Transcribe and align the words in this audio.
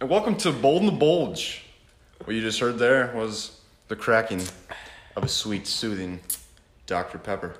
And 0.00 0.10
welcome 0.10 0.36
to 0.36 0.52
Bold 0.52 0.82
and 0.82 0.88
the 0.88 0.96
Bulge. 0.96 1.64
What 2.24 2.34
you 2.34 2.40
just 2.40 2.60
heard 2.60 2.78
there 2.78 3.12
was 3.14 3.60
the 3.88 3.96
cracking 3.96 4.42
of 5.16 5.24
a 5.24 5.28
sweet, 5.28 5.66
soothing 5.66 6.20
Dr. 6.86 7.18
Pepper. 7.18 7.56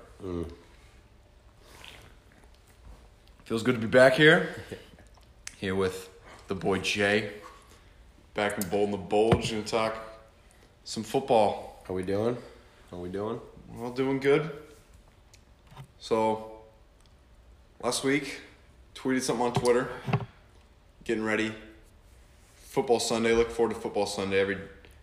Feels 3.45 3.63
good 3.63 3.75
to 3.75 3.81
be 3.81 3.87
back 3.87 4.15
here. 4.15 4.55
Here 5.59 5.75
with 5.75 6.11
the 6.49 6.55
boy 6.55 6.81
Jay. 6.81 7.33
Back 8.35 8.59
in 8.59 8.69
Bold 8.69 8.91
and 8.91 8.95
the 8.95 8.99
Bulge. 8.99 9.51
Gonna 9.51 9.63
talk 9.63 9.97
some 10.85 11.03
football. 11.03 11.83
How 11.89 11.95
we 11.95 12.03
doing? 12.03 12.37
How 12.91 12.99
we 12.99 13.09
doing? 13.09 13.41
Well, 13.75 13.91
doing 13.91 14.21
good. 14.21 14.51
So, 15.99 16.53
last 17.83 18.05
week, 18.05 18.41
tweeted 18.97 19.23
something 19.23 19.47
on 19.47 19.53
Twitter. 19.53 19.89
Getting 21.05 21.23
ready. 21.23 21.55
Football 22.57 22.99
Sunday. 22.99 23.35
Look 23.35 23.51
forward 23.51 23.75
to 23.75 23.81
Football 23.81 24.07
Sunday 24.07 24.41
every 24.41 24.59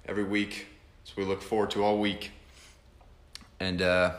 every 0.08 0.24
week. 0.24 0.68
So 1.04 1.14
we 1.18 1.26
look 1.26 1.42
forward 1.42 1.72
to 1.72 1.84
all 1.84 2.00
week. 2.00 2.32
And 3.60 3.82
uh, 3.82 4.16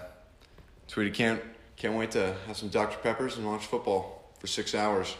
tweeted 0.88 1.14
can't 1.14 1.42
can't 1.76 1.94
wait 1.94 2.12
to 2.12 2.34
have 2.46 2.56
some 2.56 2.68
Dr 2.68 2.98
Peppers 2.98 3.36
and 3.36 3.46
watch 3.46 3.66
football 3.66 4.30
for 4.38 4.46
six 4.46 4.74
hours. 4.74 5.16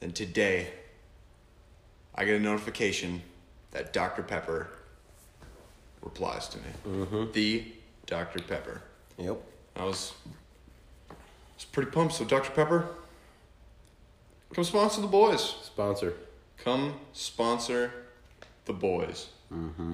Then 0.00 0.12
today, 0.12 0.68
I 2.14 2.24
get 2.24 2.36
a 2.36 2.40
notification 2.40 3.22
that 3.72 3.92
Dr 3.92 4.22
Pepper 4.22 4.68
replies 6.00 6.48
to 6.48 6.58
me. 6.58 7.26
The 7.32 7.64
Dr 8.06 8.40
Pepper. 8.40 8.82
Yep. 9.18 9.40
I 9.76 9.84
was, 9.84 10.12
I 11.10 11.14
was 11.56 11.64
pretty 11.64 11.90
pumped. 11.90 12.14
So 12.14 12.24
Dr 12.24 12.50
Pepper, 12.50 12.88
come 14.54 14.64
sponsor 14.64 15.00
the 15.00 15.06
boys. 15.06 15.56
Sponsor. 15.62 16.14
Come 16.58 16.94
sponsor 17.12 17.92
the 18.64 18.72
boys. 18.72 19.28
Mm-hmm. 19.52 19.92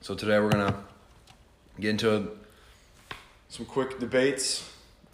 So 0.00 0.14
today 0.14 0.38
we're 0.38 0.50
gonna 0.50 0.84
get 1.78 1.90
into 1.90 2.30
some 3.48 3.66
quick 3.66 3.98
debates. 3.98 4.70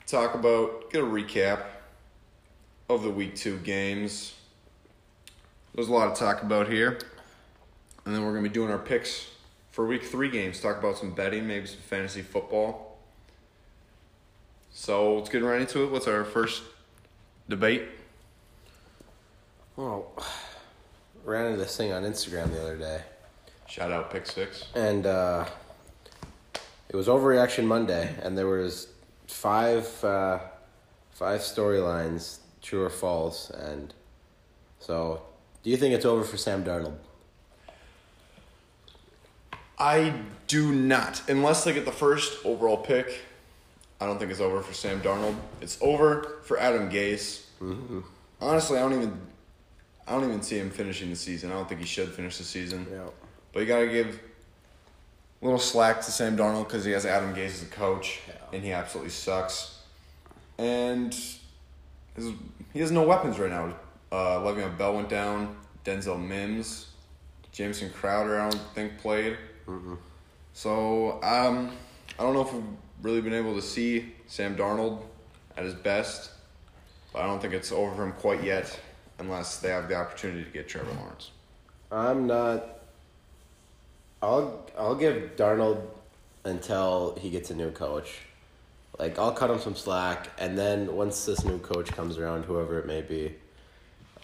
Talk 0.06 0.34
about 0.34 0.90
get 0.90 1.02
a 1.02 1.06
recap 1.06 1.62
of 2.88 3.02
the 3.02 3.10
week 3.10 3.34
two 3.34 3.58
games. 3.58 4.34
There's 5.74 5.88
a 5.88 5.92
lot 5.92 6.14
to 6.14 6.20
talk 6.20 6.42
about 6.42 6.68
here, 6.68 6.98
and 8.04 8.14
then 8.14 8.24
we're 8.24 8.32
gonna 8.32 8.42
be 8.42 8.54
doing 8.54 8.70
our 8.70 8.78
picks 8.78 9.30
for 9.70 9.86
week 9.86 10.04
three 10.04 10.28
games. 10.28 10.60
Talk 10.60 10.78
about 10.78 10.98
some 10.98 11.12
betting, 11.12 11.46
maybe 11.46 11.66
some 11.66 11.80
fantasy 11.80 12.22
football. 12.22 12.98
So 14.70 15.16
let's 15.16 15.30
get 15.30 15.42
right 15.42 15.60
into 15.60 15.84
it. 15.84 15.90
What's 15.90 16.06
our 16.06 16.24
first 16.24 16.62
debate? 17.48 17.84
Well, 19.76 20.12
ran 21.24 21.46
into 21.46 21.58
this 21.58 21.76
thing 21.76 21.92
on 21.92 22.02
Instagram 22.04 22.50
the 22.52 22.60
other 22.60 22.76
day, 22.76 23.00
Shout 23.66 23.90
out 23.92 24.10
pick 24.10 24.26
six. 24.26 24.66
and 24.74 25.06
uh, 25.06 25.46
it 26.88 26.96
was 26.96 27.08
Overreaction 27.08 27.64
Monday, 27.64 28.14
and 28.22 28.36
there 28.38 28.46
was 28.46 28.88
five 29.26 30.04
uh, 30.04 30.38
five 31.10 31.40
storylines, 31.40 32.38
true 32.62 32.82
or 32.84 32.90
false, 32.90 33.50
and 33.50 33.92
so. 34.78 35.22
Do 35.62 35.70
you 35.70 35.78
think 35.78 35.94
it's 35.94 36.04
over 36.04 36.24
for 36.24 36.36
Sam 36.36 36.62
Darnold? 36.62 36.96
I 39.78 40.12
do 40.46 40.72
not. 40.72 41.22
Unless 41.28 41.64
they 41.64 41.72
get 41.72 41.86
the 41.86 41.90
first 41.90 42.44
overall 42.44 42.76
pick, 42.76 43.22
I 44.00 44.06
don't 44.06 44.18
think 44.18 44.30
it's 44.30 44.40
over 44.40 44.60
for 44.60 44.72
Sam 44.74 45.00
Darnold. 45.00 45.36
It's 45.60 45.78
over 45.80 46.38
for 46.44 46.58
Adam 46.58 46.90
Gase. 46.90 47.42
Honestly, 48.40 48.78
I 48.78 48.82
don't 48.82 48.92
even 48.94 49.18
I 50.06 50.12
don't 50.12 50.24
even 50.24 50.42
see 50.42 50.58
him 50.58 50.70
finishing 50.70 51.08
the 51.10 51.16
season. 51.16 51.50
I 51.50 51.54
don't 51.54 51.68
think 51.68 51.80
he 51.80 51.86
should 51.86 52.10
finish 52.12 52.36
the 52.36 52.44
season. 52.44 52.86
Yeah. 52.90 53.04
But 53.52 53.60
you 53.60 53.66
got 53.66 53.80
to 53.80 53.88
give 53.88 54.20
a 55.40 55.44
little 55.44 55.58
slack 55.60 56.02
to 56.02 56.10
Sam 56.10 56.36
Darnold 56.36 56.64
because 56.66 56.84
he 56.84 56.90
has 56.92 57.06
Adam 57.06 57.34
Gase 57.34 57.46
as 57.46 57.62
a 57.62 57.66
coach, 57.66 58.20
Yeah. 58.28 58.34
and 58.52 58.62
he 58.64 58.72
absolutely 58.72 59.10
sucks. 59.10 59.80
And 60.58 61.14
his, 62.16 62.32
he 62.72 62.80
has 62.80 62.90
no 62.90 63.02
weapons 63.02 63.38
right 63.38 63.50
now. 63.50 63.74
Uh, 64.12 64.38
Le'Veon 64.40 64.76
Bell 64.76 64.94
went 64.94 65.08
down. 65.08 65.56
Denzel 65.84 66.20
Mims, 66.22 66.88
Jameson 67.52 67.90
Crowder, 67.90 68.40
I 68.40 68.48
don't 68.50 68.60
think 68.74 68.98
played. 68.98 69.36
So 70.54 71.20
um, 71.22 71.70
I 72.18 72.22
don't 72.22 72.34
know 72.34 72.42
if 72.42 72.52
really 73.04 73.20
been 73.20 73.34
able 73.34 73.54
to 73.54 73.62
see 73.62 74.14
Sam 74.26 74.56
Darnold 74.56 75.02
at 75.56 75.64
his 75.64 75.74
best, 75.74 76.30
but 77.12 77.22
I 77.22 77.26
don't 77.26 77.40
think 77.40 77.52
it's 77.52 77.70
over 77.70 77.94
for 77.94 78.02
him 78.02 78.12
quite 78.12 78.42
yet, 78.42 78.80
unless 79.18 79.58
they 79.58 79.68
have 79.68 79.88
the 79.88 79.94
opportunity 79.94 80.42
to 80.42 80.50
get 80.50 80.66
Trevor 80.66 80.92
Lawrence. 80.94 81.30
I'm 81.92 82.26
not. 82.26 82.80
I'll 84.22 84.66
I'll 84.76 84.94
give 84.94 85.36
Darnold 85.36 85.82
until 86.44 87.16
he 87.20 87.28
gets 87.30 87.50
a 87.50 87.54
new 87.54 87.70
coach. 87.70 88.20
Like 88.98 89.18
I'll 89.18 89.32
cut 89.32 89.50
him 89.50 89.60
some 89.60 89.76
slack, 89.76 90.30
and 90.38 90.56
then 90.58 90.96
once 90.96 91.26
this 91.26 91.44
new 91.44 91.58
coach 91.58 91.92
comes 91.92 92.16
around, 92.16 92.44
whoever 92.44 92.78
it 92.78 92.86
may 92.86 93.02
be, 93.02 93.34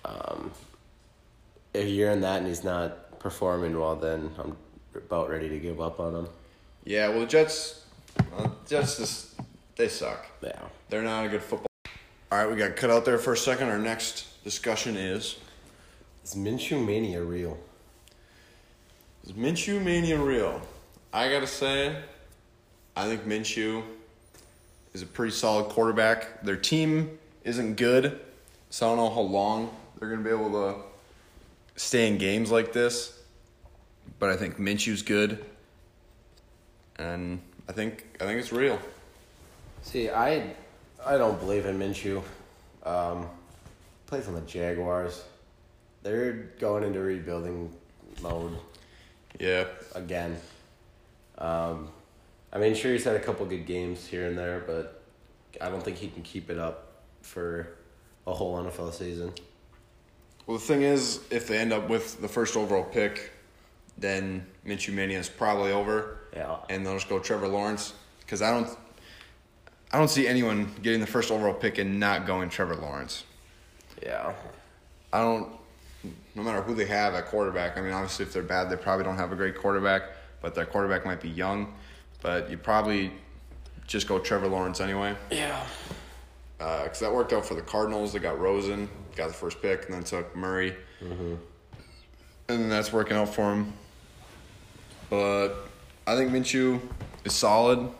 um, 0.07 0.53
if 1.75 1.87
you're 1.87 2.11
in 2.11 2.23
that 2.23 2.39
and 2.39 2.47
he's 2.47 2.65
not 2.65 3.19
performing 3.21 3.79
well, 3.79 3.95
then 3.95 4.31
I'm 4.39 4.57
about 4.95 5.29
ready 5.29 5.51
to 5.51 5.59
give 5.59 5.81
up 5.81 6.01
on 6.01 6.15
him. 6.15 6.29
Yeah, 6.85 7.11
well, 7.11 7.21
the 7.21 7.27
Jets, 7.27 7.85
Jets 8.67 8.97
just 8.99 9.41
they 9.77 9.89
suck. 9.89 10.27
Yeah. 10.43 10.53
They're 10.89 11.03
not 11.03 11.27
a 11.27 11.29
good 11.29 11.43
football. 11.43 11.67
All 12.31 12.39
right, 12.39 12.49
we 12.49 12.57
got 12.57 12.77
cut 12.77 12.91
out 12.91 13.05
there 13.05 13.19
for 13.19 13.33
a 13.33 13.37
second. 13.37 13.69
Our 13.69 13.79
next 13.79 14.43
discussion 14.45 14.97
is 14.97 15.39
Is 16.25 16.35
Minshew 16.35 16.85
mania 16.85 17.23
real? 17.23 17.59
is 19.25 19.33
Minshew 19.33 19.83
mania 19.83 20.19
real? 20.19 20.61
I 21.13 21.29
gotta 21.31 21.47
say, 21.47 21.97
I 22.97 23.07
think 23.07 23.25
Minshew 23.27 23.83
is 24.95 25.03
a 25.03 25.07
pretty 25.07 25.33
solid 25.33 25.69
quarterback. 25.71 26.43
Their 26.43 26.57
team 26.57 27.19
isn't 27.45 27.75
good, 27.77 28.21
so 28.71 28.87
I 28.87 28.91
don't 28.91 28.97
know 28.99 29.11
how 29.15 29.21
long 29.21 29.75
they're 29.99 30.09
gonna 30.09 30.23
be 30.23 30.31
able 30.31 30.51
to 30.53 30.81
stay 31.77 32.07
in 32.09 32.19
games 32.19 32.51
like 32.51 32.73
this. 32.73 33.19
But 34.19 34.31
I 34.31 34.37
think 34.37 34.57
Minshew's 34.59 35.03
good, 35.03 35.45
and 36.97 37.41
I 37.71 37.73
think 37.73 38.05
I 38.21 38.25
think 38.25 38.41
it's 38.41 38.53
real. 38.53 38.81
See, 39.83 40.11
I 40.11 40.55
I 41.07 41.17
don't 41.17 41.39
believe 41.39 41.67
in 41.67 41.79
Minshew. 41.79 42.21
Um, 42.83 43.29
plays 44.07 44.27
on 44.27 44.35
the 44.35 44.41
Jaguars. 44.41 45.23
They're 46.03 46.33
going 46.59 46.83
into 46.83 46.99
rebuilding 46.99 47.73
mode. 48.23 48.57
Yeah, 49.39 49.67
again. 49.95 50.37
Um, 51.39 51.91
I 52.53 52.59
mean, 52.59 52.75
sure, 52.75 52.91
he's 52.91 53.05
had 53.05 53.15
a 53.15 53.21
couple 53.21 53.47
good 53.47 53.67
games 53.67 54.05
here 54.05 54.27
and 54.27 54.37
there, 54.37 54.65
but 54.67 55.05
I 55.61 55.69
don't 55.69 55.81
think 55.83 55.97
he 55.97 56.09
can 56.09 56.25
keep 56.25 56.51
it 56.51 56.59
up 56.59 57.05
for 57.23 57.69
a 58.27 58.35
whole 58.35 58.61
NFL 58.61 58.93
season. 58.95 59.33
Well, 60.49 60.59
the 60.59 60.65
thing 60.65 60.83
is, 60.83 61.21
if 61.31 61.47
they 61.47 61.59
end 61.59 61.73
up 61.73 61.89
with 61.89 62.21
the 62.21 62.27
first 62.27 62.57
overall 62.57 62.83
pick, 62.83 63.31
then 64.01 64.47
Minshew 64.67 64.93
Mania 64.93 65.19
is 65.19 65.29
probably 65.29 65.73
over, 65.73 66.19
Yeah. 66.35 66.57
and 66.69 66.85
they'll 66.85 66.95
just 66.95 67.09
go 67.09 67.19
Trevor 67.19 67.49
Lawrence. 67.49 67.95
Because 68.21 68.43
I 68.43 68.53
don't, 68.53 68.69
I 69.93 69.99
don't 69.99 70.09
see 70.09 70.27
anyone 70.27 70.73
getting 70.83 71.01
the 71.01 71.07
first 71.07 71.31
overall 71.31 71.55
pick 71.55 71.79
and 71.79 72.01
not 72.01 72.27
going 72.27 72.49
Trevor 72.49 72.77
Lawrence. 72.77 73.25
Yeah. 74.03 74.33
I 75.13 75.21
don't, 75.21 75.53
no 76.35 76.43
matter 76.43 76.63
who 76.63 76.75
they 76.75 76.87
have 76.87 77.15
at 77.15 77.27
quarterback. 77.27 77.77
I 77.77 77.81
mean, 77.81 77.93
obviously, 77.93 78.25
if 78.25 78.33
they're 78.33 78.43
bad, 78.43 78.71
they 78.71 78.77
probably 78.77 79.05
don't 79.05 79.17
have 79.17 79.33
a 79.33 79.37
great 79.37 79.57
quarterback, 79.59 80.03
but 80.41 80.55
their 80.55 80.67
quarterback 80.67 81.05
might 81.05 81.21
be 81.21 81.29
young. 81.29 81.75
But 82.23 82.51
you 82.51 82.57
probably 82.57 83.13
just 83.87 84.07
go 84.07 84.19
Trevor 84.19 84.47
Lawrence 84.49 84.81
anyway. 84.81 85.17
Yeah. 85.31 85.67
Uh, 86.61 86.85
because 86.85 87.01
that 87.01 87.13
worked 87.13 87.33
out 87.33 87.45
for 87.45 87.55
the 87.55 87.63
Cardinals. 87.63 88.13
They 88.13 88.19
got 88.19 88.39
Rosen, 88.39 88.89
got 89.17 89.29
the 89.29 89.35
first 89.35 89.61
pick, 89.61 89.87
and 89.87 89.95
then 89.95 90.05
took 90.05 90.37
Murray, 90.37 90.77
mm-hmm. 91.03 91.35
and 92.51 92.71
that's 92.71 92.93
working 92.93 93.17
out 93.17 93.35
for 93.35 93.55
him. 93.55 93.73
But 95.11 95.57
I 96.07 96.17
think 96.17 96.31
Minshew 96.31 96.81
is 97.25 97.35
solid, 97.35 97.91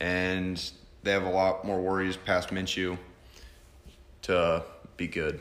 and 0.00 0.62
they 1.04 1.12
have 1.12 1.24
a 1.24 1.30
lot 1.30 1.64
more 1.64 1.80
worries 1.80 2.16
past 2.16 2.50
Minshew 2.50 2.98
to 4.22 4.64
be 4.96 5.06
good. 5.06 5.40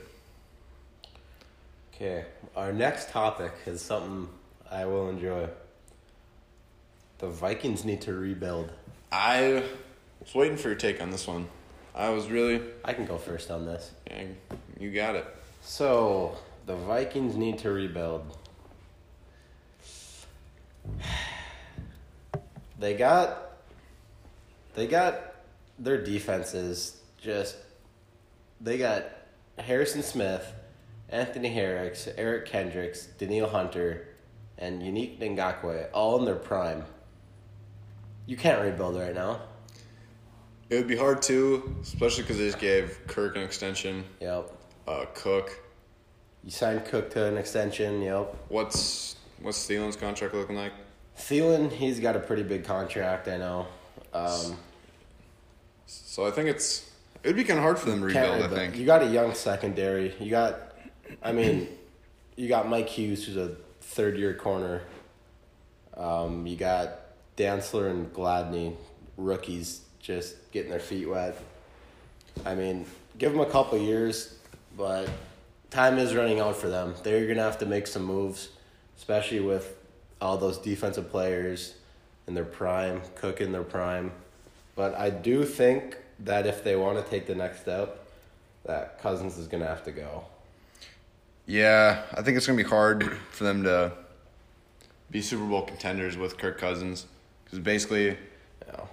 Okay. 1.94 2.26
Our 2.56 2.72
next 2.72 3.10
topic 3.10 3.52
is 3.66 3.82
something 3.82 4.30
I 4.70 4.86
will 4.86 5.10
enjoy. 5.10 5.50
The 7.18 7.30
Vikings 7.30 7.84
need 7.84 8.02
to 8.02 8.14
rebuild. 8.14 8.72
I 9.12 9.64
was 10.20 10.36
waiting 10.36 10.58
for 10.58 10.68
your 10.68 10.78
take 10.78 11.02
on 11.02 11.10
this 11.10 11.26
one. 11.26 11.48
I 11.96 12.10
was 12.10 12.28
really, 12.28 12.62
I 12.84 12.94
can 12.94 13.06
go 13.06 13.18
first 13.18 13.50
on 13.50 13.66
this. 13.66 13.92
yeah, 14.12 14.26
you 14.80 14.92
got 14.92 15.16
it. 15.16 15.26
So, 15.62 16.38
the 16.66 16.76
Vikings 16.76 17.36
need 17.36 17.58
to 17.60 17.72
rebuild. 17.72 18.38
They 22.78 22.94
got 22.94 23.54
they 24.76 24.86
got 24.86 25.36
their 25.80 26.04
defenses 26.04 27.00
just 27.22 27.56
they 28.60 28.78
got 28.78 29.06
Harrison 29.58 30.04
Smith, 30.04 30.54
Anthony 31.10 31.50
Herricks, 31.50 32.08
Eric 32.18 32.46
Kendricks, 32.48 33.06
Danielle 33.18 33.50
Hunter, 33.50 34.08
and 34.58 34.82
Yannick 34.82 35.20
Ngakoue 35.20 35.88
all 35.94 36.20
in 36.20 36.26
their 36.26 36.36
prime. 36.36 36.84
You 38.26 38.38
can't 38.38 38.62
rebuild 38.62 38.98
right 38.98 39.14
now. 39.14 39.42
It 40.70 40.76
would 40.76 40.88
be 40.88 40.98
hard 40.98 41.22
to, 41.24 41.76
especially 41.82 42.24
because 42.24 42.40
they 42.40 42.48
just 42.48 42.60
gave 42.60 43.00
Kirk 43.08 43.36
an 43.36 43.44
extension. 43.44 44.04
Yep. 44.20 44.52
Uh, 44.88 45.06
Cook. 45.14 45.60
You 46.44 46.50
signed 46.50 46.86
Cook 46.86 47.12
to 47.12 47.26
an 47.26 47.38
extension. 47.38 48.02
Yep. 48.02 48.36
What's 48.50 49.16
what's 49.42 49.68
Thielen's 49.68 49.96
contract 49.96 50.34
looking 50.34 50.56
like? 50.56 50.74
Thielen, 51.18 51.72
he's 51.72 52.00
got 52.00 52.16
a 52.16 52.20
pretty 52.20 52.44
big 52.44 52.66
contract. 52.66 53.28
I 53.28 53.38
know. 53.38 53.68
Um, 54.14 54.58
So 55.86 56.26
I 56.26 56.32
think 56.32 56.50
it's 56.50 56.90
it 57.24 57.28
would 57.30 57.36
be 57.36 57.44
kind 57.44 57.58
of 57.58 57.64
hard 57.64 57.80
for 57.80 57.90
them 57.90 58.00
to 58.02 58.06
rebuild. 58.06 58.44
I 58.44 58.48
think. 58.48 58.78
You 58.78 58.86
got 58.86 59.02
a 59.02 59.08
young 59.08 59.34
secondary. 59.34 60.14
You 60.20 60.30
got, 60.30 60.74
I 61.24 61.32
mean, 61.32 61.68
you 62.36 62.48
got 62.48 62.70
Mike 62.70 62.88
Hughes, 62.88 63.26
who's 63.26 63.38
a 63.38 63.56
third 63.82 64.18
year 64.18 64.34
corner. 64.34 64.82
Um, 65.96 66.46
you 66.46 66.56
got 66.56 67.00
Dantzler 67.38 67.90
and 67.90 68.14
Gladney, 68.14 68.76
rookies, 69.18 69.82
just 70.00 70.36
getting 70.52 70.70
their 70.70 70.80
feet 70.80 71.08
wet. 71.10 71.38
I 72.46 72.54
mean, 72.54 72.86
give 73.18 73.32
them 73.32 73.42
a 73.42 73.50
couple 73.50 73.78
years, 73.78 74.38
but 74.78 75.10
time 75.70 75.98
is 75.98 76.14
running 76.14 76.40
out 76.40 76.58
for 76.58 76.68
them. 76.68 76.94
They're 77.04 77.28
gonna 77.28 77.42
have 77.44 77.60
to 77.60 77.66
make 77.66 77.88
some 77.88 78.04
moves, 78.04 78.50
especially 78.98 79.40
with 79.40 79.76
all 80.22 80.38
those 80.38 80.58
defensive 80.58 81.10
players 81.10 81.76
in 82.28 82.34
their 82.34 82.46
prime, 82.46 83.02
Cook 83.16 83.42
in 83.42 83.52
their 83.52 83.64
prime. 83.64 84.12
But 84.76 84.96
I 84.96 85.10
do 85.10 85.44
think 85.44 85.98
that 86.20 86.46
if 86.46 86.64
they 86.64 86.76
want 86.76 87.04
to 87.04 87.10
take 87.10 87.28
the 87.28 87.36
next 87.36 87.62
step, 87.62 88.08
that 88.66 89.02
Cousins 89.02 89.38
is 89.38 89.48
gonna 89.48 89.68
have 89.68 89.84
to 89.84 89.92
go. 89.92 90.26
Yeah, 91.46 92.04
I 92.14 92.22
think 92.22 92.38
it's 92.38 92.48
gonna 92.48 92.58
be 92.58 92.64
hard 92.64 93.18
for 93.32 93.44
them 93.44 93.64
to 93.64 93.92
be 95.12 95.22
Super 95.22 95.46
Bowl 95.46 95.62
contenders 95.62 96.18
with 96.18 96.38
Kirk 96.38 96.58
Cousins 96.58 97.06
because 97.44 97.60
basically, 97.60 98.06
You 98.08 98.72
know, 98.74 98.90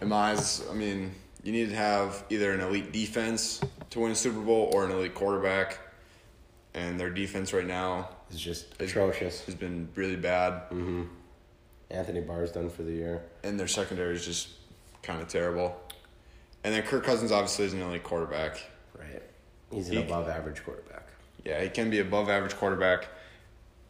in 0.00 0.08
my 0.08 0.30
eyes, 0.32 0.62
I 0.70 0.74
mean, 0.74 1.14
you 1.42 1.52
need 1.52 1.68
to 1.68 1.76
have 1.76 2.24
either 2.30 2.52
an 2.52 2.60
elite 2.60 2.92
defense 2.92 3.60
to 3.90 4.00
win 4.00 4.12
a 4.12 4.14
Super 4.14 4.40
Bowl 4.40 4.70
or 4.72 4.86
an 4.86 4.92
elite 4.92 5.14
quarterback, 5.14 5.78
and 6.72 6.98
their 6.98 7.10
defense 7.10 7.52
right 7.52 7.66
now 7.66 8.08
it's 8.32 8.40
just 8.40 8.66
atrocious. 8.80 9.44
has 9.44 9.54
been 9.54 9.88
really 9.94 10.16
bad, 10.16 10.68
Mm-hmm. 10.70 11.02
Anthony 11.90 12.22
Barr's 12.22 12.50
done 12.52 12.70
for 12.70 12.82
the 12.82 12.92
year. 12.92 13.22
and 13.44 13.60
their 13.60 13.68
secondary 13.68 14.14
is 14.14 14.24
just 14.24 14.48
kind 15.02 15.20
of 15.20 15.28
terrible. 15.28 15.78
And 16.64 16.72
then 16.74 16.82
Kirk 16.84 17.04
Cousins 17.04 17.30
obviously 17.30 17.66
is 17.66 17.74
an 17.74 17.82
elite 17.82 18.02
quarterback. 18.02 18.58
Right. 18.98 19.22
He's 19.70 19.88
an 19.88 19.96
He- 19.98 20.02
above 20.02 20.28
average 20.28 20.64
quarterback. 20.64 21.08
Yeah, 21.44 21.62
he 21.62 21.68
can 21.68 21.90
be 21.90 21.98
above 21.98 22.30
average 22.30 22.56
quarterback 22.56 23.08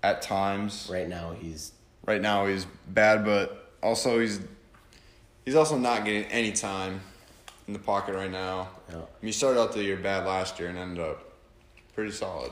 at 0.02 0.20
times. 0.22 0.88
Right 0.90 1.06
now, 1.08 1.32
he's 1.38 1.72
right 2.06 2.20
now 2.20 2.46
he's 2.46 2.64
bad, 2.88 3.24
but 3.26 3.70
also 3.82 4.18
he's 4.18 4.40
he's 5.44 5.54
also 5.54 5.76
not 5.78 6.04
getting 6.06 6.24
any 6.32 6.50
time 6.52 7.00
in 7.68 7.74
the 7.74 7.78
pocket 7.78 8.14
right 8.16 8.30
now. 8.30 8.70
you 8.88 8.94
know, 8.96 9.02
I 9.02 9.14
mean, 9.22 9.26
he 9.28 9.32
started 9.32 9.60
out 9.60 9.72
the 9.72 9.82
year 9.82 9.96
bad 9.98 10.26
last 10.26 10.58
year 10.58 10.70
and 10.70 10.78
ended 10.78 11.04
up 11.04 11.30
pretty 11.94 12.10
solid. 12.10 12.50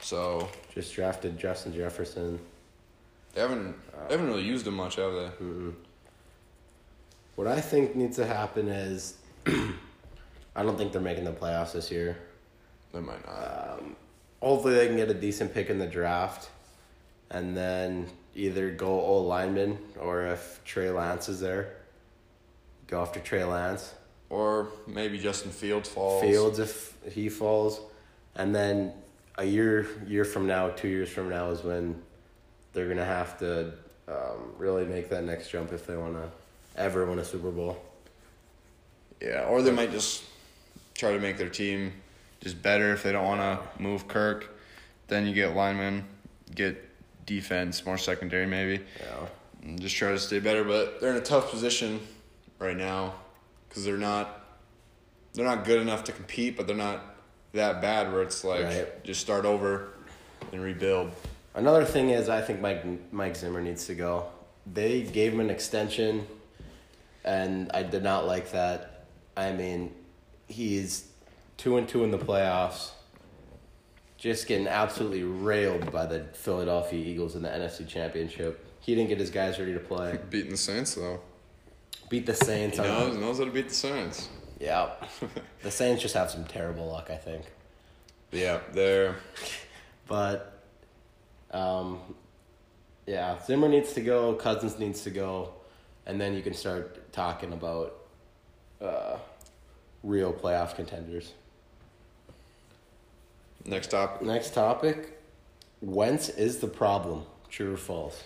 So 0.00 0.48
just 0.74 0.94
drafted 0.94 1.38
Justin 1.38 1.74
Jefferson. 1.74 2.38
they 3.34 3.40
haven't 3.40 3.74
they 4.08 4.14
haven't 4.14 4.28
really 4.28 4.42
used 4.42 4.66
him 4.66 4.74
much, 4.74 4.96
have 4.96 5.12
they? 5.12 5.30
What 7.36 7.46
I 7.46 7.60
think 7.60 7.94
needs 7.96 8.16
to 8.16 8.26
happen 8.26 8.68
is, 8.68 9.14
I 9.46 10.62
don't 10.62 10.76
think 10.76 10.92
they're 10.92 11.00
making 11.00 11.24
the 11.24 11.32
playoffs 11.32 11.72
this 11.72 11.90
year. 11.90 12.18
They 12.92 13.00
might 13.00 13.24
not. 13.26 13.78
Um, 13.78 13.96
hopefully, 14.42 14.74
they 14.74 14.86
can 14.88 14.96
get 14.96 15.08
a 15.10 15.14
decent 15.14 15.54
pick 15.54 15.70
in 15.70 15.78
the 15.78 15.86
draft, 15.86 16.50
and 17.30 17.56
then 17.56 18.06
either 18.34 18.70
go 18.70 18.88
old 18.88 19.26
lineman 19.26 19.78
or 19.98 20.26
if 20.26 20.60
Trey 20.64 20.90
Lance 20.90 21.28
is 21.28 21.40
there, 21.40 21.76
go 22.88 23.00
after 23.00 23.20
Trey 23.20 23.44
Lance. 23.44 23.94
or 24.28 24.68
maybe 24.86 25.18
Justin 25.18 25.50
Fields 25.50 25.88
falls. 25.88 26.22
Fields 26.22 26.58
if 26.58 26.94
he 27.10 27.28
falls, 27.28 27.80
and 28.34 28.54
then 28.54 28.92
a 29.40 29.44
year 29.44 29.86
year 30.06 30.24
from 30.24 30.46
now, 30.46 30.68
two 30.68 30.88
years 30.88 31.08
from 31.08 31.30
now 31.30 31.50
is 31.50 31.64
when 31.64 32.00
they're 32.72 32.88
gonna 32.88 33.04
have 33.04 33.38
to 33.38 33.72
um, 34.06 34.52
really 34.58 34.84
make 34.84 35.08
that 35.08 35.24
next 35.24 35.50
jump 35.50 35.72
if 35.72 35.86
they 35.86 35.96
want 35.96 36.14
to 36.14 36.28
ever 36.76 37.06
win 37.06 37.18
a 37.18 37.24
Super 37.24 37.50
Bowl. 37.50 37.82
Yeah, 39.20 39.44
or 39.44 39.62
they 39.62 39.72
might 39.72 39.90
just 39.90 40.24
try 40.94 41.12
to 41.12 41.18
make 41.18 41.38
their 41.38 41.48
team 41.48 41.92
just 42.40 42.62
better 42.62 42.92
if 42.92 43.02
they 43.02 43.12
don't 43.12 43.24
want 43.24 43.40
to 43.40 43.82
move 43.82 44.06
Kirk. 44.08 44.56
Then 45.08 45.26
you 45.26 45.34
get 45.34 45.56
linemen, 45.56 46.04
get 46.54 46.86
defense, 47.26 47.84
more 47.84 47.98
secondary 47.98 48.46
maybe. 48.46 48.84
Yeah. 49.00 49.26
and 49.62 49.80
just 49.80 49.96
try 49.96 50.10
to 50.10 50.18
stay 50.18 50.38
better. 50.38 50.64
But 50.64 51.00
they're 51.00 51.10
in 51.10 51.16
a 51.16 51.22
tough 51.22 51.50
position 51.50 52.00
right 52.58 52.76
now 52.76 53.14
because 53.68 53.84
they're 53.84 53.96
not 53.96 54.44
they're 55.32 55.46
not 55.46 55.64
good 55.64 55.80
enough 55.80 56.04
to 56.04 56.12
compete, 56.12 56.58
but 56.58 56.66
they're 56.66 56.76
not 56.76 57.10
that 57.52 57.80
bad 57.80 58.12
where 58.12 58.22
it's 58.22 58.44
like 58.44 58.64
Right. 58.64 59.04
just 59.04 59.20
start 59.20 59.44
over 59.44 59.88
and 60.52 60.62
rebuild. 60.62 61.10
Another 61.54 61.84
thing 61.84 62.10
is, 62.10 62.28
I 62.28 62.40
think 62.42 62.60
Mike 62.60 63.12
Mike 63.12 63.36
Zimmer 63.36 63.60
needs 63.60 63.86
to 63.86 63.94
go. 63.94 64.26
They 64.72 65.02
gave 65.02 65.32
him 65.32 65.40
an 65.40 65.50
extension, 65.50 66.26
and 67.24 67.70
I 67.72 67.82
did 67.82 68.02
not 68.02 68.26
like 68.26 68.52
that. 68.52 69.04
I 69.36 69.52
mean, 69.52 69.92
he's 70.46 71.06
two 71.56 71.76
and 71.76 71.88
two 71.88 72.04
in 72.04 72.10
the 72.10 72.18
playoffs, 72.18 72.90
just 74.16 74.46
getting 74.46 74.68
absolutely 74.68 75.22
railed 75.24 75.90
by 75.92 76.06
the 76.06 76.24
Philadelphia 76.34 77.04
Eagles 77.04 77.34
in 77.34 77.42
the 77.42 77.48
NFC 77.48 77.86
Championship. 77.86 78.64
He 78.80 78.94
didn't 78.94 79.08
get 79.08 79.18
his 79.18 79.30
guys 79.30 79.58
ready 79.58 79.72
to 79.74 79.80
play. 79.80 80.18
Beating 80.30 80.52
the 80.52 80.56
Saints 80.56 80.94
though, 80.94 81.20
Beat 82.08 82.26
the 82.26 82.34
Saints. 82.34 82.76
he 82.78 82.82
knows 82.84 83.16
knows 83.16 83.38
how 83.38 83.44
to 83.44 83.50
beat 83.50 83.68
the 83.68 83.74
Saints. 83.74 84.28
Yeah, 84.60 84.90
the 85.62 85.70
Saints 85.70 86.02
just 86.02 86.14
have 86.14 86.30
some 86.30 86.44
terrible 86.44 86.86
luck, 86.86 87.10
I 87.10 87.16
think. 87.16 87.46
Yeah, 88.30 88.60
they're 88.72 89.16
But, 90.06 90.60
um, 91.50 92.00
yeah, 93.06 93.38
Zimmer 93.44 93.68
needs 93.68 93.92
to 93.94 94.00
go. 94.02 94.34
Cousins 94.34 94.78
needs 94.78 95.02
to 95.04 95.10
go, 95.10 95.52
and 96.04 96.20
then 96.20 96.34
you 96.34 96.42
can 96.42 96.52
start 96.52 97.12
talking 97.12 97.52
about 97.52 97.96
uh, 98.82 99.16
real 100.02 100.32
playoff 100.32 100.74
contenders. 100.74 101.32
next 103.64 103.90
topic. 103.92 104.22
Next 104.26 104.52
topic: 104.52 105.20
Wentz 105.80 106.28
is 106.28 106.58
the 106.58 106.68
problem. 106.68 107.24
True 107.48 107.74
or 107.74 107.76
false? 107.76 108.24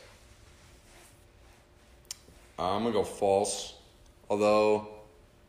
I'm 2.59 2.83
gonna 2.83 2.93
go 2.93 3.05
false, 3.05 3.75
although 4.31 4.89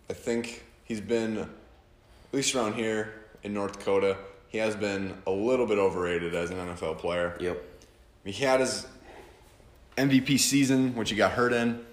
I 0.09 0.13
think 0.13 0.64
he's 0.85 1.01
been 1.01 1.37
at 1.37 1.47
least 2.31 2.55
around 2.55 2.73
here 2.73 3.13
in 3.43 3.53
North 3.53 3.77
Dakota. 3.77 4.17
He 4.47 4.57
has 4.59 4.75
been 4.75 5.17
a 5.27 5.31
little 5.31 5.65
bit 5.65 5.77
overrated 5.77 6.33
as 6.33 6.49
an 6.49 6.57
NFL 6.57 6.97
player. 6.99 7.35
Yep. 7.39 7.61
He 8.23 8.31
had 8.43 8.61
his 8.61 8.87
MVP 9.97 10.39
season, 10.39 10.95
which 10.95 11.09
he 11.09 11.15
got 11.15 11.33
hurt 11.33 11.53
in. 11.53 11.85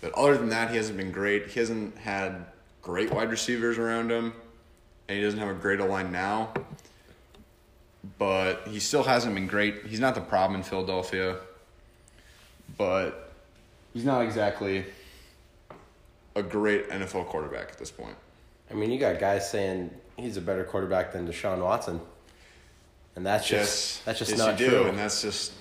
But 0.00 0.12
other 0.14 0.36
than 0.36 0.48
that, 0.48 0.70
he 0.70 0.76
hasn't 0.76 0.96
been 0.96 1.12
great. 1.12 1.48
He 1.48 1.60
hasn't 1.60 1.96
had 1.98 2.46
great 2.82 3.12
wide 3.12 3.30
receivers 3.30 3.78
around 3.78 4.10
him, 4.10 4.32
and 5.08 5.18
he 5.18 5.22
doesn't 5.22 5.38
have 5.38 5.48
a 5.48 5.54
great 5.54 5.80
line 5.80 6.10
now. 6.10 6.52
But 8.18 8.66
he 8.66 8.80
still 8.80 9.02
hasn't 9.02 9.34
been 9.34 9.46
great. 9.46 9.86
He's 9.86 10.00
not 10.00 10.14
the 10.14 10.20
problem 10.22 10.56
in 10.58 10.62
Philadelphia, 10.62 11.36
but 12.78 13.32
he's 13.92 14.04
not 14.04 14.22
exactly 14.22 14.86
a 16.34 16.42
great 16.42 16.88
NFL 16.88 17.26
quarterback 17.26 17.70
at 17.70 17.78
this 17.78 17.90
point. 17.90 18.16
I 18.70 18.74
mean, 18.74 18.90
you 18.90 18.98
got 18.98 19.18
guys 19.18 19.50
saying 19.50 19.90
he's 20.16 20.36
a 20.36 20.40
better 20.40 20.64
quarterback 20.64 21.12
than 21.12 21.26
Deshaun 21.26 21.62
Watson, 21.62 22.00
and 23.16 23.26
that's 23.26 23.46
just 23.48 23.96
Yes, 23.96 24.02
that's 24.04 24.18
just 24.18 24.30
yes, 24.32 24.38
not 24.38 24.60
you 24.60 24.66
do, 24.66 24.70
true. 24.70 24.86
and 24.86 24.98
that's 24.98 25.22
just 25.22 25.52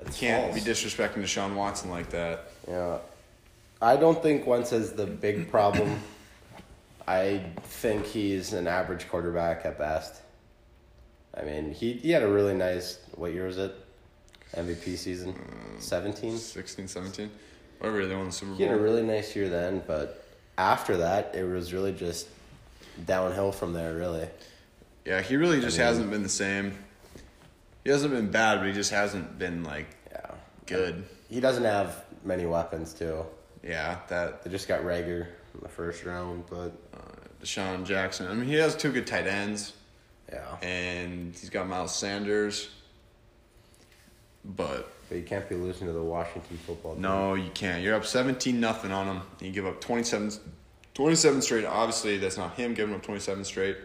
That's 0.00 0.18
can't 0.18 0.52
false. 0.52 0.64
be 0.64 0.70
disrespecting 0.70 1.22
Deshaun 1.22 1.54
Watson 1.54 1.90
like 1.90 2.10
that. 2.10 2.50
Yeah. 2.68 2.98
I 3.80 3.96
don't 3.96 4.22
think 4.22 4.46
Wentz 4.46 4.72
is 4.72 4.92
the 4.92 5.06
big 5.06 5.50
problem. 5.50 6.00
I 7.06 7.42
think 7.64 8.06
he's 8.06 8.52
an 8.52 8.68
average 8.68 9.08
quarterback 9.08 9.64
at 9.66 9.76
best. 9.78 10.20
I 11.36 11.42
mean, 11.42 11.72
he, 11.72 11.94
he 11.94 12.10
had 12.12 12.22
a 12.22 12.28
really 12.28 12.54
nice, 12.54 12.98
what 13.16 13.32
year 13.32 13.46
was 13.46 13.58
it? 13.58 13.74
MVP 14.54 14.96
season? 14.96 15.32
Mm, 15.32 15.80
17? 15.80 16.36
16, 16.36 16.86
17, 16.88 17.30
whatever 17.78 18.06
they 18.06 18.14
won 18.14 18.26
the 18.26 18.32
Super 18.32 18.50
Bowl. 18.50 18.56
He 18.58 18.62
had 18.64 18.72
a 18.72 18.80
really 18.80 19.02
nice 19.02 19.34
year 19.34 19.48
then, 19.48 19.82
but 19.86 20.21
after 20.58 20.98
that, 20.98 21.34
it 21.34 21.44
was 21.44 21.72
really 21.72 21.92
just 21.92 22.28
downhill 23.06 23.52
from 23.52 23.72
there, 23.72 23.94
really. 23.94 24.28
Yeah, 25.04 25.20
he 25.20 25.36
really 25.36 25.60
just 25.60 25.78
I 25.78 25.82
mean- 25.82 25.88
hasn't 25.88 26.10
been 26.10 26.22
the 26.22 26.28
same. 26.28 26.78
He 27.84 27.90
hasn't 27.90 28.12
been 28.12 28.30
bad, 28.30 28.58
but 28.58 28.66
he 28.68 28.72
just 28.72 28.90
hasn't 28.92 29.38
been 29.38 29.64
like 29.64 29.86
Yeah. 30.10 30.30
good. 30.66 31.04
He 31.28 31.40
doesn't 31.40 31.64
have 31.64 32.04
many 32.24 32.46
weapons, 32.46 32.92
too. 32.94 33.24
Yeah, 33.64 33.98
that 34.08 34.42
They 34.44 34.50
just 34.50 34.68
got 34.68 34.82
Reagor 34.82 35.26
in 35.54 35.60
the 35.62 35.68
first 35.68 36.04
round, 36.04 36.44
but 36.48 36.72
uh, 36.94 36.98
DeSean 37.42 37.84
Jackson. 37.84 38.28
I 38.28 38.34
mean, 38.34 38.46
he 38.48 38.54
has 38.54 38.76
two 38.76 38.92
good 38.92 39.06
tight 39.06 39.26
ends, 39.26 39.72
Yeah. 40.32 40.56
and 40.62 41.34
he's 41.34 41.50
got 41.50 41.66
Miles 41.68 41.94
Sanders. 41.94 42.68
But 44.44 44.92
But 45.12 45.18
you 45.18 45.24
can't 45.26 45.46
be 45.46 45.56
losing 45.56 45.86
to 45.88 45.92
the 45.92 46.02
Washington 46.02 46.56
football 46.56 46.94
team. 46.94 47.02
no, 47.02 47.34
you 47.34 47.50
can't. 47.52 47.82
You're 47.82 47.94
up 47.96 48.06
17 48.06 48.58
nothing 48.58 48.92
on 48.92 49.06
him. 49.06 49.22
You 49.40 49.50
give 49.52 49.66
up 49.66 49.78
27, 49.78 50.32
27 50.94 51.42
straight. 51.42 51.66
Obviously, 51.66 52.16
that's 52.16 52.38
not 52.38 52.54
him 52.54 52.72
giving 52.72 52.94
up 52.94 53.02
27 53.02 53.44
straight. 53.44 53.76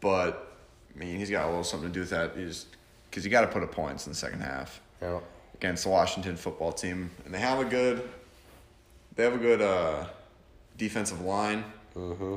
But, 0.00 0.56
I 0.94 0.98
mean, 0.98 1.18
he's 1.18 1.28
got 1.28 1.44
a 1.44 1.48
little 1.48 1.62
something 1.62 1.90
to 1.90 1.92
do 1.92 2.00
with 2.00 2.08
that. 2.08 2.34
Because 2.34 3.22
you 3.22 3.30
got 3.30 3.42
to 3.42 3.48
put 3.48 3.62
up 3.64 3.70
points 3.70 4.06
in 4.06 4.12
the 4.12 4.16
second 4.16 4.40
half 4.40 4.80
No. 5.02 5.22
against 5.56 5.84
the 5.84 5.90
Washington 5.90 6.36
football 6.38 6.72
team. 6.72 7.10
And 7.26 7.34
they 7.34 7.38
have 7.38 7.60
a 7.60 7.66
good, 7.66 8.08
they 9.14 9.24
have 9.24 9.34
a 9.34 9.38
good 9.38 9.60
uh, 9.60 10.06
defensive 10.78 11.20
line. 11.20 11.64
Mm-hmm. 11.94 12.36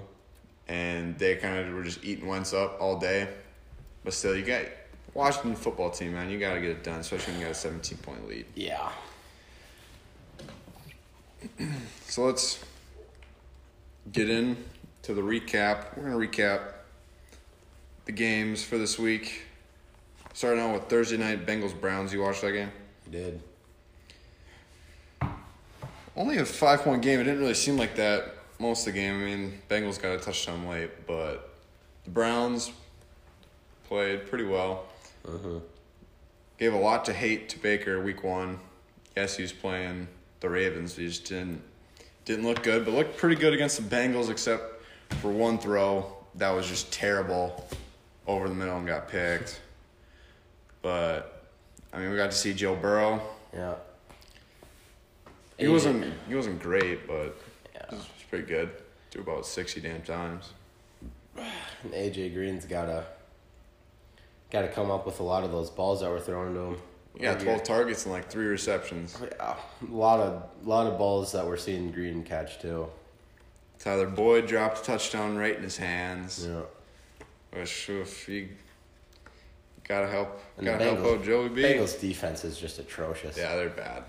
and 0.67 1.17
they 1.17 1.37
kind 1.37 1.57
of 1.65 1.73
were 1.73 1.83
just 1.83 2.03
eating 2.03 2.27
Wentz 2.27 2.51
up 2.53 2.81
all 2.81 2.99
day. 2.99 3.29
But 4.03 4.13
still, 4.13 4.35
you 4.35 4.43
got 4.43 4.63
Washington 5.13 5.55
football 5.55 5.89
team, 5.89 6.13
man. 6.13 6.29
You 6.29 6.39
got 6.39 6.53
to 6.53 6.61
get 6.61 6.69
it 6.69 6.83
done, 6.83 6.99
especially 6.99 7.33
when 7.33 7.41
you 7.41 7.47
got 7.47 7.53
a 7.53 7.59
17 7.59 7.97
point 7.99 8.27
lead. 8.27 8.45
Yeah. 8.55 8.89
So 12.07 12.25
let's 12.25 12.59
get 14.11 14.31
in 14.31 14.57
to 15.03 15.13
the 15.13 15.21
recap. 15.21 15.95
We're 15.95 16.09
gonna 16.09 16.15
recap 16.15 16.61
the 18.05 18.11
games 18.11 18.63
for 18.63 18.79
this 18.79 18.97
week. 18.97 19.43
Starting 20.33 20.59
out 20.59 20.73
with 20.73 20.83
Thursday 20.89 21.17
night 21.17 21.45
Bengals 21.45 21.79
Browns. 21.79 22.11
You 22.11 22.21
watched 22.21 22.41
that 22.41 22.53
game? 22.53 22.71
You 23.05 23.11
did. 23.11 23.41
Only 26.15 26.37
a 26.37 26.45
five 26.45 26.81
point 26.81 27.01
game. 27.01 27.19
It 27.19 27.25
didn't 27.25 27.39
really 27.39 27.53
seem 27.53 27.77
like 27.77 27.95
that 27.95 28.35
most 28.59 28.87
of 28.87 28.93
the 28.93 28.99
game. 28.99 29.21
I 29.21 29.25
mean, 29.25 29.61
Bengals 29.69 30.01
got 30.01 30.13
a 30.13 30.19
touchdown 30.19 30.67
late, 30.67 31.07
but 31.07 31.53
the 32.03 32.09
Browns 32.09 32.71
played 33.87 34.27
pretty 34.27 34.45
well. 34.45 34.85
Mm-hmm. 35.25 35.57
Gave 36.57 36.73
a 36.73 36.77
lot 36.77 37.05
to 37.05 37.13
hate 37.13 37.49
to 37.49 37.59
Baker 37.59 38.01
week 38.01 38.23
one. 38.23 38.59
Yes, 39.15 39.37
he's 39.37 39.51
playing 39.53 40.07
the 40.39 40.49
Ravens. 40.49 40.95
He 40.95 41.07
just 41.07 41.25
didn't 41.25 41.61
didn't 42.25 42.45
look 42.45 42.61
good, 42.63 42.85
but 42.85 42.93
looked 42.93 43.17
pretty 43.17 43.35
good 43.35 43.53
against 43.53 43.77
the 43.77 43.95
Bengals, 43.95 44.29
except 44.29 44.83
for 45.21 45.31
one 45.31 45.57
throw 45.57 46.15
that 46.35 46.51
was 46.51 46.67
just 46.67 46.91
terrible 46.93 47.67
over 48.27 48.47
the 48.47 48.53
middle 48.55 48.77
and 48.77 48.85
got 48.85 49.07
picked. 49.07 49.61
But 50.81 51.47
I 51.91 51.99
mean, 51.99 52.11
we 52.11 52.15
got 52.17 52.31
to 52.31 52.37
see 52.37 52.53
Joe 52.53 52.75
Burrow. 52.75 53.21
Yeah. 53.53 53.75
He 55.57 55.67
wasn't 55.67 56.13
he 56.27 56.35
wasn't 56.35 56.61
great, 56.61 57.07
but 57.07 57.35
Yeah. 57.73 57.81
it 57.87 57.91
was 57.91 58.07
pretty 58.29 58.45
good. 58.45 58.69
Threw 59.11 59.21
about 59.23 59.45
sixty 59.45 59.81
damn 59.81 60.01
times. 60.03 60.51
And 61.35 61.93
AJ 61.93 62.33
Green's 62.33 62.65
gotta 64.51 64.65
gotta 64.67 64.75
come 64.75 64.91
up 64.91 65.05
with 65.05 65.19
a 65.19 65.23
lot 65.23 65.43
of 65.43 65.51
those 65.51 65.69
balls 65.69 66.01
that 66.01 66.09
were 66.09 66.19
thrown 66.19 66.53
to 66.53 66.59
him. 66.59 66.77
Yeah, 67.19 67.35
twelve 67.35 67.63
targets 67.63 68.05
and 68.05 68.13
like 68.13 68.29
three 68.29 68.45
receptions. 68.45 69.17
Oh, 69.21 69.27
yeah, 69.31 69.55
a 69.89 69.91
lot 69.93 70.19
of 70.19 70.43
lot 70.65 70.87
of 70.87 70.97
balls 70.97 71.31
that 71.33 71.45
we're 71.45 71.57
seeing 71.57 71.91
Green 71.91 72.23
catch 72.23 72.59
too. 72.59 72.87
Tyler 73.79 74.07
Boyd 74.07 74.47
dropped 74.47 74.79
a 74.81 74.83
touchdown 74.83 75.37
right 75.37 75.55
in 75.55 75.63
his 75.63 75.77
hands. 75.77 76.45
Yeah. 76.47 76.61
Which 77.51 77.89
if 77.89 78.29
you 78.29 78.49
gotta 79.87 80.07
help, 80.07 80.39
And 80.57 80.65
gotta 80.67 80.83
help 80.83 80.99
Bengals- 80.99 81.17
out 81.19 81.23
Joey 81.25 81.49
B. 81.49 81.63
Bengals 81.63 81.99
defense 81.99 82.45
is 82.45 82.57
just 82.59 82.77
atrocious. 82.79 83.37
Yeah, 83.37 83.55
they're 83.55 83.69
bad. 83.69 84.03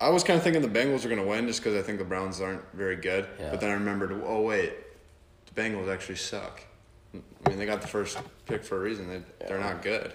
I 0.00 0.08
was 0.08 0.24
kind 0.24 0.38
of 0.38 0.42
thinking 0.42 0.62
the 0.62 0.68
Bengals 0.68 1.04
are 1.04 1.10
gonna 1.10 1.26
win 1.26 1.46
just 1.46 1.60
because 1.62 1.78
I 1.78 1.82
think 1.82 1.98
the 1.98 2.04
Browns 2.04 2.40
aren't 2.40 2.62
very 2.72 2.96
good. 2.96 3.26
Yeah. 3.38 3.50
But 3.50 3.60
then 3.60 3.70
I 3.70 3.74
remembered, 3.74 4.12
oh 4.24 4.40
wait, 4.40 4.72
the 5.52 5.60
Bengals 5.60 5.92
actually 5.92 6.16
suck. 6.16 6.62
I 7.14 7.48
mean, 7.48 7.58
they 7.58 7.66
got 7.66 7.82
the 7.82 7.88
first 7.88 8.18
pick 8.46 8.64
for 8.64 8.76
a 8.76 8.80
reason. 8.80 9.08
They 9.08 9.46
they're 9.46 9.58
not 9.58 9.82
good. 9.82 10.12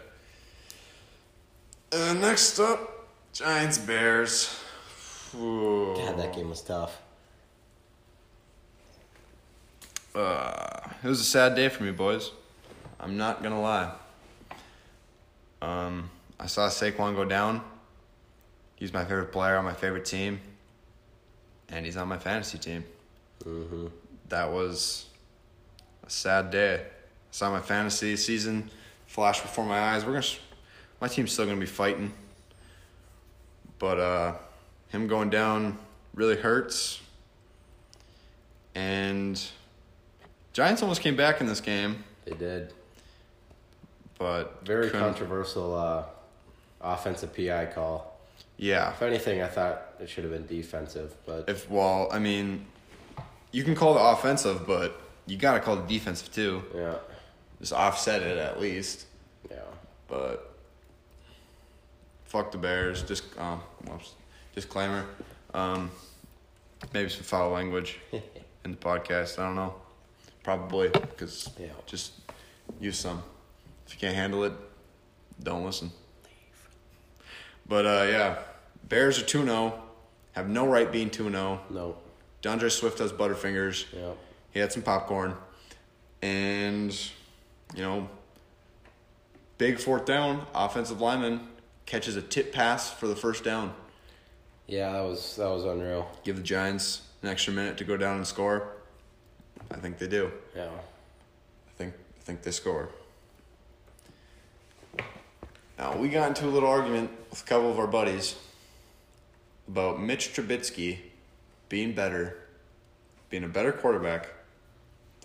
Uh, 1.91 2.13
next 2.13 2.59
up, 2.59 3.07
Giants 3.33 3.77
Bears. 3.77 4.59
Ooh. 5.35 5.93
God, 5.95 6.17
that 6.17 6.33
game 6.33 6.49
was 6.49 6.61
tough. 6.61 7.01
Uh, 10.13 10.89
it 11.03 11.07
was 11.07 11.19
a 11.19 11.25
sad 11.25 11.55
day 11.55 11.67
for 11.67 11.83
me, 11.83 11.91
boys. 11.91 12.31
I'm 12.99 13.17
not 13.17 13.43
gonna 13.43 13.61
lie. 13.61 13.91
Um, 15.61 16.09
I 16.39 16.45
saw 16.45 16.69
Saquon 16.69 17.15
go 17.15 17.25
down. 17.25 17.61
He's 18.75 18.93
my 18.93 19.03
favorite 19.03 19.31
player 19.31 19.57
on 19.57 19.65
my 19.65 19.73
favorite 19.73 20.05
team, 20.05 20.39
and 21.69 21.85
he's 21.85 21.97
on 21.97 22.07
my 22.07 22.17
fantasy 22.17 22.57
team. 22.57 22.83
Mm-hmm. 23.43 23.87
That 24.29 24.51
was 24.51 25.05
a 26.05 26.09
sad 26.09 26.51
day. 26.51 26.75
I 26.75 26.81
saw 27.31 27.51
my 27.51 27.61
fantasy 27.61 28.15
season 28.15 28.69
flash 29.07 29.41
before 29.41 29.65
my 29.65 29.79
eyes. 29.79 30.05
We're 30.05 30.13
gonna, 30.13 30.25
my 31.01 31.07
team's 31.07 31.31
still 31.31 31.45
gonna 31.45 31.59
be 31.59 31.65
fighting, 31.65 32.11
but 33.79 33.99
uh, 33.99 34.33
him 34.89 35.07
going 35.07 35.29
down 35.29 35.77
really 36.13 36.35
hurts. 36.37 37.01
And 38.73 39.41
Giants 40.53 40.81
almost 40.81 41.01
came 41.01 41.15
back 41.15 41.39
in 41.41 41.47
this 41.47 41.61
game, 41.61 42.03
They 42.25 42.33
did. 42.35 42.73
but 44.17 44.65
Very 44.65 44.87
couldn't- 44.89 45.01
controversial 45.01 45.73
uh, 45.75 46.03
offensive 46.81 47.33
PI 47.35 47.67
call. 47.67 48.11
Yeah, 48.57 48.91
If 48.91 49.01
anything, 49.01 49.41
I 49.41 49.47
thought 49.47 49.81
it 49.99 50.09
should 50.09 50.23
have 50.23 50.31
been 50.31 50.45
defensive, 50.47 51.13
but 51.25 51.49
if 51.49 51.69
well, 51.69 52.07
I 52.09 52.19
mean, 52.19 52.65
you 53.51 53.65
can 53.65 53.75
call 53.75 53.97
it 53.97 54.01
offensive, 54.13 54.65
but 54.65 54.97
you 55.25 55.37
gotta 55.37 55.59
call 55.59 55.77
it 55.79 55.87
defensive 55.87 56.31
too. 56.33 56.63
yeah, 56.75 56.95
Just 57.59 57.73
offset 57.73 58.21
it 58.21 58.37
at 58.37 58.59
least. 58.59 59.05
yeah. 59.49 59.57
But 60.07 60.55
fuck 62.25 62.51
the 62.51 62.57
Bears. 62.57 63.03
Just 63.03 63.23
um, 63.39 63.61
whoops. 63.85 64.13
disclaimer. 64.53 65.05
Um, 65.53 65.89
maybe 66.93 67.09
some 67.09 67.23
foul 67.23 67.49
language 67.51 67.99
in 68.11 68.71
the 68.71 68.77
podcast. 68.77 69.39
I 69.39 69.45
don't 69.47 69.55
know. 69.55 69.73
Probably 70.43 70.89
because 70.89 71.49
Yeah. 71.59 71.67
just 71.87 72.13
use 72.79 72.99
some. 72.99 73.23
If 73.87 73.93
you 73.93 73.99
can't 73.99 74.15
handle 74.15 74.43
it, 74.43 74.53
don't 75.41 75.65
listen. 75.65 75.91
But 77.67 77.85
uh, 77.85 78.05
yeah, 78.09 78.37
Bears 78.87 79.19
are 79.19 79.25
two 79.25 79.43
0 79.43 79.81
Have 80.33 80.49
no 80.49 80.67
right 80.67 80.91
being 80.91 81.09
two 81.09 81.29
0 81.31 81.61
No, 81.71 81.97
D'Andre 82.43 82.69
Swift 82.69 82.99
has 82.99 83.11
butterfingers. 83.11 83.85
yeah, 83.91 84.11
He 84.55 84.61
had 84.61 84.71
some 84.71 84.83
popcorn. 84.83 85.35
And, 86.21 86.97
you 87.75 87.81
know, 87.81 88.09
big 89.57 89.77
fourth 89.79 90.05
down, 90.05 90.47
offensive 90.55 91.01
lineman 91.01 91.41
catches 91.85 92.15
a 92.15 92.21
tip 92.21 92.53
pass 92.53 92.89
for 92.89 93.07
the 93.07 93.17
first 93.17 93.43
down. 93.43 93.73
yeah. 94.65 94.93
That 94.93 95.03
was 95.03 95.35
that 95.35 95.49
was 95.49 95.65
unreal. 95.65 96.09
Give 96.23 96.37
the 96.37 96.41
Giants 96.41 97.01
an 97.21 97.27
extra 97.27 97.51
minute 97.53 97.77
to 97.79 97.83
go 97.83 97.97
down 97.97 98.15
and 98.15 98.25
score. 98.25 98.69
I 99.69 99.75
think 99.75 99.97
they 99.97 100.07
do. 100.07 100.31
Yeah, 100.55 100.67
I 100.67 101.71
think 101.77 101.93
I 101.93 102.21
think 102.23 102.41
they 102.41 102.51
score. 102.51 102.87
Now 105.77 105.97
we 105.97 106.07
got 106.07 106.29
into 106.29 106.45
a 106.45 106.47
little 106.47 106.69
argument 106.69 107.11
with 107.29 107.41
a 107.41 107.45
couple 107.45 107.69
of 107.69 107.77
our 107.77 107.87
buddies 107.87 108.35
about 109.67 110.01
Mitch 110.01 110.33
Trubisky 110.33 110.99
being 111.67 111.91
better, 111.93 112.37
being 113.29 113.43
a 113.43 113.49
better 113.49 113.73
quarterback 113.73 114.29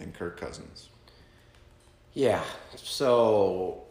than 0.01 0.13
Kirk 0.13 0.39
Cousins. 0.41 0.89
yeah. 2.15 2.43
So 2.77 3.83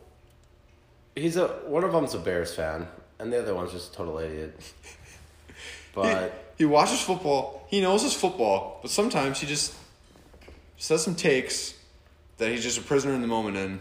he's 1.15 1.37
a 1.37 1.47
one 1.67 1.83
of 1.83 1.91
them's 1.91 2.13
a 2.13 2.19
Bears 2.19 2.53
fan, 2.53 2.87
and 3.19 3.31
the 3.31 3.39
other 3.39 3.55
one's 3.55 3.71
just 3.71 3.93
a 3.93 3.95
total 3.97 4.17
idiot. 4.19 4.59
But 5.91 6.31
he, 6.57 6.63
he 6.63 6.65
watches 6.65 7.01
football. 7.01 7.65
He 7.67 7.81
knows 7.81 8.03
his 8.03 8.13
football, 8.13 8.79
but 8.83 8.91
sometimes 8.91 9.39
he 9.39 9.47
just 9.47 9.73
says 10.77 11.03
some 11.03 11.15
takes 11.15 11.73
that 12.37 12.49
he's 12.51 12.61
just 12.63 12.77
a 12.77 12.81
prisoner 12.81 13.13
in 13.15 13.21
the 13.21 13.27
moment 13.27 13.57
in. 13.57 13.79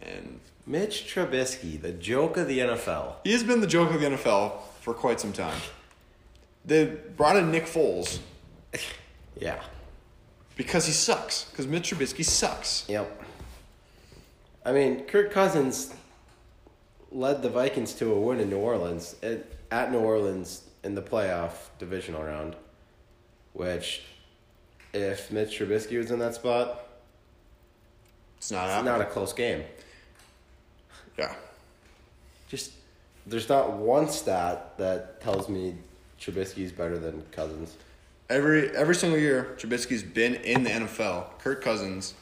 And 0.00 0.40
Mitch 0.66 1.04
Trubisky, 1.14 1.80
the 1.80 1.92
joke 1.92 2.38
of 2.38 2.48
the 2.48 2.60
NFL. 2.60 3.16
he 3.24 3.32
has 3.32 3.42
been 3.44 3.60
the 3.60 3.66
joke 3.66 3.92
of 3.92 4.00
the 4.00 4.06
NFL 4.06 4.62
for 4.80 4.94
quite 4.94 5.20
some 5.20 5.34
time. 5.34 5.60
They 6.64 6.86
brought 6.86 7.36
in 7.36 7.50
Nick 7.50 7.66
Foles 7.66 8.18
Yeah. 9.38 9.60
Because 10.60 10.84
he 10.84 10.92
sucks. 10.92 11.44
Because 11.44 11.66
Mitch 11.66 11.90
Trubisky 11.90 12.22
sucks. 12.22 12.84
Yep. 12.86 13.22
I 14.62 14.72
mean, 14.72 15.06
Kirk 15.06 15.30
Cousins 15.30 15.94
led 17.10 17.40
the 17.40 17.48
Vikings 17.48 17.94
to 17.94 18.12
a 18.12 18.20
win 18.20 18.40
in 18.40 18.50
New 18.50 18.58
Orleans 18.58 19.16
at, 19.22 19.46
at 19.70 19.90
New 19.90 20.00
Orleans 20.00 20.64
in 20.84 20.94
the 20.94 21.00
playoff 21.00 21.52
divisional 21.78 22.22
round, 22.22 22.56
which, 23.54 24.02
if 24.92 25.30
Mitch 25.32 25.58
Trubisky 25.58 25.96
was 25.96 26.10
in 26.10 26.18
that 26.18 26.34
spot, 26.34 26.86
It's 28.36 28.50
not 28.50 28.68
it's 28.68 28.84
not 28.84 29.00
a 29.00 29.06
close 29.06 29.32
game. 29.32 29.64
yeah. 31.18 31.34
Just 32.50 32.72
there's 33.26 33.48
not 33.48 33.72
one 33.72 34.10
stat 34.10 34.76
that 34.76 35.22
tells 35.22 35.48
me 35.48 35.74
Trubisky's 36.20 36.70
better 36.70 36.98
than 36.98 37.22
Cousins. 37.32 37.76
Every 38.30 38.74
every 38.76 38.94
single 38.94 39.18
year 39.18 39.54
Trubisky's 39.58 40.02
been 40.02 40.36
in 40.36 40.64
the 40.64 40.70
NFL. 40.70 41.38
Kirk 41.40 41.62
Cousins 41.62 42.14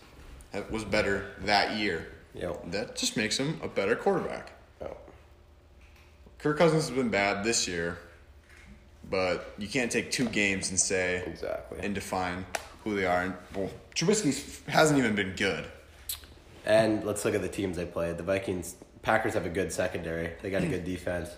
was 0.71 0.85
better 0.85 1.27
that 1.45 1.77
year. 1.77 2.09
Yep. 2.35 2.71
That 2.73 2.97
just 2.97 3.17
makes 3.17 3.37
him 3.39 3.61
a 3.63 3.69
better 3.69 3.95
quarterback. 3.95 4.53
Yep. 4.81 4.99
Kirk 6.39 6.59
Cousins 6.59 6.89
has 6.89 6.97
been 6.97 7.09
bad 7.11 7.45
this 7.45 7.67
year, 7.69 7.99
but 9.11 9.53
you 9.59 9.69
can't 9.69 9.91
take 9.91 10.11
two 10.11 10.29
games 10.29 10.71
and 10.71 10.79
say 10.81 11.23
Exactly. 11.27 11.79
and 11.83 11.95
define 11.95 12.45
who 12.85 12.95
they 12.97 13.05
are. 13.07 13.23
And 13.23 13.35
well, 13.55 13.71
Trubisky 13.95 14.67
hasn't 14.69 14.99
even 14.99 15.15
been 15.15 15.35
good. 15.37 15.67
And 16.65 17.05
let's 17.05 17.25
look 17.25 17.35
at 17.35 17.43
the 17.43 17.49
teams 17.49 17.77
they 17.77 17.87
played. 17.87 18.19
The 18.19 18.23
Vikings, 18.23 18.77
Packers 19.03 19.35
have 19.35 19.47
a 19.47 19.51
good 19.51 19.73
secondary. 19.73 20.33
They 20.43 20.51
got 20.51 20.63
a 20.63 20.67
good 20.67 20.85
defense. 20.95 21.31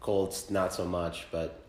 Colts, 0.00 0.48
not 0.50 0.72
so 0.72 0.84
much, 0.84 1.26
but 1.32 1.60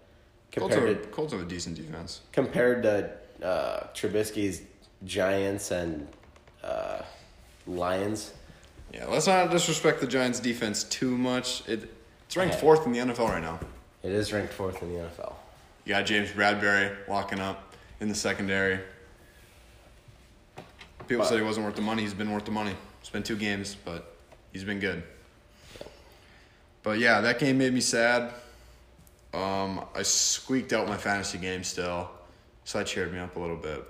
Colts 0.58 0.74
compared 0.76 0.96
have, 0.98 1.06
to 1.06 1.12
Colts 1.12 1.34
have 1.34 1.42
a 1.42 1.46
decent 1.46 1.76
defense. 1.76 2.22
compared 2.32 2.84
to 2.84 3.12
uh, 3.46 3.88
Trubisky's 3.94 4.62
Giants 5.06 5.72
and 5.72 6.08
uh, 6.64 7.02
Lions, 7.68 8.34
Yeah, 8.94 9.06
let's 9.06 9.28
not 9.28 9.52
disrespect 9.52 10.00
the 10.02 10.08
Giants' 10.08 10.40
defense 10.40 10.84
too 10.86 11.18
much. 11.18 11.68
It, 11.68 11.94
it's 12.26 12.36
ranked 12.36 12.56
fourth 12.56 12.86
in 12.86 12.92
the 12.94 13.00
NFL 13.00 13.30
right 13.30 13.42
now. 13.42 13.60
it 14.04 14.12
is 14.12 14.34
ranked 14.34 14.54
fourth 14.54 14.82
in 14.82 14.94
the 14.94 15.00
NFL. 15.00 15.34
You 15.86 15.90
got 15.94 16.06
James 16.06 16.30
Bradberry 16.32 16.96
locking 17.08 17.40
up 17.40 17.74
in 18.00 18.10
the 18.10 18.16
secondary. 18.16 18.80
People 21.08 21.24
But- 21.24 21.30
said 21.30 21.38
he 21.38 21.44
wasn't 21.46 21.66
worth 21.66 21.76
the 21.76 21.82
money. 21.82 22.02
He's 22.02 22.14
been 22.14 22.32
worth 22.32 22.46
the 22.46 22.52
money. 22.52 22.74
It's 23.00 23.10
been 23.10 23.24
two 23.24 23.38
games, 23.38 23.78
but 23.86 24.14
he's 24.52 24.64
been 24.66 24.80
good. 24.80 25.04
But 26.84 27.00
yeah, 27.00 27.22
that 27.22 27.40
game 27.40 27.58
made 27.58 27.74
me 27.74 27.80
sad. 27.82 28.34
Um, 29.38 29.86
I 29.94 30.02
squeaked 30.02 30.74
out 30.74 30.88
my 30.88 30.98
fantasy 30.98 31.38
game 31.38 31.64
still, 31.64 32.10
so 32.64 32.80
that 32.80 32.88
cheered 32.88 33.14
me 33.14 33.20
up 33.20 33.36
a 33.36 33.40
little 33.40 33.56
bit. 33.56 33.84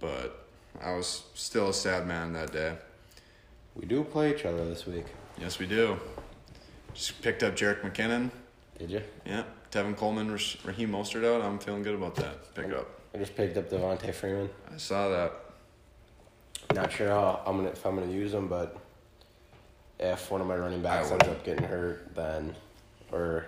But 0.00 0.46
I 0.82 0.92
was 0.94 1.22
still 1.34 1.68
a 1.68 1.74
sad 1.74 2.08
man 2.08 2.32
that 2.32 2.52
day. 2.52 2.76
We 3.76 3.86
do 3.86 4.02
play 4.02 4.34
each 4.34 4.44
other 4.44 4.64
this 4.64 4.86
week. 4.86 5.04
Yes, 5.38 5.60
we 5.60 5.66
do. 5.66 5.96
Just 6.94 7.22
picked 7.22 7.44
up 7.44 7.54
Jerick 7.56 7.82
McKinnon. 7.82 8.30
Did 8.76 8.90
you? 8.90 9.02
Yeah, 9.24 9.44
Tevin 9.70 9.96
Coleman, 9.96 10.32
Raheem 10.32 10.90
Mostert 10.90 11.24
out. 11.24 11.40
I'm 11.40 11.60
feeling 11.60 11.84
good 11.84 11.94
about 11.94 12.16
that 12.16 12.54
pickup. 12.54 12.88
I 13.14 13.18
just 13.18 13.36
picked 13.36 13.56
up 13.56 13.70
Devonta 13.70 14.12
Freeman. 14.12 14.50
I 14.72 14.76
saw 14.78 15.08
that. 15.10 15.32
Not 16.74 16.90
sure 16.90 17.08
how 17.08 17.40
I'm 17.46 17.58
gonna 17.58 17.68
if 17.68 17.86
I'm 17.86 17.94
gonna 17.94 18.10
use 18.10 18.34
him, 18.34 18.48
but 18.48 18.76
if 20.00 20.28
one 20.30 20.40
of 20.40 20.48
my 20.48 20.56
running 20.56 20.82
backs 20.82 21.12
ends 21.12 21.28
up 21.28 21.44
getting 21.44 21.64
hurt, 21.64 22.12
then 22.16 22.56
or 23.12 23.46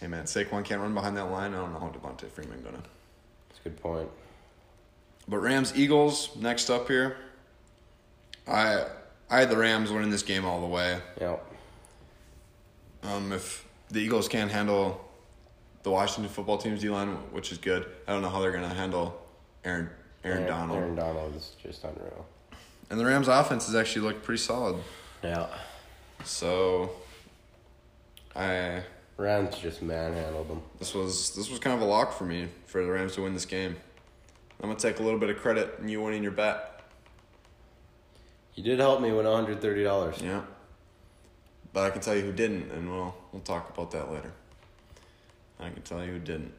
Hey 0.00 0.08
man, 0.08 0.24
Saquon 0.24 0.64
can't 0.64 0.80
run 0.80 0.94
behind 0.94 1.16
that 1.16 1.30
line. 1.30 1.54
I 1.54 1.56
don't 1.58 1.72
know 1.72 1.78
how 1.78 1.88
Devonta 1.88 2.28
Freeman 2.30 2.62
gonna. 2.62 2.82
it's 3.50 3.60
a 3.60 3.68
good 3.68 3.80
point. 3.80 4.08
But 5.28 5.38
Rams 5.38 5.72
Eagles 5.76 6.36
next 6.36 6.70
up 6.70 6.88
here. 6.88 7.16
I 8.46 8.84
I 9.30 9.40
had 9.40 9.50
the 9.50 9.56
Rams 9.56 9.90
winning 9.90 10.10
this 10.10 10.22
game 10.22 10.44
all 10.44 10.60
the 10.60 10.66
way. 10.66 10.98
Yep. 11.20 11.52
Um, 13.02 13.32
if 13.32 13.66
the 13.90 14.00
Eagles 14.00 14.28
can't 14.28 14.50
handle 14.50 15.02
the 15.82 15.90
Washington 15.90 16.32
football 16.32 16.58
team's 16.58 16.80
D 16.80 16.88
line, 16.88 17.08
which 17.32 17.50
is 17.52 17.58
good, 17.58 17.86
I 18.06 18.12
don't 18.12 18.22
know 18.22 18.28
how 18.28 18.40
they're 18.40 18.52
gonna 18.52 18.68
handle 18.68 19.20
Aaron 19.64 19.88
Aaron, 20.24 20.46
Donald. 20.46 20.78
Aaron 20.78 20.94
Donald 20.94 21.36
is 21.36 21.52
just 21.62 21.84
unreal. 21.84 22.26
And 22.90 23.00
the 23.00 23.04
Rams 23.04 23.28
offense 23.28 23.66
has 23.66 23.74
actually 23.74 24.02
looked 24.06 24.22
pretty 24.24 24.40
solid. 24.42 24.76
Yeah, 25.22 25.46
So 26.24 26.90
I 28.34 28.82
Rams 29.16 29.56
just 29.56 29.80
manhandled 29.82 30.48
them. 30.48 30.62
this 30.78 30.94
was 30.94 31.34
this 31.34 31.50
was 31.50 31.58
kind 31.58 31.74
of 31.74 31.80
a 31.80 31.90
lock 31.90 32.12
for 32.12 32.24
me 32.24 32.48
for 32.66 32.84
the 32.84 32.90
Rams 32.90 33.14
to 33.14 33.22
win 33.22 33.32
this 33.32 33.46
game. 33.46 33.76
I'm 34.62 34.68
gonna 34.68 34.78
take 34.78 35.00
a 35.00 35.02
little 35.02 35.18
bit 35.18 35.30
of 35.30 35.38
credit 35.38 35.78
in 35.80 35.88
you 35.88 36.02
winning 36.02 36.22
your 36.22 36.32
bet. 36.32 36.82
You 38.54 38.62
did 38.62 38.78
help 38.78 39.00
me 39.00 39.08
win 39.12 39.26
130 39.26 39.84
dollars. 39.84 40.20
Yeah. 40.22 40.42
But 41.72 41.84
I 41.84 41.90
can 41.90 42.00
tell 42.00 42.14
you 42.14 42.22
who 42.22 42.32
didn't, 42.32 42.70
and 42.72 42.90
we'll 42.90 43.14
we'll 43.32 43.42
talk 43.42 43.70
about 43.70 43.90
that 43.92 44.10
later. 44.10 44.32
I 45.58 45.70
can 45.70 45.82
tell 45.82 46.04
you 46.04 46.12
who 46.12 46.18
didn't. 46.18 46.52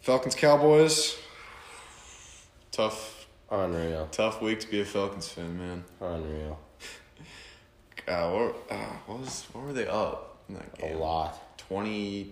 Falcons 0.00 0.34
Cowboys. 0.34 1.16
Tough 2.70 3.22
Unreal, 3.50 4.08
tough 4.10 4.40
week 4.40 4.60
to 4.60 4.70
be 4.70 4.80
a 4.80 4.84
Falcons 4.84 5.28
fan, 5.28 5.58
man. 5.58 5.84
unreal. 6.00 6.58
Uh, 8.08 8.28
what, 8.30 8.56
uh, 8.68 8.74
what 9.06 9.20
was 9.20 9.44
what 9.52 9.64
were 9.64 9.72
they 9.72 9.86
up 9.86 10.31
in 10.52 10.80
that 10.80 10.92
A 10.92 10.96
lot. 10.96 11.58
20, 11.58 12.30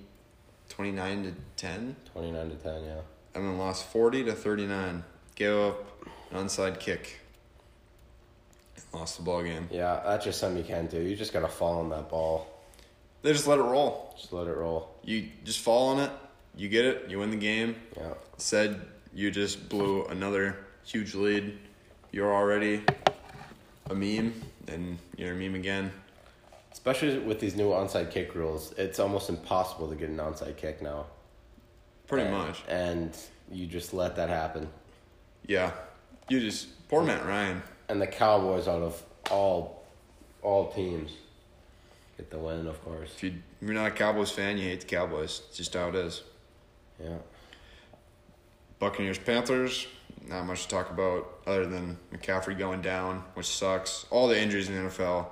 29 0.68 1.22
to 1.24 1.34
ten, 1.56 1.96
29 2.12 2.50
to 2.50 2.56
10. 2.56 2.84
Yeah. 2.84 2.94
and 3.34 3.44
then 3.46 3.58
lost 3.58 3.86
forty 3.86 4.24
to 4.24 4.32
thirty 4.32 4.66
nine. 4.66 5.04
Gave 5.34 5.56
up 5.56 6.04
an 6.32 6.46
onside 6.46 6.78
kick. 6.80 7.20
Lost 8.92 9.18
the 9.18 9.22
ball 9.22 9.42
game. 9.42 9.68
Yeah, 9.70 10.00
that's 10.04 10.24
just 10.24 10.40
something 10.40 10.58
you 10.58 10.64
can't 10.64 10.90
do. 10.90 11.00
You 11.00 11.14
just 11.14 11.32
gotta 11.32 11.48
fall 11.48 11.78
on 11.80 11.90
that 11.90 12.08
ball. 12.10 12.48
They 13.22 13.32
just 13.32 13.46
let 13.46 13.58
it 13.58 13.62
roll. 13.62 14.14
Just 14.18 14.32
let 14.32 14.46
it 14.48 14.56
roll. 14.56 14.90
You 15.04 15.28
just 15.44 15.60
fall 15.60 15.88
on 15.90 16.00
it. 16.00 16.10
You 16.56 16.68
get 16.68 16.84
it. 16.84 17.08
You 17.08 17.20
win 17.20 17.30
the 17.30 17.36
game. 17.36 17.76
Yeah. 17.96 18.14
Said 18.38 18.80
you 19.14 19.30
just 19.30 19.68
blew 19.68 20.06
another 20.06 20.56
huge 20.84 21.14
lead. 21.14 21.56
You're 22.10 22.32
already 22.34 22.82
a 23.88 23.94
meme, 23.94 24.34
and 24.66 24.98
you're 25.16 25.32
a 25.32 25.36
meme 25.36 25.54
again. 25.54 25.92
Especially 26.80 27.18
with 27.18 27.40
these 27.40 27.54
new 27.56 27.68
onside 27.72 28.10
kick 28.10 28.34
rules, 28.34 28.72
it's 28.78 28.98
almost 28.98 29.28
impossible 29.28 29.86
to 29.90 29.94
get 29.94 30.08
an 30.08 30.16
onside 30.16 30.56
kick 30.56 30.80
now. 30.80 31.04
Pretty 32.06 32.26
And- 32.26 32.34
much. 32.34 32.62
And 32.68 33.14
you 33.52 33.66
just 33.66 33.92
let 33.92 34.16
that 34.16 34.30
happen. 34.30 34.66
Yeah. 35.46 35.72
You 36.30 36.40
just 36.40 36.88
poor 36.88 37.02
Matt 37.02 37.26
Ryan. 37.26 37.62
And 37.90 38.00
the 38.00 38.06
Cowboys, 38.06 38.66
out 38.66 38.80
of 38.80 39.02
all 39.30 39.82
all 40.40 40.72
teams, 40.72 41.12
get 42.16 42.30
the 42.30 42.38
win, 42.38 42.66
of 42.66 42.82
course. 42.82 43.10
If, 43.14 43.24
you, 43.24 43.30
if 43.60 43.66
you're 43.68 43.74
not 43.74 43.88
a 43.88 43.90
Cowboys 43.90 44.30
fan, 44.30 44.56
you 44.56 44.64
hate 44.64 44.80
the 44.80 44.86
Cowboys. 44.86 45.42
It's 45.48 45.58
just 45.58 45.74
how 45.74 45.90
it 45.90 45.94
is. 45.96 46.22
Yeah. 46.98 47.18
Buccaneers 48.78 49.18
Panthers. 49.18 49.86
Not 50.26 50.46
much 50.46 50.62
to 50.62 50.68
talk 50.68 50.90
about 50.90 51.40
other 51.46 51.66
than 51.66 51.98
McCaffrey 52.10 52.56
going 52.56 52.80
down, 52.80 53.22
which 53.34 53.48
sucks. 53.48 54.06
All 54.08 54.28
the 54.28 54.40
injuries 54.40 54.70
in 54.70 54.76
the 54.82 54.88
NFL 54.90 55.26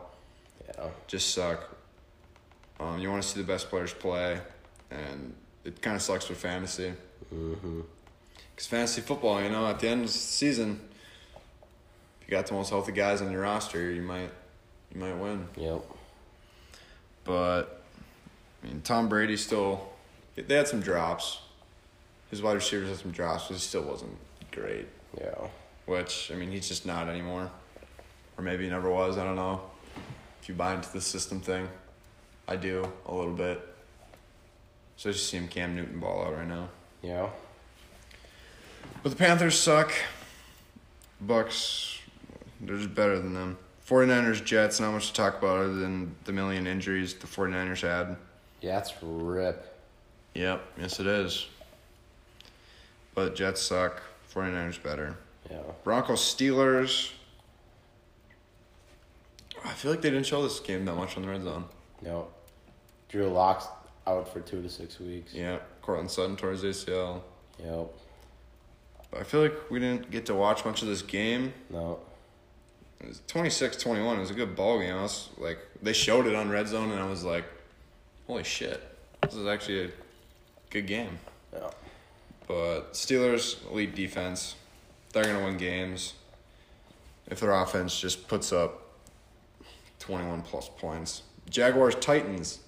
Yeah. 0.68 0.88
just 1.06 1.34
suck. 1.34 1.76
Um, 2.80 2.98
you 3.00 3.10
want 3.10 3.22
to 3.22 3.28
see 3.28 3.40
the 3.40 3.46
best 3.46 3.68
players 3.70 3.92
play, 3.92 4.40
and 4.90 5.34
it 5.64 5.82
kind 5.82 5.96
of 5.96 6.02
sucks 6.02 6.26
for 6.26 6.34
fantasy. 6.34 6.92
Mm-hmm. 7.34 7.80
Because 8.54 8.66
fantasy 8.66 9.00
football, 9.00 9.42
you 9.42 9.48
know, 9.48 9.66
at 9.66 9.80
the 9.80 9.88
end 9.88 10.02
of 10.02 10.06
the 10.08 10.12
season, 10.12 10.80
if 12.20 12.28
you 12.28 12.30
got 12.30 12.46
the 12.46 12.54
most 12.54 12.70
healthy 12.70 12.92
guys 12.92 13.20
on 13.20 13.30
your 13.30 13.42
roster, 13.42 13.90
you 13.90 14.02
might 14.02 14.30
you 14.94 15.00
might 15.00 15.14
win. 15.14 15.46
Yep. 15.56 15.84
But 17.24 17.82
I 18.62 18.66
mean, 18.66 18.80
Tom 18.82 19.08
Brady 19.08 19.36
still 19.36 19.88
they 20.34 20.54
had 20.54 20.68
some 20.68 20.80
drops. 20.80 21.40
His 22.30 22.42
wide 22.42 22.54
receivers 22.54 22.88
had 22.88 22.98
some 22.98 23.10
drops, 23.10 23.48
but 23.48 23.54
he 23.54 23.60
still 23.60 23.82
wasn't 23.82 24.16
great. 24.52 24.86
Yeah. 25.18 25.48
Which 25.86 26.30
I 26.32 26.36
mean, 26.36 26.50
he's 26.50 26.68
just 26.68 26.86
not 26.86 27.08
anymore, 27.08 27.50
or 28.36 28.44
maybe 28.44 28.64
he 28.64 28.70
never 28.70 28.90
was. 28.90 29.18
I 29.18 29.24
don't 29.24 29.36
know. 29.36 29.62
If 30.48 30.52
you 30.52 30.56
buy 30.56 30.72
into 30.72 30.90
the 30.90 31.02
system 31.02 31.42
thing, 31.42 31.68
I 32.48 32.56
do 32.56 32.90
a 33.04 33.14
little 33.14 33.34
bit. 33.34 33.60
So 34.96 35.10
I 35.10 35.12
just 35.12 35.28
see 35.28 35.36
him 35.36 35.46
Cam 35.46 35.76
Newton 35.76 36.00
ball 36.00 36.24
out 36.24 36.36
right 36.36 36.48
now. 36.48 36.70
Yeah. 37.02 37.28
But 39.02 39.10
the 39.10 39.16
Panthers 39.16 39.60
suck. 39.60 39.92
Bucks, 41.20 41.98
they're 42.62 42.78
just 42.78 42.94
better 42.94 43.18
than 43.18 43.34
them. 43.34 43.58
49ers, 43.86 44.42
Jets, 44.42 44.80
not 44.80 44.92
much 44.92 45.08
to 45.08 45.12
talk 45.12 45.36
about 45.36 45.58
other 45.58 45.74
than 45.74 46.14
the 46.24 46.32
million 46.32 46.66
injuries 46.66 47.12
the 47.12 47.26
49ers 47.26 47.82
had. 47.82 48.16
Yeah, 48.62 48.76
that's 48.76 48.94
rip. 49.02 49.78
Yep, 50.32 50.62
yes 50.80 50.98
it 50.98 51.06
is. 51.06 51.46
But 53.14 53.36
Jets 53.36 53.60
suck. 53.60 54.00
49ers 54.34 54.82
better. 54.82 55.18
Yeah. 55.50 55.60
Broncos, 55.84 56.22
Steelers. 56.22 57.12
I 59.64 59.72
feel 59.72 59.90
like 59.90 60.02
they 60.02 60.10
didn't 60.10 60.26
show 60.26 60.42
this 60.42 60.60
game 60.60 60.84
that 60.84 60.94
much 60.94 61.16
on 61.16 61.22
the 61.22 61.28
red 61.28 61.42
zone. 61.42 61.64
No. 62.02 62.28
Drew 63.08 63.28
Locks 63.28 63.66
out 64.06 64.32
for 64.32 64.40
two 64.40 64.62
to 64.62 64.68
six 64.68 64.98
weeks. 65.00 65.34
Yeah, 65.34 65.58
Courtland 65.82 66.10
Sutton 66.10 66.36
towards 66.36 66.62
ACL. 66.62 67.22
Yep. 67.62 67.88
But 69.10 69.20
I 69.20 69.24
feel 69.24 69.42
like 69.42 69.70
we 69.70 69.78
didn't 69.78 70.10
get 70.10 70.26
to 70.26 70.34
watch 70.34 70.64
much 70.64 70.82
of 70.82 70.88
this 70.88 71.02
game. 71.02 71.52
No. 71.70 72.00
It 73.00 73.08
was 73.08 73.22
26-21. 73.28 74.16
It 74.16 74.18
was 74.18 74.30
a 74.30 74.34
good 74.34 74.56
ball 74.56 74.80
game. 74.80 74.94
I 74.94 75.02
was 75.02 75.28
like, 75.38 75.58
they 75.82 75.92
showed 75.92 76.26
it 76.26 76.34
on 76.34 76.50
red 76.50 76.68
zone, 76.68 76.90
and 76.90 77.00
I 77.00 77.08
was 77.08 77.24
like, 77.24 77.44
holy 78.26 78.44
shit, 78.44 78.82
this 79.22 79.34
is 79.34 79.46
actually 79.46 79.84
a 79.84 79.90
good 80.70 80.86
game. 80.86 81.18
Yeah. 81.52 81.70
But 82.46 82.94
Steelers 82.94 83.58
elite 83.70 83.94
defense. 83.94 84.56
They're 85.12 85.24
gonna 85.24 85.44
win 85.44 85.56
games 85.56 86.14
if 87.28 87.40
their 87.40 87.52
offense 87.52 87.98
just 87.98 88.28
puts 88.28 88.52
up 88.52 88.87
twenty 89.98 90.26
one 90.26 90.42
plus 90.42 90.68
points. 90.78 91.22
Jaguars 91.50 91.94
Titans. 91.96 92.60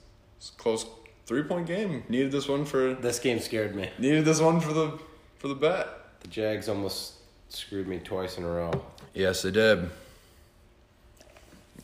Close 0.56 0.86
three 1.26 1.42
point 1.42 1.66
game. 1.66 2.02
Needed 2.08 2.32
this 2.32 2.48
one 2.48 2.64
for 2.64 2.94
This 2.94 3.18
game 3.18 3.38
scared 3.40 3.74
me. 3.74 3.90
needed 3.98 4.24
this 4.24 4.40
one 4.40 4.60
for 4.60 4.72
the 4.72 4.98
for 5.38 5.48
the 5.48 5.54
bet. 5.54 5.88
The 6.20 6.28
Jags 6.28 6.68
almost 6.68 7.14
screwed 7.48 7.88
me 7.88 7.98
twice 7.98 8.38
in 8.38 8.44
a 8.44 8.48
row. 8.50 8.84
Yes, 9.14 9.42
they 9.42 9.50
did. 9.50 9.90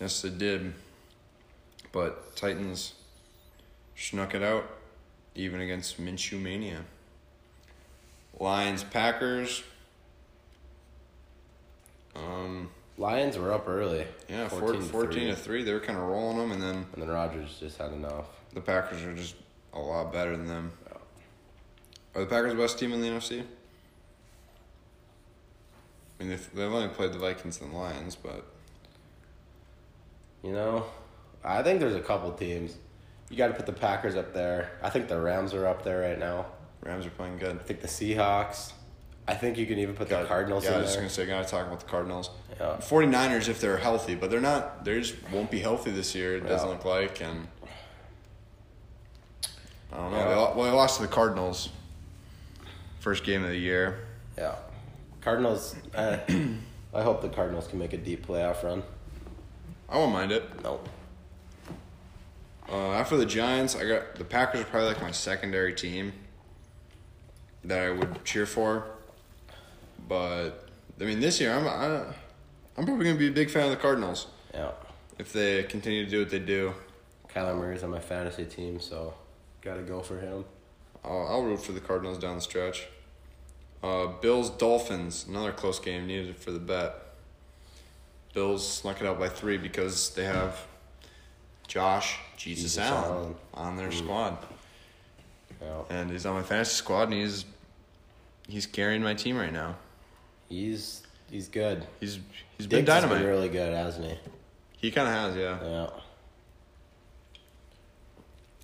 Yes, 0.01 0.23
they 0.23 0.31
did. 0.31 0.75
But 1.93 2.37
Titans 2.37 2.93
snuck 3.97 4.35
it 4.35 4.43
out, 4.43 4.69
even 5.35 5.61
against 5.61 6.01
Minshew 6.01 6.41
Mania. 6.41 6.85
Lions, 8.39 8.85
Packers. 8.85 9.63
Um, 12.15 12.71
Lions 12.99 13.37
were 13.39 13.53
up 13.53 13.69
early. 13.69 14.07
yeah, 14.29 14.49
14 14.49 14.69
14, 14.69 14.81
to 14.83 14.89
14 14.89 15.13
three. 15.13 15.27
to 15.31 15.37
3. 15.37 15.63
They 15.65 15.73
were 15.75 15.81
kind 15.81 15.99
of 15.99 16.05
rolling 16.07 16.39
them, 16.39 16.53
and 16.53 16.63
then 16.63 16.87
And 16.95 17.03
then 17.03 17.09
Rodgers 17.09 17.59
just 17.61 17.77
had 17.79 17.93
enough. 17.93 18.27
the 18.55 18.61
Packers 18.61 19.03
are 19.03 19.15
just 19.15 19.37
a 19.75 19.79
lot 19.79 20.13
better 20.13 20.37
than 20.37 20.47
them. 20.47 20.73
Are 22.15 22.21
the 22.23 22.27
Packers 22.27 22.53
the 22.53 22.59
best 22.59 22.79
team 22.79 22.93
in 22.95 23.03
the 23.03 23.09
NFC? 23.09 23.41
I 26.19 26.23
mean, 26.23 26.31
they've, 26.31 26.55
they've 26.55 26.73
only 26.73 26.89
played 26.89 27.13
the 27.13 27.19
Vikings 27.19 27.61
and 27.61 27.71
the 27.73 27.77
Lions, 27.77 28.17
but 28.17 28.47
You 30.43 30.53
know, 30.53 30.87
I 31.45 31.63
think 31.63 31.81
there's 31.81 31.95
a 31.95 32.01
couple 32.01 32.33
teams. 32.33 32.77
You 33.29 33.37
got 33.37 33.49
to 33.49 33.55
put 33.55 33.67
the 33.67 33.73
Packers 33.73 34.17
up 34.17 34.33
there. 34.33 34.71
I 34.83 34.89
think 34.89 35.09
the 35.09 35.21
Rams 35.21 35.53
are 35.53 35.67
up 35.67 35.83
there 35.85 36.01
right 36.09 36.19
now. 36.19 36.47
Rams 36.83 37.05
are 37.05 37.11
playing 37.11 37.37
good. 37.39 37.57
I 37.57 37.63
think 37.63 37.81
the 37.83 37.89
Seahawks. 37.89 38.73
I 39.29 39.35
think 39.35 39.59
you 39.59 39.67
can 39.67 39.79
even 39.79 39.95
put 39.95 40.09
the 40.09 40.25
Cardinals 40.25 40.65
Yeah, 40.65 40.75
I 40.75 40.79
was 40.79 40.87
just 40.87 40.97
gonna 40.97 41.11
say, 41.11 41.27
gotta 41.27 41.49
talk 41.49 41.67
about 41.67 41.81
the 41.81 41.87
Cardinals. 41.87 42.31
Yeah. 42.61 42.77
49ers 42.79 43.49
if 43.49 43.61
they're 43.61 43.77
healthy, 43.77 44.15
but 44.15 44.31
they're 44.31 44.41
not. 44.41 44.85
They 44.85 45.01
just 45.01 45.17
won't 45.31 45.51
be 45.51 45.59
healthy 45.59 45.91
this 45.91 46.15
year. 46.15 46.37
It 46.37 46.47
doesn't 46.47 46.69
look 46.69 46.85
like, 46.85 47.21
and 47.21 47.49
I 49.93 49.97
don't 49.97 50.13
know. 50.13 50.19
Yeah. 50.19 50.29
They, 50.29 50.35
well, 50.35 50.63
they 50.65 50.71
lost 50.71 50.97
to 50.97 51.03
the 51.03 51.13
Cardinals. 51.13 51.71
First 53.01 53.25
game 53.25 53.43
of 53.43 53.51
the 53.51 53.59
year. 53.59 54.07
Yeah. 54.39 54.55
Cardinals. 55.21 55.75
Uh, 55.95 56.19
I 56.95 57.03
hope 57.03 57.21
the 57.21 57.29
Cardinals 57.29 57.67
can 57.67 57.79
make 57.79 57.93
a 57.93 57.99
deep 57.99 58.27
playoff 58.27 58.63
run. 58.63 58.83
I 59.89 59.99
won't 59.99 60.13
mind 60.13 60.33
it. 60.33 60.45
No. 60.63 60.81
Uh, 62.69 62.93
after 62.93 63.17
the 63.17 63.27
Giants, 63.27 63.77
I 63.77 63.87
got 63.87 64.15
the 64.17 64.25
Packers 64.25 64.63
are 64.63 64.65
probably 64.65 64.89
like 64.89 65.03
my 65.03 65.13
secondary 65.13 65.73
team 65.73 66.13
that 67.65 67.79
I 67.79 67.91
would 67.91 68.25
cheer 68.25 68.47
for. 68.47 68.87
But 70.09 70.69
I 71.01 71.05
mean, 71.05 71.21
this 71.21 71.41
year 71.41 71.53
I'm 71.53 71.67
I, 71.67 72.05
I'm 72.77 72.85
probably 72.85 73.05
gonna 73.07 73.19
be 73.19 73.29
a 73.29 73.33
big 73.33 73.51
fan 73.51 73.65
of 73.65 73.71
the 73.71 73.77
Cardinals 73.77 74.29
Yeah. 74.55 74.71
if 75.19 75.33
they 75.33 75.63
continue 75.65 76.05
to 76.05 76.11
do 76.11 76.21
what 76.21 76.31
they 76.31 76.39
do. 76.39 76.75
Kyler 77.35 77.57
Murray's 77.57 77.83
on 77.83 77.91
my 77.91 78.01
fantasy 78.01 78.45
team, 78.45 78.81
so 78.81 79.13
got 79.61 79.75
to 79.75 79.83
go 79.83 80.01
for 80.01 80.19
him. 80.19 80.45
I'll, 81.05 81.27
I'll 81.29 81.43
root 81.43 81.61
for 81.63 81.73
the 81.73 81.81
Cardinals 81.81 82.19
down 82.19 82.37
the 82.37 82.41
stretch. 82.41 82.87
Uh, 83.83 84.07
Bills 84.07 84.49
Dolphins, 84.51 85.27
another 85.29 85.53
close 85.53 85.79
game 85.79 86.07
needed 86.07 86.37
for 86.37 86.51
the 86.51 86.59
bet. 86.59 86.95
Bills 88.33 88.67
snuck 88.67 89.01
it 89.01 89.07
out 89.07 89.19
by 89.19 89.29
three 89.29 89.59
because 89.59 90.11
they 90.15 90.25
have 90.25 90.67
Josh 91.69 92.19
Jesus, 92.37 92.63
Jesus 92.75 92.79
Allen, 92.79 93.05
Allen. 93.15 93.35
on 93.55 93.77
their 93.77 93.93
squad, 93.93 94.39
Yeah. 95.61 95.83
and 95.91 96.11
he's 96.11 96.25
on 96.27 96.35
my 96.37 96.43
fantasy 96.43 96.75
squad, 96.75 97.05
and 97.05 97.15
he's 97.15 97.45
he's 98.49 98.67
carrying 98.67 99.03
my 99.03 99.15
team 99.15 99.37
right 99.37 99.53
now. 99.53 99.77
He's 100.49 101.03
he's 101.31 101.49
good. 101.49 101.87
He's 102.01 102.19
he's 102.57 102.67
been 102.67 102.85
dynamite. 102.85 103.19
been 103.19 103.27
really 103.27 103.49
good, 103.49 103.75
hasn't 103.75 104.07
he? 104.07 104.19
he 104.79 104.91
kind 104.91 105.09
of 105.09 105.15
has, 105.15 105.37
yeah. 105.37 105.59
Yeah. 105.63 105.91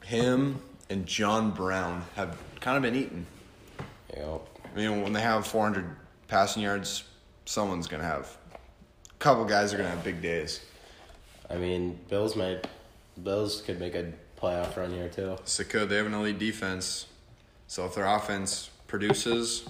Him 0.05 0.61
and 0.91 1.07
John 1.07 1.51
Brown 1.51 2.05
have 2.17 2.37
kind 2.61 2.77
of 2.77 2.83
been 2.83 2.95
eaten. 2.95 3.27
Yeah. 4.15 4.39
I 4.65 4.77
mean, 4.77 5.03
when 5.03 5.13
they 5.13 5.21
have 5.21 5.47
400 5.47 5.85
passing 6.29 6.63
yards, 6.63 7.05
someone's 7.45 7.87
gonna 7.87 8.05
have. 8.05 8.37
A 8.55 9.15
couple 9.19 9.45
guys 9.45 9.73
are 9.73 9.77
gonna 9.77 9.91
have 9.91 10.05
big 10.05 10.23
days. 10.23 10.61
I 11.51 11.57
mean, 11.57 11.99
Bills 12.09 12.37
might. 12.37 12.67
Bills 13.23 13.63
could 13.63 13.79
make 13.79 13.95
a 13.95 14.13
playoff 14.41 14.77
run 14.77 14.91
here 14.93 15.09
too. 15.09 15.37
So 15.45 15.65
could 15.65 15.89
they 15.89 15.97
have 15.97 16.07
an 16.07 16.15
elite 16.15 16.39
defense? 16.39 17.07
So 17.67 17.87
if 17.87 17.95
their 17.95 18.07
offense 18.07 18.71
produces, 18.87 19.69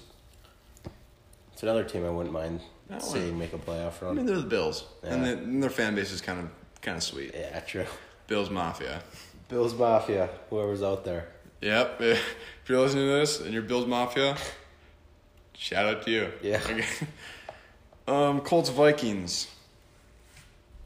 It's 1.62 1.68
another 1.68 1.84
team 1.84 2.04
I 2.04 2.10
wouldn't 2.10 2.32
mind 2.34 2.58
seeing 2.98 3.38
make 3.38 3.52
a 3.52 3.56
playoff 3.56 4.02
run. 4.02 4.10
I 4.10 4.14
mean, 4.14 4.26
they're 4.26 4.34
the 4.34 4.42
Bills, 4.42 4.84
and, 5.04 5.24
Yeah. 5.24 5.34
the, 5.36 5.38
and 5.42 5.62
their 5.62 5.70
fan 5.70 5.94
base 5.94 6.10
is 6.10 6.20
kind 6.20 6.40
of 6.40 6.48
kind 6.80 6.96
of 6.96 7.04
sweet. 7.04 7.30
yeah, 7.36 7.60
true. 7.60 7.86
Bills 8.26 8.50
Mafia. 8.50 9.00
Bills 9.48 9.72
Mafia, 9.72 10.28
whoever's 10.50 10.82
out 10.82 11.04
there. 11.04 11.28
Yep. 11.60 12.00
If 12.00 12.68
you're 12.68 12.80
listening 12.80 13.06
to 13.06 13.12
this 13.12 13.40
and 13.40 13.52
you're 13.52 13.62
Bills 13.62 13.86
Mafia, 13.86 14.36
shout 15.56 15.86
out 15.86 16.02
to 16.02 16.10
you. 16.10 16.32
Yeah. 16.42 16.60
Okay. 16.68 16.84
Um, 18.08 18.40
Colts 18.40 18.68
Vikings. 18.70 19.46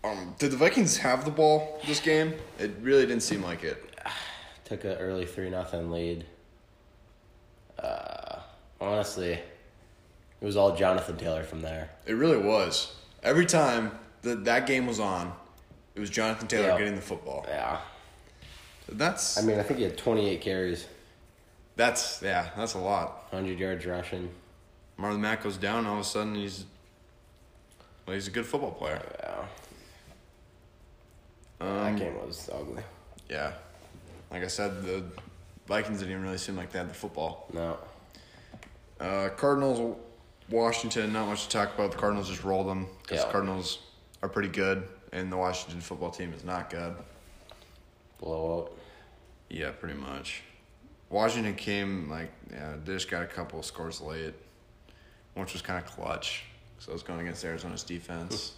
Um, 0.05 0.35
did 0.39 0.51
the 0.51 0.59
Vikings 0.59 0.99
have 0.99 1.25
the 1.25 1.31
ball 1.31 1.81
this 1.87 2.01
game? 2.01 2.35
It 2.59 2.73
really 2.83 3.07
didn't 3.07 3.23
seem 3.23 3.43
like 3.43 3.65
it. 3.65 3.83
Took 4.67 4.85
an 4.85 4.93
early 4.99 5.25
three 5.25 5.49
nothing 5.49 5.91
lead. 5.91 6.27
Uh, 7.79 8.41
honestly, 8.79 9.41
it 10.41 10.45
was 10.45 10.57
all 10.57 10.77
Jonathan 10.77 11.17
Taylor 11.17 11.43
from 11.45 11.63
there. 11.63 11.91
It 12.07 12.15
really 12.15 12.39
was. 12.39 12.95
Every 13.23 13.47
time 13.47 13.93
that 14.23 14.45
that 14.45 14.67
game 14.67 14.87
was 14.87 15.01
on, 15.01 15.33
it 15.95 16.01
was 16.01 16.11
Jonathan 16.11 16.47
Taylor 16.49 16.69
Yeah. 16.69 16.79
getting 16.79 16.95
the 16.97 17.01
football. 17.03 17.45
Yeah. 17.49 17.81
That's 18.89 19.37
I 19.39 19.43
mean, 19.43 19.59
I 19.59 19.63
think 19.63 19.79
he 19.79 19.85
had 19.85 19.97
28 19.99 20.41
carries, 20.41 20.87
that's 21.75 22.23
yeah, 22.23 22.51
that's 22.57 22.75
a 22.75 22.79
lot. 22.79 23.27
100 23.33 23.59
yards 23.59 23.85
rushing. 23.85 24.31
Marlon 24.99 25.19
Mack 25.21 25.43
goes 25.43 25.57
down, 25.57 25.87
all 25.87 25.95
of 25.95 26.01
a 26.01 26.05
sudden 26.05 26.35
he's 26.37 26.65
well, 28.07 28.15
he's 28.15 28.29
a 28.29 28.31
good 28.31 28.47
football 28.47 28.71
player. 28.71 29.03
Yeah. 29.21 29.45
Um, 31.61 31.77
that 31.85 31.97
game 31.99 32.15
was 32.25 32.49
ugly. 32.53 32.83
Yeah, 33.29 33.53
like 34.31 34.45
I 34.45 34.47
said, 34.47 34.85
the 34.85 35.03
Vikings 35.67 35.99
didn't 35.99 36.13
even 36.13 36.23
really 36.23 36.39
seem 36.39 36.57
like 36.57 36.71
they 36.71 36.79
had 36.79 36.89
the 36.89 36.95
football. 36.95 37.49
No. 37.53 37.79
Uh, 39.01 39.31
Cardinals, 39.37 39.97
Washington, 40.49 41.13
not 41.13 41.27
much 41.29 41.45
to 41.45 41.49
talk 41.51 41.75
about. 41.75 41.93
The 41.93 41.99
Cardinals 41.99 42.29
just 42.29 42.45
rolled 42.45 42.69
them 42.69 42.87
because 43.03 43.19
Yeah. 43.21 43.27
the 43.27 43.33
Cardinals 43.33 43.79
are 44.23 44.29
pretty 44.29 44.49
good, 44.49 44.89
and 45.13 45.31
the 45.33 45.37
Washington 45.37 45.81
football 45.81 46.11
team 46.11 46.33
is 46.33 46.45
not 46.45 46.71
good. 46.71 46.95
Blowout. 48.21 48.73
Yeah, 49.49 49.71
pretty 49.73 49.99
much. 49.99 50.43
Washington 51.11 51.55
came 51.55 52.11
like 52.11 52.31
yeah, 52.51 52.75
they 52.85 52.95
just 52.95 53.11
got 53.11 53.23
a 53.23 53.27
couple 53.27 53.59
of 53.59 53.65
scores 53.65 54.01
late, 54.01 54.35
which 55.35 55.53
was 55.53 55.63
kind 55.63 55.79
of 55.85 55.91
clutch. 55.91 56.45
So 56.79 56.91
I 56.91 56.95
was 56.95 57.03
going 57.03 57.21
against 57.21 57.45
Arizona's 57.45 57.83
defense. 57.85 58.53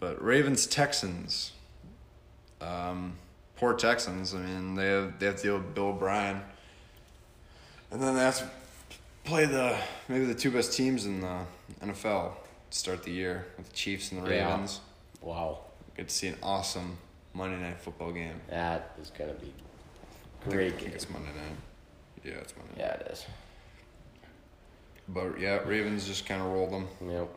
but 0.00 0.20
Ravens 0.22 0.66
Texans, 0.66 1.52
um, 2.60 3.16
poor 3.56 3.72
Texans. 3.74 4.34
I 4.34 4.38
mean 4.38 4.74
they 4.74 4.88
have 4.88 5.18
they 5.18 5.26
have 5.26 5.36
to 5.36 5.42
deal 5.42 5.54
with 5.58 5.74
Bill 5.74 5.88
O'Brien, 5.88 6.42
and 7.90 8.02
then 8.02 8.14
to 8.14 8.50
play 9.24 9.44
the 9.46 9.76
maybe 10.08 10.24
the 10.24 10.34
two 10.34 10.50
best 10.50 10.72
teams 10.76 11.06
in 11.06 11.20
the 11.20 11.40
NFL 11.82 12.32
to 12.70 12.78
start 12.78 13.02
the 13.02 13.10
year 13.10 13.46
with 13.56 13.68
the 13.68 13.72
Chiefs 13.74 14.12
and 14.12 14.24
the 14.24 14.30
Yeah. 14.34 14.50
Ravens. 14.50 14.80
Wow. 15.20 15.60
Get 15.96 16.08
to 16.08 16.14
see 16.14 16.28
an 16.28 16.36
awesome 16.42 16.98
Monday 17.34 17.60
night 17.60 17.80
football 17.80 18.12
game. 18.12 18.40
That 18.48 18.96
is 19.00 19.10
going 19.10 19.32
to 19.34 19.40
be 19.40 19.52
I 20.40 20.44
think- 20.44 20.54
great 20.54 20.66
I 20.66 20.70
think 20.76 20.82
game. 20.86 20.92
it's 20.94 21.10
Monday 21.10 21.28
night. 21.28 21.56
Yeah, 22.24 22.32
it's 22.34 22.54
Monday. 22.56 22.74
Yeah, 22.78 22.94
it 22.94 23.08
is. 23.12 23.26
But 25.08 25.38
yeah, 25.40 25.58
Ravens 25.66 26.06
just 26.06 26.26
kind 26.26 26.40
of 26.40 26.48
rolled 26.48 26.70
them. 26.70 26.88
Yep. 27.08 27.28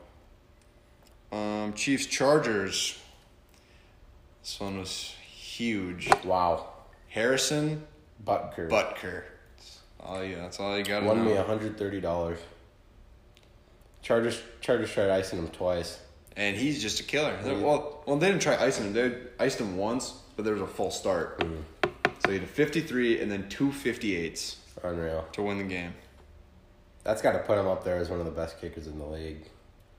Um, 1.31 1.73
Chiefs 1.73 2.05
Chargers. 2.05 2.99
This 4.41 4.59
one 4.59 4.77
was 4.79 5.15
huge. 5.27 6.09
Wow. 6.23 6.69
Harrison 7.09 7.85
Butker. 8.23 8.69
Butker. 8.69 9.23
That's 10.07 10.27
yeah. 10.27 10.35
That's 10.35 10.59
all 10.59 10.77
you 10.77 10.83
got 10.83 11.01
to 11.01 11.05
Won 11.05 11.25
me 11.25 11.31
$130. 11.31 12.37
Chargers 14.01 14.41
Chargers 14.61 14.91
tried 14.91 15.09
icing 15.09 15.39
him 15.39 15.47
twice. 15.49 15.99
And 16.37 16.55
he's 16.55 16.81
just 16.81 16.99
a 16.99 17.03
killer. 17.03 17.37
Yeah. 17.43 17.53
Well, 17.53 18.03
well, 18.05 18.17
they 18.17 18.27
didn't 18.27 18.41
try 18.41 18.61
icing 18.61 18.85
him. 18.85 18.93
They 18.93 19.17
iced 19.39 19.59
him 19.59 19.77
once, 19.77 20.13
but 20.35 20.43
there 20.43 20.53
was 20.53 20.61
a 20.61 20.67
full 20.67 20.91
start. 20.91 21.39
Mm-hmm. 21.39 21.89
So 22.23 22.31
he 22.31 22.35
had 22.35 22.43
a 22.43 22.47
53 22.47 23.21
and 23.21 23.31
then 23.31 23.47
two 23.49 23.69
58s 23.69 24.57
Unreal. 24.83 25.25
to 25.31 25.41
win 25.41 25.57
the 25.57 25.63
game. 25.63 25.93
That's 27.03 27.21
got 27.21 27.33
to 27.33 27.39
put 27.39 27.57
him 27.57 27.67
up 27.67 27.83
there 27.83 27.97
as 27.97 28.09
one 28.09 28.19
of 28.19 28.25
the 28.25 28.31
best 28.31 28.59
kickers 28.59 28.87
in 28.87 28.99
the 28.99 29.05
league. 29.05 29.45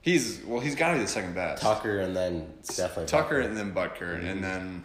He's 0.03 0.43
well, 0.45 0.61
he's 0.61 0.77
got 0.77 0.91
to 0.91 0.95
be 0.95 1.03
the 1.03 1.09
second 1.09 1.35
best. 1.35 1.63
Tucker 1.63 1.99
and 1.99 2.15
then 2.15 2.53
definitely 2.77 3.07
Tucker 3.07 3.43
Butker. 3.43 3.45
and 3.45 3.57
then 3.57 3.75
Butker, 3.75 4.25
and 4.25 4.45
then 4.45 4.85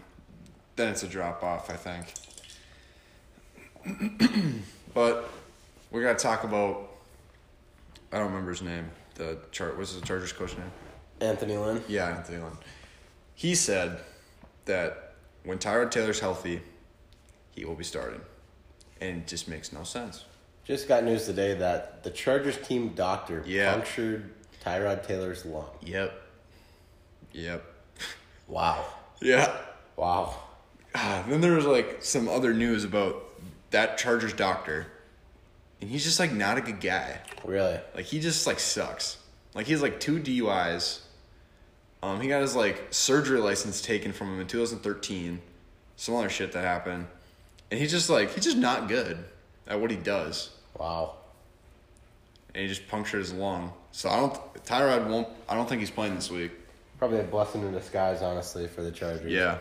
then 0.75 0.89
it's 0.89 1.03
a 1.03 1.07
drop 1.07 1.43
off, 1.43 1.69
I 1.69 1.75
think. 1.75 2.13
but 4.93 5.29
we 5.91 6.01
got 6.01 6.17
to 6.17 6.23
talk 6.23 6.43
about. 6.43 6.89
I 8.11 8.17
don't 8.17 8.27
remember 8.27 8.51
his 8.51 8.61
name. 8.61 8.89
The 9.15 9.37
chart. 9.51 9.77
What's 9.77 9.93
the 9.95 10.05
Chargers 10.05 10.33
coach 10.33 10.57
name? 10.57 10.71
Anthony 11.21 11.57
Lynn. 11.57 11.83
Yeah, 11.87 12.07
Anthony 12.15 12.39
Lynn. 12.39 12.57
He 13.35 13.55
said 13.55 13.99
that 14.65 15.13
when 15.43 15.57
Tyrod 15.59 15.91
Taylor's 15.91 16.19
healthy, 16.19 16.61
he 17.51 17.65
will 17.65 17.75
be 17.75 17.83
starting. 17.83 18.21
And 18.99 19.17
it 19.21 19.27
just 19.27 19.47
makes 19.47 19.71
no 19.73 19.83
sense. 19.83 20.25
Just 20.63 20.87
got 20.87 21.03
news 21.03 21.25
today 21.25 21.55
that 21.55 22.03
the 22.03 22.11
Chargers 22.11 22.57
team 22.57 22.89
doctor 22.89 23.43
Yeah. 23.47 23.71
punctured 23.73 24.31
Tyrod 24.63 25.05
Taylor's 25.07 25.45
lung. 25.45 25.69
Yep. 25.81 26.13
Yep. 27.33 27.63
Wow. 28.47 28.85
Yeah. 29.21 29.55
Wow. 29.95 30.35
Ah, 30.93 31.23
then 31.27 31.41
there 31.41 31.53
was 31.53 31.65
like 31.65 32.03
some 32.03 32.27
other 32.27 32.53
news 32.53 32.83
about 32.83 33.23
that 33.71 33.97
Chargers 33.97 34.33
doctor. 34.33 34.87
And 35.81 35.89
he's 35.89 36.03
just 36.03 36.19
like 36.19 36.31
not 36.31 36.57
a 36.57 36.61
good 36.61 36.79
guy. 36.79 37.19
Really? 37.43 37.79
Like 37.95 38.05
he 38.05 38.19
just 38.19 38.45
like 38.45 38.59
sucks. 38.59 39.17
Like 39.55 39.65
he 39.65 39.71
has 39.73 39.81
like 39.81 39.99
two 39.99 40.19
DUIs. 40.19 40.99
Um, 42.03 42.21
he 42.21 42.27
got 42.27 42.41
his 42.41 42.55
like 42.55 42.87
surgery 42.91 43.39
license 43.39 43.81
taken 43.81 44.11
from 44.11 44.33
him 44.33 44.39
in 44.39 44.47
2013. 44.47 45.41
Some 45.95 46.15
other 46.15 46.29
shit 46.29 46.51
that 46.53 46.63
happened, 46.63 47.05
and 47.69 47.79
he's 47.79 47.91
just 47.91 48.09
like 48.09 48.33
he's 48.33 48.43
just 48.43 48.57
not 48.57 48.87
good 48.87 49.23
at 49.67 49.79
what 49.79 49.91
he 49.91 49.97
does. 49.97 50.49
Wow. 50.79 51.15
And 52.53 52.63
he 52.63 52.67
just 52.67 52.87
punctured 52.87 53.19
his 53.19 53.33
lung. 53.33 53.71
So 53.91 54.09
I 54.09 54.19
don't. 54.19 54.33
Tyrod 54.65 55.07
won't. 55.07 55.27
I 55.47 55.55
don't 55.55 55.69
think 55.69 55.79
he's 55.79 55.91
playing 55.91 56.15
this 56.15 56.31
week. 56.31 56.51
Probably 56.97 57.19
a 57.19 57.23
blessing 57.23 57.61
in 57.61 57.71
disguise, 57.71 58.21
honestly, 58.21 58.67
for 58.67 58.81
the 58.81 58.91
Chargers. 58.91 59.31
Yeah. 59.31 59.57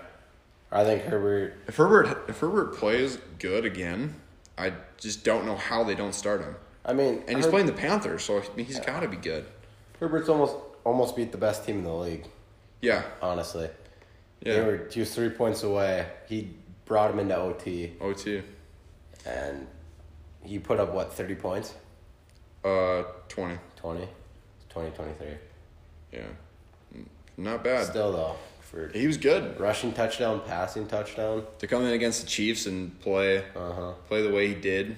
I 0.73 0.85
think 0.85 1.03
Herbert. 1.03 1.55
If 1.67 1.77
Herbert 1.77 2.29
if 2.29 2.39
Herbert 2.39 2.77
plays 2.77 3.19
good 3.39 3.65
again, 3.65 4.15
I 4.57 4.73
just 4.99 5.25
don't 5.25 5.45
know 5.47 5.57
how 5.57 5.83
they 5.85 5.95
don't 5.95 6.15
start 6.15 6.43
him. 6.43 6.55
I 6.85 6.93
mean, 6.93 7.25
And 7.27 7.37
he's 7.37 7.45
Her- 7.47 7.51
playing 7.51 7.67
the 7.67 7.73
Panthers, 7.73 8.23
so 8.25 8.39
I 8.41 8.43
mean, 8.57 8.67
he's 8.67 8.81
got 8.81 9.01
to 9.01 9.09
be 9.09 9.17
good. 9.17 9.47
Herbert's 9.99 10.29
almost 10.29 10.55
almost 10.85 11.17
beat 11.17 11.33
the 11.33 11.39
best 11.39 11.65
team 11.67 11.79
in 11.79 11.85
the 11.85 11.93
league. 11.95 12.27
Yeah. 12.81 13.03
Honestly, 13.21 13.69
Yeah. 14.41 14.55
they 14.55 14.61
were 14.65 14.89
he 14.91 15.01
was 15.01 15.15
three 15.15 15.29
points 15.31 15.63
away. 15.63 16.07
He 16.27 16.55
brought 16.87 17.11
him 17.11 17.19
into 17.19 17.37
OT, 17.37 17.95
OT. 18.01 18.43
and 19.27 19.67
he 20.43 20.59
put 20.59 20.79
up 20.81 20.93
what 20.95 21.13
thirty 21.13 21.35
points? 21.35 21.75
Uh, 22.65 23.05
20. 23.29 23.59
20? 23.77 24.09
20, 24.69 24.91
23. 24.91 25.27
Yeah. 26.13 26.21
Not 27.37 27.65
bad. 27.65 27.87
Still 27.87 28.13
though, 28.13 28.37
for 28.71 28.89
He 28.95 29.07
was 29.07 29.17
good. 29.17 29.59
rushing 29.59 29.93
touchdown, 29.93 30.41
passing 30.47 30.87
touchdown. 30.87 31.45
To 31.59 31.67
come 31.67 31.85
in 31.85 31.93
against 31.93 32.21
the 32.23 32.27
Chiefs 32.29 32.67
and 32.67 32.99
play 33.01 33.39
Uh 33.57 33.73
huh. 33.73 33.93
play 34.09 34.23
the 34.23 34.31
way 34.31 34.49
he 34.49 34.55
did. 34.55 34.97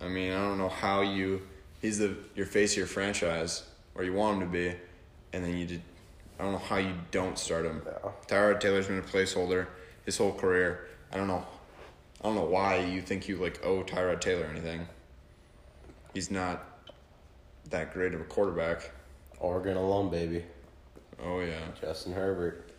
I 0.00 0.08
mean, 0.08 0.32
I 0.32 0.36
don't 0.46 0.58
know 0.58 0.68
how 0.68 1.00
you 1.00 1.42
he's 1.80 1.98
the 1.98 2.16
your 2.34 2.46
face 2.46 2.72
of 2.72 2.78
your 2.78 2.86
franchise 2.86 3.64
or 3.94 4.04
you 4.04 4.12
want 4.12 4.36
him 4.42 4.48
to 4.48 4.52
be 4.52 4.74
and 5.32 5.44
then 5.44 5.56
you 5.56 5.66
did 5.66 5.82
I 6.38 6.44
don't 6.44 6.52
know 6.52 6.58
how 6.58 6.76
you 6.76 6.94
don't 7.10 7.38
start 7.38 7.64
him. 7.64 7.82
Yeah. 7.86 8.10
Tyrod 8.26 8.60
Taylor's 8.60 8.88
been 8.88 8.98
a 8.98 9.02
placeholder 9.02 9.66
his 10.04 10.16
whole 10.18 10.32
career. 10.32 10.88
I 11.12 11.16
don't 11.16 11.28
know 11.28 11.46
I 12.20 12.24
don't 12.26 12.34
know 12.34 12.44
why 12.44 12.78
you 12.78 13.00
think 13.00 13.26
you 13.28 13.36
like 13.36 13.64
owe 13.64 13.82
Tyrod 13.82 14.20
Taylor 14.20 14.44
anything. 14.46 14.86
He's 16.14 16.30
not 16.30 16.64
that 17.70 17.92
great 17.94 18.12
of 18.12 18.20
a 18.20 18.24
quarterback. 18.24 18.90
Oregon 19.40 19.76
alone, 19.76 20.10
baby. 20.10 20.44
Oh 21.24 21.40
yeah. 21.40 21.58
Justin 21.80 22.12
Herbert. 22.12 22.71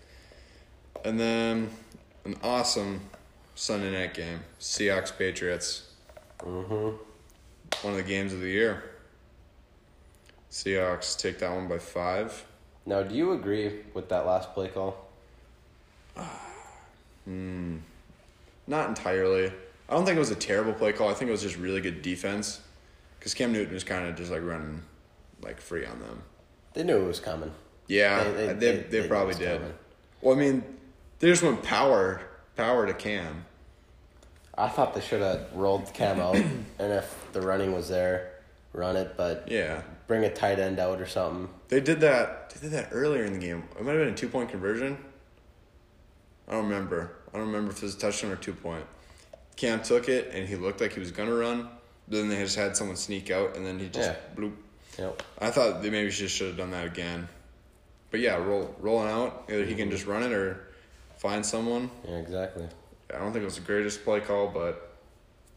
And 1.04 1.20
then 1.20 1.70
an 2.26 2.36
awesome 2.44 3.02
Sunday 3.56 3.92
night 3.92 4.14
game. 4.14 4.40
Seahawks 4.60 5.16
Patriots. 5.18 5.92
Mm-hmm. 6.40 6.96
One 7.86 7.94
of 7.94 7.96
the 7.96 8.04
games 8.04 8.34
of 8.34 8.40
the 8.42 8.50
year. 8.50 8.84
Seahawks 10.52 11.18
take 11.18 11.40
that 11.40 11.52
one 11.52 11.68
by 11.68 11.80
five. 11.80 12.46
Now, 12.86 13.02
do 13.04 13.16
you 13.16 13.32
agree 13.34 13.80
with 13.94 14.10
that 14.10 14.26
last 14.26 14.54
play 14.54 14.68
call? 14.70 14.98
Hmm. 17.26 17.78
Not 18.68 18.90
entirely. 18.90 19.46
I 19.88 19.94
don't 19.94 20.04
think 20.06 20.18
it 20.18 20.20
was 20.20 20.32
a 20.32 20.36
terrible 20.36 20.74
play 20.74 20.92
call. 20.92 21.08
I 21.08 21.14
think 21.14 21.30
it 21.30 21.32
was 21.32 21.42
just 21.42 21.56
really 21.56 21.80
good 21.80 22.02
defense. 22.02 22.60
Because 23.18 23.34
Cam 23.34 23.54
Newton 23.54 23.74
was 23.74 23.86
kind 23.86 24.06
of 24.06 24.18
just 24.18 24.30
like 24.30 24.42
running 24.44 24.82
like 25.42 25.62
free 25.62 25.86
on 25.86 26.00
them. 26.02 26.22
They 26.74 26.84
knew 26.84 26.98
it 26.98 27.08
was 27.08 27.22
coming. 27.22 27.52
Yeah, 27.88 28.26
They- 28.26 28.48
they, 28.48 28.54
they- 28.54 28.78
they, 29.02 29.08
probably 29.08 29.36
did. 29.36 29.58
coming. 29.60 29.74
Well, 30.22 30.36
I 30.36 30.38
mean, 30.40 30.64
they 31.24 31.30
just 31.30 31.42
went 31.42 31.64
power, 31.64 32.22
power 32.58 32.86
to 32.86 32.94
Cam. 32.94 33.46
I 34.58 34.68
thought 34.68 34.94
they 34.94 35.00
should 35.00 35.22
have 35.22 35.54
rolled 35.54 35.94
Cam 35.94 36.20
out, 36.20 36.36
and 36.36 36.68
if 36.80 37.32
the 37.32 37.40
running 37.40 37.72
was 37.72 37.88
there, 37.88 38.34
run 38.74 38.98
it, 38.98 39.14
but 39.16 39.48
Yeah, 39.50 39.84
bring 40.06 40.26
a 40.26 40.34
tight 40.34 40.60
end 40.60 40.80
out 40.80 41.00
or 41.00 41.08
something. 41.08 41.48
they 41.70 41.80
did 41.80 42.02
that. 42.02 42.50
They 42.50 42.68
did 42.68 42.72
that 42.72 42.90
earlier 42.92 43.24
in 43.24 43.32
the 43.32 43.40
game. 43.40 43.64
It 43.80 43.86
might 43.86 43.94
have 43.94 44.02
been 44.02 44.14
a 44.14 44.18
two 44.18 44.28
point 44.28 44.50
conversion. 44.50 44.98
I 46.50 46.52
don't 46.52 46.66
remember. 46.66 47.16
I 47.34 47.38
don't 47.38 47.48
remember 47.48 47.72
if 47.72 47.78
it 47.78 47.84
was 47.84 47.96
a 47.96 48.00
touchdown 48.00 48.32
or 48.32 48.36
two 48.36 48.52
point. 48.52 48.86
Cam 49.56 49.82
took 49.82 50.10
it 50.10 50.32
and 50.34 50.46
he 50.46 50.58
looked 50.58 50.82
like 50.82 50.92
he 50.92 51.00
was 51.00 51.12
gonna 51.12 51.34
run. 51.34 51.70
Then 52.10 52.28
they 52.28 52.36
just 52.36 52.58
had 52.58 52.76
someone 52.76 52.98
sneak 52.98 53.32
out 53.32 53.56
and 53.56 53.66
then 53.66 53.80
he 53.80 53.88
just 53.88 54.10
Yeah. 54.10 54.18
bloop. 54.36 54.56
Yep. 55.00 55.24
I 55.40 55.52
thought 55.52 55.82
they 55.82 55.90
maybe 55.90 56.10
just 56.10 56.36
should 56.36 56.48
have 56.48 56.58
done 56.58 56.72
that 56.72 56.86
again. 56.86 57.30
But 58.12 58.20
yeah, 58.20 58.36
roll 58.36 58.76
rolling 58.82 59.08
out. 59.08 59.46
Either 59.48 59.64
he 59.64 59.74
can 59.74 59.86
mm-hmm. 59.86 59.92
just 59.92 60.06
run 60.06 60.22
it 60.22 60.34
or 60.34 60.73
find 61.24 61.44
someone. 61.44 61.90
Yeah, 62.08 62.18
exactly. 62.18 62.68
I 63.12 63.18
don't 63.18 63.32
think 63.32 63.42
it 63.42 63.46
was 63.46 63.56
the 63.56 63.62
greatest 63.62 64.04
play 64.04 64.20
call, 64.20 64.50
but 64.50 64.98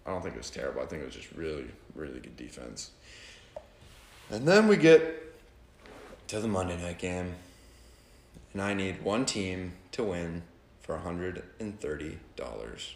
I 0.07 0.13
don't 0.13 0.23
think 0.23 0.37
it 0.37 0.39
was 0.39 0.49
terrible. 0.49 0.81
I 0.81 0.87
think 0.87 1.03
it 1.03 1.07
was 1.07 1.15
just 1.15 1.33
really, 1.33 1.67
really 1.95 2.21
good 2.21 2.37
defense. 2.37 2.93
And 4.31 4.47
then 4.47 4.69
we 4.69 4.77
get 4.77 5.35
to 6.29 6.41
the 6.41 6.49
Monday 6.49 6.81
night 6.81 6.99
game, 6.99 7.35
and 8.53 8.63
I 8.63 8.75
need 8.75 9.03
one 9.03 9.27
team 9.27 9.73
to 9.93 10.05
win 10.05 10.43
for 10.81 10.99
hundred 10.99 11.43
and 11.59 11.79
thirty 11.81 12.19
dollars. 12.37 12.95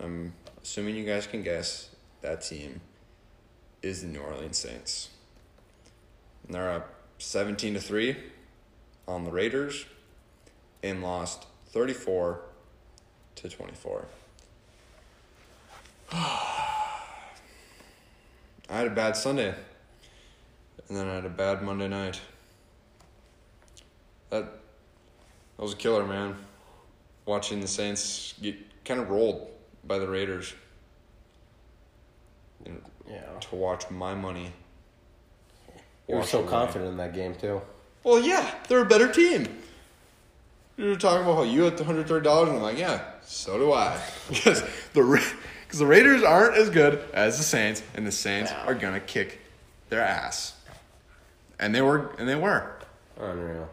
I'm 0.00 0.32
assuming 0.62 0.96
you 0.96 1.04
guys 1.04 1.26
can 1.26 1.42
guess 1.42 1.90
that 2.22 2.40
team 2.40 2.80
is 3.82 4.00
the 4.00 4.08
New 4.08 4.20
Orleans 4.20 4.56
Saints. 4.56 5.10
And 6.46 6.54
they're 6.54 6.70
up 6.70 6.94
seventeen 7.18 7.74
to 7.74 7.80
three 7.80 8.16
on 9.06 9.24
the 9.24 9.30
Raiders, 9.30 9.86
and 10.82 11.02
lost 11.02 11.46
thirty 11.68 11.92
four 11.92 12.40
to 13.36 13.48
24. 13.48 14.06
I 16.12 16.96
had 18.68 18.86
a 18.86 18.90
bad 18.90 19.16
Sunday. 19.16 19.54
And 20.88 20.96
then 20.96 21.06
I 21.08 21.14
had 21.16 21.24
a 21.24 21.28
bad 21.30 21.62
Monday 21.62 21.86
night. 21.88 22.20
That 24.30 24.44
that 24.44 25.62
was 25.62 25.72
a 25.74 25.76
killer, 25.76 26.04
man. 26.06 26.36
Watching 27.26 27.60
the 27.60 27.68
Saints 27.68 28.34
get 28.42 28.56
kind 28.84 29.00
of 29.00 29.10
rolled 29.10 29.48
by 29.84 29.98
the 29.98 30.08
Raiders. 30.08 30.54
And 32.64 32.82
Yeah. 33.08 33.38
to 33.40 33.54
watch 33.56 33.90
my 33.90 34.14
money. 34.14 34.52
You 36.08 36.16
were 36.16 36.24
so 36.24 36.40
away. 36.40 36.48
confident 36.48 36.90
in 36.90 36.96
that 36.96 37.14
game 37.14 37.34
too. 37.34 37.60
Well, 38.02 38.18
yeah, 38.20 38.54
they're 38.68 38.80
a 38.82 38.86
better 38.86 39.12
team. 39.12 39.46
You 40.78 40.90
were 40.90 40.96
talking 40.96 41.24
about 41.24 41.34
how 41.34 41.42
you 41.42 41.62
had 41.64 41.76
the 41.76 41.82
hundred 41.84 42.06
thirty 42.06 42.22
dollars, 42.24 42.48
and 42.50 42.58
I'm 42.58 42.62
like, 42.62 42.78
yeah, 42.78 43.02
so 43.24 43.58
do 43.58 43.72
I, 43.72 44.00
because 44.28 44.62
the 44.94 45.02
because 45.66 45.80
the 45.80 45.86
Raiders 45.86 46.22
aren't 46.22 46.56
as 46.56 46.70
good 46.70 47.04
as 47.12 47.36
the 47.36 47.42
Saints, 47.44 47.82
and 47.94 48.06
the 48.06 48.12
Saints 48.12 48.52
Yeah. 48.52 48.64
are 48.64 48.74
gonna 48.74 49.00
kick 49.00 49.40
their 49.88 50.00
ass, 50.00 50.54
and 51.58 51.74
they 51.74 51.82
were, 51.82 52.12
and 52.18 52.28
they 52.28 52.36
were. 52.36 52.76
Unreal. 53.20 53.68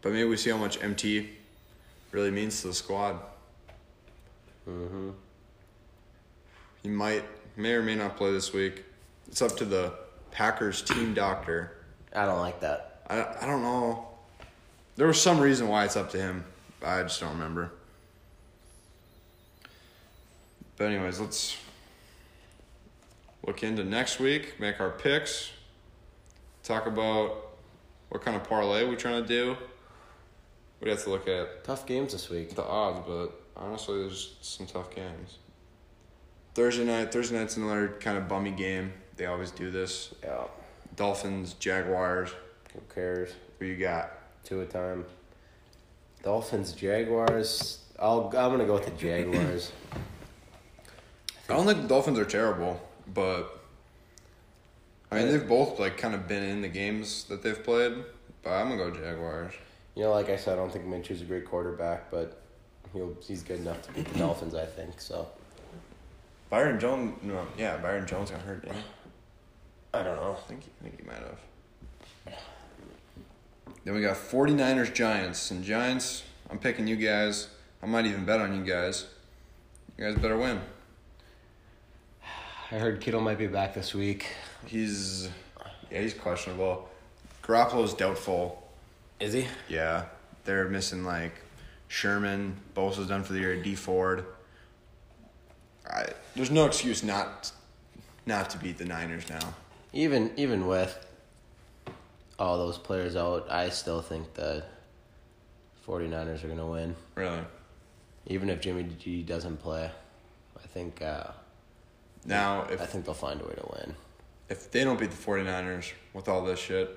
But 0.00 0.12
maybe 0.12 0.28
we 0.28 0.36
see 0.36 0.50
how 0.50 0.56
much 0.56 0.80
MT 0.80 1.30
really 2.12 2.30
means 2.30 2.60
to 2.62 2.68
the 2.68 2.74
squad. 2.74 3.16
Mm-hmm. 4.68 5.10
He 6.84 6.88
might, 6.88 7.24
may 7.56 7.72
or 7.72 7.82
may 7.82 7.96
not 7.96 8.16
play 8.16 8.30
this 8.30 8.52
week. 8.52 8.84
It's 9.26 9.42
up 9.42 9.56
to 9.56 9.64
the 9.64 9.92
Packers 10.30 10.80
team 10.82 11.12
doctor. 11.14 11.78
I 12.14 12.24
don't 12.26 12.38
like 12.38 12.60
that. 12.60 13.00
I, 13.08 13.24
I 13.42 13.46
don't 13.46 13.62
know. 13.62 14.07
There 14.98 15.06
was 15.06 15.22
some 15.22 15.38
reason 15.38 15.68
why 15.68 15.84
it's 15.84 15.94
up 15.94 16.10
to 16.10 16.18
him. 16.18 16.44
I 16.84 17.02
just 17.04 17.20
don't 17.20 17.30
remember. 17.30 17.70
But 20.76 20.86
anyways, 20.86 21.20
let's 21.20 21.56
look 23.46 23.62
into 23.62 23.84
next 23.84 24.18
week, 24.18 24.58
make 24.58 24.80
our 24.80 24.90
picks, 24.90 25.52
talk 26.64 26.88
about 26.88 27.46
what 28.08 28.22
kind 28.22 28.36
of 28.36 28.42
parlay 28.42 28.88
we're 28.88 28.96
trying 28.96 29.22
to 29.22 29.28
do. 29.28 29.56
We'd 30.80 30.90
have 30.90 31.04
to 31.04 31.10
look 31.10 31.28
at 31.28 31.62
Tough 31.62 31.86
games 31.86 32.10
this 32.10 32.28
week. 32.28 32.56
the 32.56 32.64
odds, 32.64 32.98
but 33.06 33.40
honestly, 33.56 34.00
there's 34.00 34.36
some 34.40 34.66
tough 34.66 34.92
games. 34.92 35.38
Thursday 36.56 36.84
night, 36.84 37.12
Thursday 37.12 37.38
night's 37.38 37.56
another 37.56 37.94
kind 38.00 38.18
of 38.18 38.26
bummy 38.26 38.50
game. 38.50 38.92
They 39.16 39.26
always 39.26 39.52
do 39.52 39.70
this. 39.70 40.12
Yeah. 40.24 40.46
Dolphins, 40.96 41.52
Jaguars. 41.52 42.30
Who 42.74 42.80
cares? 42.92 43.30
Who 43.60 43.66
you 43.66 43.76
got? 43.76 44.17
Two 44.48 44.62
a 44.62 44.64
time. 44.64 45.04
Dolphins, 46.22 46.72
Jaguars. 46.72 47.80
I'll. 47.98 48.28
I'm 48.28 48.50
gonna 48.50 48.64
go 48.64 48.74
with 48.74 48.86
the 48.86 48.92
Jaguars. 48.92 49.72
I 51.50 51.52
don't 51.52 51.66
think 51.66 51.82
the 51.82 51.88
Dolphins 51.88 52.18
are 52.18 52.24
terrible, 52.24 52.80
but 53.12 53.60
I 55.10 55.16
mean 55.16 55.28
they've 55.28 55.46
both 55.46 55.78
like 55.78 55.98
kind 55.98 56.14
of 56.14 56.26
been 56.26 56.42
in 56.42 56.62
the 56.62 56.68
games 56.68 57.24
that 57.24 57.42
they've 57.42 57.62
played. 57.62 57.92
But 58.42 58.52
I'm 58.52 58.70
gonna 58.70 58.90
go 58.90 58.90
Jaguars. 58.90 59.52
You 59.94 60.04
know, 60.04 60.12
like 60.12 60.30
I 60.30 60.36
said, 60.36 60.54
I 60.54 60.56
don't 60.56 60.72
think 60.72 60.86
Minshew's 60.86 61.20
a 61.20 61.26
great 61.26 61.44
quarterback, 61.44 62.10
but 62.10 62.40
He'll, 62.94 63.14
he's 63.20 63.42
good 63.42 63.60
enough 63.60 63.82
to 63.82 63.92
beat 63.92 64.10
the 64.10 64.18
Dolphins, 64.18 64.54
I 64.54 64.64
think. 64.64 64.98
So 64.98 65.28
Byron 66.48 66.80
Jones, 66.80 67.18
no, 67.22 67.46
yeah, 67.58 67.76
Byron 67.76 68.06
Jones 68.06 68.30
got 68.30 68.40
hurt, 68.40 68.62
didn't? 68.62 68.78
I 69.92 70.02
don't 70.02 70.16
know. 70.16 70.38
I 70.38 70.48
think, 70.48 70.62
I 70.80 70.84
think 70.84 71.00
he 71.00 71.06
might 71.06 71.16
have. 71.16 71.38
Then 73.84 73.94
we 73.94 74.00
got 74.00 74.16
49ers 74.16 74.92
Giants. 74.92 75.50
And 75.50 75.64
Giants, 75.64 76.24
I'm 76.50 76.58
picking 76.58 76.86
you 76.86 76.96
guys. 76.96 77.48
I 77.82 77.86
might 77.86 78.06
even 78.06 78.24
bet 78.24 78.40
on 78.40 78.54
you 78.54 78.64
guys. 78.64 79.06
You 79.96 80.04
guys 80.04 80.14
better 80.16 80.36
win. 80.36 80.60
I 82.70 82.74
heard 82.74 83.00
Kittle 83.00 83.20
might 83.20 83.38
be 83.38 83.46
back 83.46 83.74
this 83.74 83.94
week. 83.94 84.26
He's, 84.66 85.28
yeah, 85.90 86.00
he's 86.00 86.12
questionable. 86.14 86.88
Garoppolo's 87.42 87.94
doubtful. 87.94 88.68
Is 89.20 89.32
he? 89.32 89.46
Yeah, 89.68 90.04
they're 90.44 90.68
missing 90.68 91.04
like 91.04 91.32
Sherman. 91.88 92.56
Bosa's 92.74 93.08
done 93.08 93.24
for 93.24 93.32
the 93.32 93.40
year. 93.40 93.60
Dee 93.62 93.74
Ford. 93.74 94.24
I, 95.90 96.06
there's 96.36 96.50
no 96.50 96.66
excuse 96.66 97.02
not 97.02 97.50
not 98.26 98.50
to 98.50 98.58
beat 98.58 98.76
the 98.76 98.84
Niners 98.84 99.28
now. 99.30 99.54
Even 99.92 100.30
even 100.36 100.66
with 100.66 101.06
all 102.38 102.56
those 102.58 102.78
players 102.78 103.16
out, 103.16 103.50
I 103.50 103.68
still 103.70 104.00
think 104.00 104.34
the 104.34 104.62
49ers 105.86 106.44
are 106.44 106.46
going 106.46 106.58
to 106.58 106.66
win. 106.66 106.96
Really. 107.14 107.40
Even 108.26 108.50
if 108.50 108.60
Jimmy 108.60 108.84
G 108.98 109.22
doesn't 109.22 109.56
play, 109.58 109.90
I 110.56 110.66
think 110.68 111.02
uh, 111.02 111.24
Now, 112.24 112.64
if 112.70 112.80
I 112.80 112.86
think 112.86 113.04
they'll 113.04 113.14
find 113.14 113.40
a 113.40 113.44
way 113.44 113.54
to 113.54 113.68
win. 113.72 113.94
if 114.48 114.70
they 114.70 114.84
don't 114.84 114.98
beat 115.00 115.10
the 115.10 115.16
49ers 115.16 115.92
with 116.12 116.28
all 116.28 116.44
this 116.44 116.58
shit, 116.60 116.88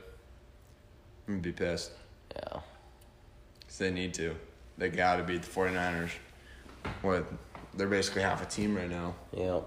I'm 1.27 1.35
gonna 1.35 1.41
be 1.41 1.51
pissed. 1.53 1.91
Yeah. 2.35 2.59
Because 3.59 3.77
they 3.77 3.91
need 3.91 4.13
to. 4.15 4.35
They 4.77 4.89
gotta 4.89 5.23
beat 5.23 5.43
the 5.43 5.49
49ers. 5.49 6.11
What? 7.01 7.25
They're 7.73 7.87
basically 7.87 8.23
half 8.23 8.41
a 8.41 8.45
team 8.45 8.75
right 8.75 8.89
now. 8.89 9.15
Yep. 9.35 9.65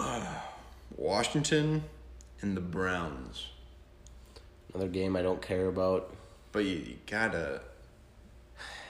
Washington 0.96 1.84
and 2.44 2.54
the 2.56 2.60
Browns. 2.60 3.46
Another 4.74 4.88
game 4.90 5.16
I 5.16 5.22
don't 5.22 5.40
care 5.40 5.66
about. 5.66 6.14
But 6.52 6.66
you, 6.66 6.76
you 6.76 6.96
gotta. 7.06 7.62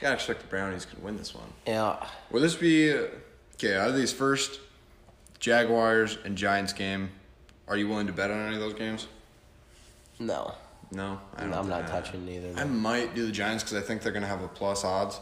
Gotta 0.01 0.15
expect 0.17 0.41
the 0.41 0.49
Brownies 0.49 0.85
could 0.85 1.03
win 1.03 1.17
this 1.17 1.35
one. 1.35 1.47
Yeah. 1.67 2.05
Will 2.31 2.41
this 2.41 2.55
be. 2.57 2.93
uh, 2.93 3.07
Okay, 3.55 3.77
out 3.77 3.89
of 3.89 3.95
these 3.95 4.13
first 4.13 4.59
Jaguars 5.39 6.19
and 6.25 6.37
Giants 6.37 6.73
game, 6.73 7.11
are 7.69 7.77
you 7.77 7.87
willing 7.87 8.09
to 8.09 8.13
bet 8.13 8.29
on 8.29 8.47
any 8.49 8.57
of 8.57 8.61
those 8.61 8.75
games? 8.75 9.07
No. 10.19 10.55
No? 10.91 11.21
I 11.37 11.45
I'm 11.45 11.53
don't 11.53 11.69
not 11.69 11.87
touching 11.87 12.27
neither. 12.27 12.49
of 12.49 12.59
I 12.59 12.65
might 12.65 13.15
do 13.15 13.25
the 13.25 13.31
Giants 13.31 13.63
because 13.63 13.79
I 13.81 13.87
think 13.87 14.03
they're 14.03 14.11
gonna 14.13 14.27
have 14.27 14.43
a 14.43 14.49
plus 14.49 14.85
odds. 14.85 15.21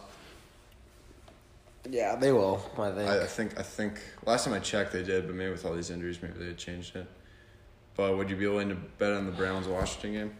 Yeah, 1.90 2.16
they 2.16 2.32
will. 2.32 2.62
I 2.78 2.90
think. 2.92 3.10
I, 3.10 3.22
I 3.22 3.26
think 3.26 3.58
I 3.60 3.62
think 3.62 4.00
last 4.24 4.46
time 4.46 4.54
I 4.54 4.60
checked 4.60 4.92
they 4.92 5.02
did, 5.02 5.26
but 5.26 5.36
maybe 5.36 5.52
with 5.52 5.66
all 5.66 5.74
these 5.74 5.90
injuries, 5.90 6.22
maybe 6.22 6.38
they 6.38 6.46
had 6.46 6.58
changed 6.58 6.96
it. 6.96 7.06
But 7.96 8.16
would 8.16 8.30
you 8.30 8.36
be 8.36 8.46
willing 8.46 8.68
to 8.70 8.74
bet 8.74 9.12
on 9.12 9.26
the 9.26 9.32
Browns 9.32 9.66
Washington 9.68 10.12
game? 10.12 10.34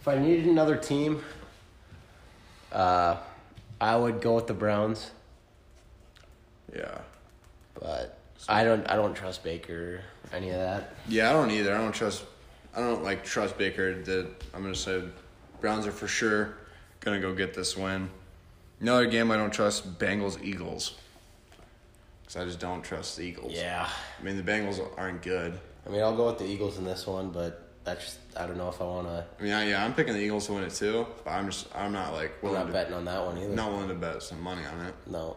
If 0.00 0.08
I 0.08 0.18
needed 0.18 0.46
another 0.46 0.76
team, 0.76 1.22
uh, 2.72 3.16
I 3.80 3.96
would 3.96 4.20
go 4.20 4.34
with 4.34 4.46
the 4.46 4.54
Browns, 4.54 5.10
Yeah. 6.74 6.98
but 7.74 8.18
I 8.48 8.64
don't. 8.64 8.88
I 8.90 8.96
don't 8.96 9.14
trust 9.14 9.44
Baker 9.44 10.02
or 10.32 10.36
any 10.36 10.50
of 10.50 10.56
that. 10.56 10.94
Yeah, 11.08 11.30
I 11.30 11.32
don't 11.32 11.50
either. 11.50 11.74
I 11.74 11.78
don't 11.78 11.92
trust. 11.92 12.24
I 12.74 12.80
don't 12.80 13.04
like 13.04 13.24
trust 13.24 13.58
Baker. 13.58 14.02
That 14.02 14.28
I'm 14.54 14.62
gonna 14.62 14.74
say, 14.74 15.02
Browns 15.60 15.86
are 15.86 15.92
for 15.92 16.08
sure 16.08 16.54
gonna 17.00 17.20
go 17.20 17.34
get 17.34 17.54
this 17.54 17.76
win. 17.76 18.08
Another 18.80 19.06
game 19.06 19.30
I 19.30 19.36
don't 19.36 19.52
trust 19.52 19.98
Bengals 19.98 20.42
Eagles. 20.42 20.96
Cause 22.26 22.36
I 22.36 22.44
just 22.44 22.58
don't 22.60 22.82
trust 22.82 23.16
the 23.16 23.22
Eagles. 23.24 23.52
Yeah. 23.52 23.88
I 24.18 24.22
mean 24.24 24.36
the 24.36 24.42
Bengals 24.42 24.80
aren't 24.96 25.22
good. 25.22 25.58
I 25.86 25.90
mean, 25.90 26.00
I'll 26.00 26.16
go 26.16 26.26
with 26.26 26.38
the 26.38 26.46
Eagles 26.46 26.78
in 26.78 26.84
this 26.84 27.06
one, 27.06 27.30
but 27.30 27.68
that's 27.84 28.04
just, 28.04 28.18
I 28.36 28.46
don't 28.46 28.56
know 28.56 28.68
if 28.68 28.80
I 28.80 28.84
want 28.84 29.08
to. 29.08 29.24
I 29.38 29.42
mean, 29.42 29.52
I, 29.52 29.68
yeah, 29.68 29.84
I'm 29.84 29.94
picking 29.94 30.14
the 30.14 30.20
Eagles 30.20 30.46
to 30.46 30.52
win 30.54 30.62
it 30.64 30.72
too. 30.72 31.06
But 31.24 31.30
I'm 31.32 31.46
just 31.46 31.66
I'm 31.74 31.92
not 31.92 32.12
like 32.12 32.32
I'm 32.42 32.48
willing 32.50 32.60
not 32.60 32.66
to 32.68 32.72
betting 32.72 32.94
on 32.94 33.04
that 33.06 33.24
one 33.24 33.38
either. 33.38 33.48
not 33.54 33.70
willing 33.72 33.88
to 33.88 33.94
bet 33.94 34.22
some 34.22 34.40
money 34.40 34.62
on 34.64 34.86
it. 34.86 34.94
No. 35.06 35.36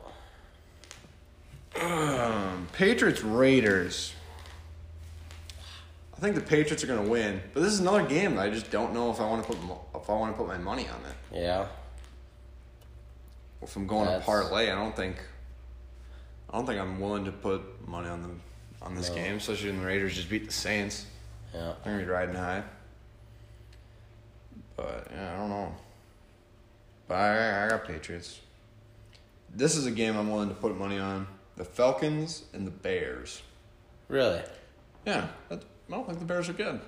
Um, 1.82 2.68
Patriots 2.72 3.22
Raiders. 3.24 4.14
I 6.16 6.22
think 6.22 6.36
the 6.36 6.42
Patriots 6.42 6.84
are 6.84 6.88
gonna 6.88 7.10
win, 7.10 7.42
but 7.54 7.62
this 7.62 7.74
is 7.74 7.80
another 7.82 8.06
game 8.06 8.36
that 8.36 8.46
I 8.46 8.50
just 8.50 8.72
don't 8.72 8.94
know 8.94 9.12
if 9.12 9.20
I 9.20 9.26
want 9.28 9.46
to 9.46 9.54
put 9.54 9.58
if 10.02 10.10
I 10.10 10.14
want 10.14 10.34
to 10.34 10.38
put 10.38 10.48
my 10.48 10.58
money 10.58 10.88
on 10.88 11.02
it. 11.10 11.38
Yeah. 11.42 11.68
If 13.62 13.76
I'm 13.76 13.88
going 13.88 14.06
That's- 14.06 14.22
to 14.22 14.26
parlay, 14.26 14.70
I 14.72 14.76
don't 14.76 14.96
think 14.96 15.18
I 16.50 16.58
don't 16.58 16.66
think 16.66 16.80
I'm 16.80 17.02
willing 17.02 17.26
to 17.26 17.32
put 17.34 17.86
money 17.88 18.08
on 18.08 18.22
the 18.22 18.30
on 18.86 18.96
this 18.96 19.10
No. 19.10 19.16
game, 19.16 19.36
especially 19.38 19.72
when 19.72 19.80
the 19.80 19.86
Raiders 19.86 20.16
just 20.16 20.30
beat 20.30 20.46
the 20.46 20.54
Saints. 20.54 21.06
Yeah. 21.54 21.74
They're 21.84 21.94
gonna 21.94 22.06
be 22.06 22.10
riding 22.10 22.36
high. 22.36 22.64
But 24.76 25.08
yeah, 25.12 25.34
I 25.34 25.38
don't 25.38 25.50
know. 25.50 25.76
But 27.08 27.16
I, 27.16 27.66
I 27.66 27.70
got 27.70 27.86
Patriots. 27.86 28.40
This 29.54 29.76
is 29.76 29.86
a 29.86 29.92
game 29.92 30.18
I'm 30.18 30.30
willing 30.30 30.50
to 30.50 30.56
put 30.56 30.78
money 30.78 30.98
on: 31.00 31.28
the 31.56 31.66
Falcons 31.66 32.44
and 32.54 32.68
the 32.68 32.72
Bears. 32.72 33.42
Really? 34.08 34.42
Yeah, 35.06 35.28
I 35.50 35.60
don't 35.90 36.06
think 36.06 36.20
the 36.20 36.26
Bears 36.26 36.50
are 36.50 36.54
good. 36.54 36.80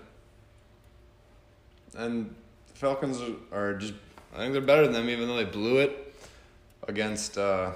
And 1.96 2.36
the 2.68 2.74
Falcons 2.74 3.20
are, 3.52 3.76
just, 3.76 3.94
I 4.34 4.38
think 4.38 4.54
they're 4.54 4.62
better 4.62 4.84
than 4.84 4.94
them, 4.94 5.10
even 5.10 5.28
though 5.28 5.38
they 5.38 5.46
blew 5.46 5.78
it 5.78 6.14
against 6.88 7.38
uh, 7.38 7.72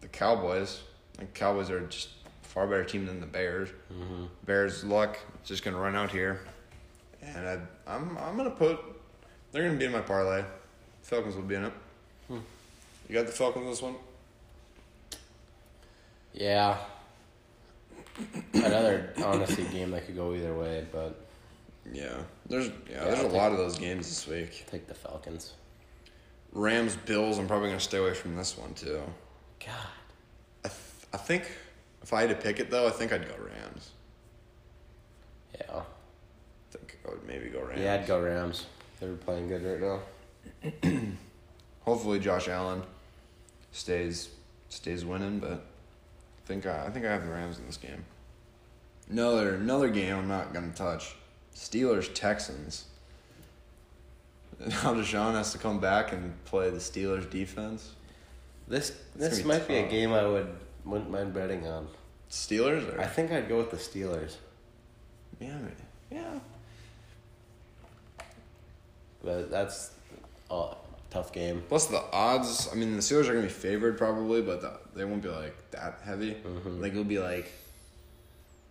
the 0.00 0.08
Cowboys. 0.08 0.82
The 1.18 1.24
Cowboys 1.26 1.70
are 1.70 1.80
just 1.80 2.08
far 2.56 2.66
better 2.66 2.84
team 2.84 3.04
than 3.04 3.20
the 3.20 3.26
Bears. 3.26 3.68
Mm-hmm. 3.92 4.24
Bears' 4.46 4.82
luck 4.82 5.18
is 5.42 5.48
just 5.48 5.62
going 5.62 5.76
to 5.76 5.80
run 5.82 5.94
out 5.94 6.10
here. 6.10 6.40
And 7.20 7.46
I, 7.46 7.58
I'm, 7.86 8.16
I'm 8.16 8.34
going 8.38 8.48
to 8.50 8.56
put, 8.56 8.80
they're 9.52 9.60
going 9.62 9.74
to 9.74 9.78
be 9.78 9.84
in 9.84 9.92
my 9.92 10.00
parlay. 10.00 10.42
Falcons 11.02 11.36
will 11.36 11.42
be 11.42 11.54
in 11.56 11.64
it. 11.66 11.72
Hmm. 12.28 12.38
You 13.08 13.14
got 13.14 13.26
the 13.26 13.32
Falcons 13.32 13.66
this 13.66 13.82
one? 13.82 13.96
Yeah. 16.32 16.78
Another 18.54 19.12
honestly 19.22 19.64
game 19.64 19.90
that 19.90 20.06
could 20.06 20.16
go 20.16 20.32
either 20.34 20.54
way, 20.54 20.86
but 20.90 21.26
Yeah. 21.92 22.16
There's, 22.48 22.68
yeah, 22.68 22.72
Yeah, 22.90 23.04
there's 23.04 23.18
I'll 23.18 23.26
a 23.26 23.28
take- 23.28 23.36
lot 23.36 23.52
of 23.52 23.58
those 23.58 23.78
games 23.78 24.08
this 24.08 24.26
week. 24.26 24.64
take 24.70 24.86
the 24.86 24.94
Falcons. 24.94 25.52
Rams 26.52 26.96
Bills. 26.96 27.38
I'm 27.38 27.46
probably 27.46 27.68
gonna 27.68 27.80
stay 27.80 27.98
away 27.98 28.14
from 28.14 28.34
this 28.34 28.56
one 28.56 28.72
too. 28.72 29.02
God. 29.60 29.74
I 30.64 30.68
th- 30.68 30.80
I 31.12 31.16
think 31.18 31.50
if 32.06 32.12
I 32.12 32.20
had 32.20 32.30
to 32.30 32.36
pick 32.36 32.60
it 32.60 32.70
though, 32.70 32.86
I 32.86 32.90
think 32.90 33.12
I'd 33.12 33.26
go 33.26 33.34
Rams. 33.34 33.90
Yeah. 35.58 35.78
I 35.78 35.82
think 36.70 37.00
I 37.04 37.10
would 37.10 37.26
maybe 37.26 37.48
go 37.48 37.62
Rams. 37.62 37.80
Yeah, 37.80 37.94
I'd 37.94 38.06
go 38.06 38.20
Rams. 38.20 38.66
They're 39.00 39.14
playing 39.14 39.48
good 39.48 39.64
right 39.64 40.00
now. 40.84 41.00
Hopefully 41.84 42.20
Josh 42.20 42.46
Allen 42.46 42.84
stays 43.72 44.28
stays 44.68 45.04
winning, 45.04 45.40
but 45.40 45.50
I 45.50 46.46
think 46.46 46.64
I, 46.64 46.86
I 46.86 46.90
think 46.90 47.04
I 47.06 47.10
have 47.10 47.24
the 47.24 47.32
Rams 47.32 47.58
in 47.58 47.66
this 47.66 47.76
game. 47.76 48.04
Another 49.10 49.56
another 49.56 49.88
game 49.88 50.14
I'm 50.14 50.28
not 50.28 50.54
gonna 50.54 50.72
touch. 50.72 51.16
Steelers 51.56 52.14
Texans. 52.14 52.84
Now 54.60 54.94
Deshaun 54.94 55.34
has 55.34 55.52
to 55.52 55.58
come 55.58 55.80
back 55.80 56.12
and 56.12 56.32
play 56.44 56.70
the 56.70 56.78
Steelers 56.78 57.28
defense. 57.28 57.90
This 58.68 58.96
this 59.16 59.44
might 59.44 59.66
be 59.66 59.78
a 59.78 59.88
game 59.88 60.12
I 60.12 60.24
would 60.24 60.48
wouldn't 60.86 61.10
mind 61.10 61.34
betting 61.34 61.66
on. 61.66 61.88
Steelers 62.30 62.94
or 62.94 63.00
I 63.00 63.06
think 63.06 63.30
I'd 63.30 63.48
go 63.48 63.58
with 63.58 63.70
the 63.70 63.76
Steelers, 63.76 64.36
yeah 65.38 65.58
yeah 66.10 66.38
but 69.26 69.50
that's 69.50 69.90
a 70.50 70.74
tough 71.10 71.32
game. 71.32 71.62
Plus 71.68 71.86
the 71.86 72.02
odds. 72.12 72.68
I 72.72 72.76
mean, 72.76 72.94
the 72.94 73.02
Steelers 73.02 73.28
are 73.28 73.34
gonna 73.34 73.42
be 73.42 73.48
favored 73.48 73.98
probably, 73.98 74.40
but 74.40 74.62
the, 74.62 74.78
they 74.94 75.04
won't 75.04 75.22
be 75.22 75.28
like 75.28 75.54
that 75.72 76.00
heavy. 76.04 76.34
Mhm. 76.34 76.80
Like 76.80 76.92
it'll 76.92 77.04
be 77.04 77.18
like 77.18 77.50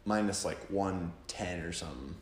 minus 0.05 0.45
like 0.45 0.57
one 0.69 1.11
ten 1.27 1.59
or 1.61 1.73
something. 1.73 2.15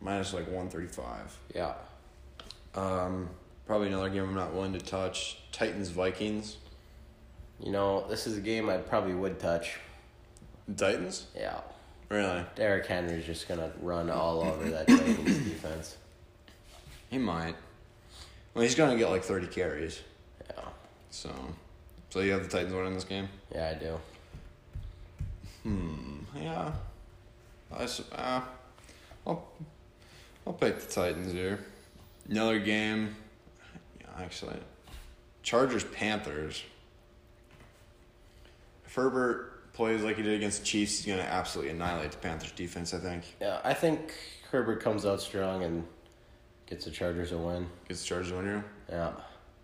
Minus 0.00 0.32
like 0.32 0.50
one 0.50 0.68
thirty 0.70 0.88
five. 0.88 1.36
Yeah. 1.54 1.74
Um, 2.74 3.28
probably 3.66 3.88
another 3.88 4.08
game 4.08 4.22
I'm 4.24 4.34
not 4.34 4.54
willing 4.54 4.72
to 4.72 4.80
touch. 4.80 5.38
Titans 5.52 5.90
Vikings. 5.90 6.56
You 7.62 7.70
know, 7.70 8.04
this 8.08 8.26
is 8.26 8.36
a 8.36 8.40
game 8.40 8.68
I 8.68 8.78
probably 8.78 9.14
would 9.14 9.38
touch. 9.38 9.78
Titans. 10.76 11.26
Yeah. 11.36 11.60
Really? 12.08 12.44
Derrick 12.56 12.86
Henry's 12.86 13.24
just 13.24 13.48
gonna 13.48 13.72
run 13.80 14.10
all 14.10 14.42
over 14.42 14.68
that 14.70 14.86
Titans 14.88 15.38
defense. 15.38 15.96
He 17.08 17.18
might. 17.18 17.54
Well, 18.54 18.62
he's 18.62 18.74
gonna 18.74 18.96
get 18.96 19.10
like 19.10 19.22
thirty 19.22 19.46
carries. 19.46 20.00
Yeah. 20.50 20.64
So, 21.10 21.30
so 22.10 22.20
you 22.20 22.32
have 22.32 22.42
the 22.42 22.48
Titans 22.48 22.74
winning 22.74 22.94
this 22.94 23.04
game. 23.04 23.28
Yeah, 23.54 23.74
I 23.74 23.78
do. 23.78 23.98
Hmm. 25.62 26.18
Yeah. 26.36 26.72
I 27.72 27.88
uh, 28.14 28.42
I'll 29.26 29.48
I'll 30.46 30.52
pick 30.52 30.80
the 30.80 30.92
Titans 30.92 31.32
here. 31.32 31.60
Another 32.28 32.58
game. 32.58 33.14
Yeah, 34.00 34.22
actually, 34.22 34.58
Chargers 35.42 35.84
Panthers. 35.84 36.62
Herbert 38.94 39.72
plays 39.72 40.02
like 40.02 40.16
he 40.16 40.22
did 40.22 40.34
against 40.34 40.60
the 40.60 40.66
Chiefs, 40.66 40.98
he's 41.02 41.06
gonna 41.14 41.26
absolutely 41.28 41.72
annihilate 41.72 42.12
the 42.12 42.18
Panthers 42.18 42.52
defense. 42.52 42.92
I 42.94 42.98
think 42.98 43.24
Yeah, 43.40 43.60
I 43.64 43.74
think 43.74 44.14
Herbert 44.50 44.82
comes 44.82 45.06
out 45.06 45.20
strong 45.20 45.62
and 45.64 45.86
gets 46.66 46.84
the 46.84 46.90
Chargers 46.90 47.32
a 47.32 47.38
win. 47.38 47.68
gets 47.88 48.02
the 48.02 48.06
Chargers 48.08 48.30
a 48.32 48.36
win 48.36 48.44
here. 48.44 48.64
Yeah. 48.90 49.12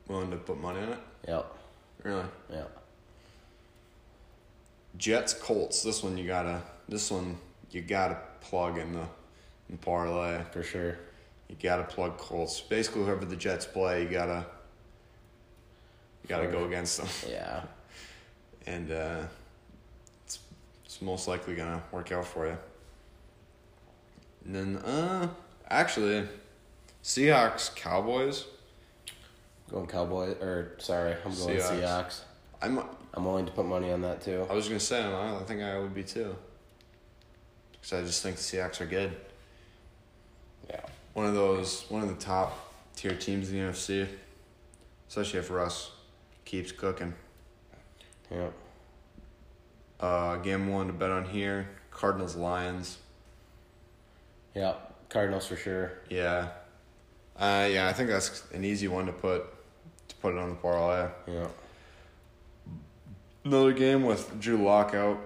Willing 0.06 0.30
to 0.30 0.36
put 0.38 0.58
money 0.58 0.80
on 0.80 0.92
it? 0.94 0.98
Yep. 1.26 1.52
Really? 2.04 2.24
Yeah. 2.50 2.64
Jets 4.96 5.34
Colts. 5.34 5.82
This 5.82 6.02
one 6.02 6.16
you 6.16 6.26
gotta. 6.26 6.62
This 6.88 7.10
one 7.10 7.36
you 7.70 7.82
gotta 7.82 8.18
plug 8.40 8.78
in 8.78 8.92
the 8.94 9.00
in 9.00 9.72
the 9.72 9.76
parlay. 9.78 10.42
For 10.52 10.62
sure. 10.62 10.96
You 11.48 11.56
gotta 11.62 11.84
plug 11.84 12.16
Colts. 12.18 12.60
Basically, 12.60 13.04
whoever 13.04 13.24
the 13.24 13.36
Jets 13.36 13.66
play, 13.66 14.02
you 14.04 14.08
gotta. 14.08 14.46
You 16.22 16.28
gotta 16.28 16.44
Sure. 16.44 16.52
go 16.52 16.64
against 16.64 16.98
them, 16.98 17.08
Yeah. 17.30 17.62
And 18.68 18.92
uh, 18.92 19.22
it's 20.24 20.38
it's 20.84 21.00
most 21.00 21.26
likely 21.26 21.54
gonna 21.54 21.82
work 21.90 22.12
out 22.12 22.26
for 22.26 22.46
you. 22.46 22.58
And 24.44 24.54
then, 24.54 24.76
uh, 24.76 25.28
actually, 25.68 26.26
Seahawks 27.02 27.74
Cowboys. 27.74 28.44
Going 29.70 29.86
Cowboys 29.86 30.36
or 30.40 30.72
sorry, 30.78 31.14
I'm 31.24 31.34
going 31.34 31.58
Seahawks. 31.58 31.80
Seahawks. 31.80 32.20
I'm. 32.62 32.80
I'm 33.14 33.24
willing 33.24 33.46
to 33.46 33.52
put 33.52 33.64
money 33.64 33.90
on 33.90 34.02
that 34.02 34.20
too. 34.20 34.46
I 34.48 34.52
was 34.52 34.68
gonna 34.68 34.78
say, 34.78 35.02
I 35.02 35.42
think 35.46 35.62
I 35.62 35.78
would 35.78 35.94
be 35.94 36.04
too. 36.04 36.36
Because 37.72 37.92
I 37.92 38.02
just 38.02 38.22
think 38.22 38.36
the 38.36 38.42
Seahawks 38.42 38.80
are 38.80 38.86
good. 38.86 39.16
Yeah. 40.68 40.80
one 41.14 41.24
of 41.24 41.34
those 41.34 41.86
one 41.88 42.02
of 42.02 42.08
the 42.08 42.22
top 42.22 42.72
tier 42.94 43.14
teams 43.14 43.50
in 43.50 43.56
the 43.56 43.72
NFC, 43.72 44.06
especially 45.08 45.40
if 45.40 45.50
Russ 45.50 45.90
keeps 46.44 46.70
cooking. 46.70 47.14
Yeah. 48.30 48.48
Uh, 50.00 50.36
game 50.36 50.68
one 50.68 50.86
to 50.88 50.92
bet 50.92 51.10
on 51.10 51.24
here: 51.24 51.68
Cardinals 51.90 52.36
Lions. 52.36 52.98
Yeah. 54.54 54.74
Cardinals 55.08 55.46
for 55.46 55.56
sure. 55.56 55.92
Yeah, 56.10 56.48
uh, 57.38 57.68
yeah, 57.70 57.88
I 57.88 57.92
think 57.92 58.10
that's 58.10 58.42
an 58.52 58.64
easy 58.64 58.88
one 58.88 59.06
to 59.06 59.12
put 59.12 59.46
to 60.08 60.14
put 60.16 60.34
it 60.34 60.38
on 60.38 60.50
the 60.50 60.56
parlay. 60.56 61.08
Yeah. 61.26 61.46
Another 63.44 63.72
game 63.72 64.02
with 64.02 64.38
Drew 64.40 64.62
Lockout, 64.62 65.18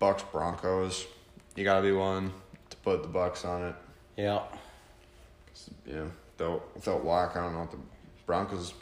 Bucs 0.00 0.24
Broncos. 0.32 1.06
You 1.54 1.64
gotta 1.64 1.82
be 1.82 1.92
one 1.92 2.32
to 2.70 2.76
put 2.78 3.02
the 3.02 3.08
Bucs 3.08 3.44
on 3.44 3.68
it. 3.68 3.74
Yeah. 4.16 4.42
Yeah. 5.86 6.06
without 6.38 6.74
without 6.74 7.04
Lock, 7.04 7.36
I 7.36 7.42
don't 7.42 7.52
know 7.52 7.60
what 7.60 7.70
the 7.70 7.78
Broncos. 8.26 8.72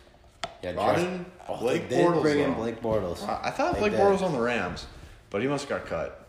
Yeah. 0.62 0.72
Brought 0.72 0.98
in 0.98 1.24
Oh, 1.48 1.56
Blake 1.58 1.88
they 1.88 1.96
did 1.98 2.06
Bortles, 2.06 2.22
bring 2.22 2.38
in 2.40 2.50
though. 2.50 2.56
Blake 2.56 2.82
Bortles. 2.82 3.26
I 3.26 3.48
I 3.48 3.50
thought 3.50 3.74
They 3.74 3.80
Blake 3.80 3.92
did. 3.92 4.00
Bortles 4.00 4.12
was 4.12 4.22
on 4.22 4.32
the 4.32 4.40
Rams, 4.40 4.86
but 5.30 5.40
he 5.40 5.48
must 5.48 5.68
have 5.68 5.80
got 5.80 5.88
cut. 5.88 6.28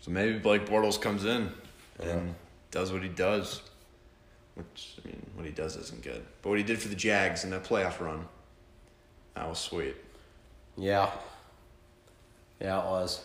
So 0.00 0.10
maybe 0.10 0.38
Blake 0.38 0.66
Bortles 0.66 1.00
comes 1.00 1.24
in 1.24 1.50
and 2.00 2.34
does 2.70 2.92
what 2.92 3.02
he 3.02 3.08
does. 3.08 3.62
Which 4.54 4.96
I 5.02 5.08
mean, 5.08 5.24
what 5.34 5.46
he 5.46 5.52
does 5.52 5.76
isn't 5.76 6.02
good, 6.02 6.22
but 6.42 6.50
what 6.50 6.58
he 6.58 6.64
did 6.64 6.78
for 6.78 6.88
the 6.88 6.94
Jags 6.96 7.44
in 7.44 7.50
that 7.50 7.64
playoff 7.64 8.00
run, 8.00 8.26
that 9.34 9.48
was 9.48 9.58
sweet. 9.58 9.96
Yeah. 10.76 11.10
Yeah, 12.60 12.80
it 12.80 12.84
was. 12.84 13.24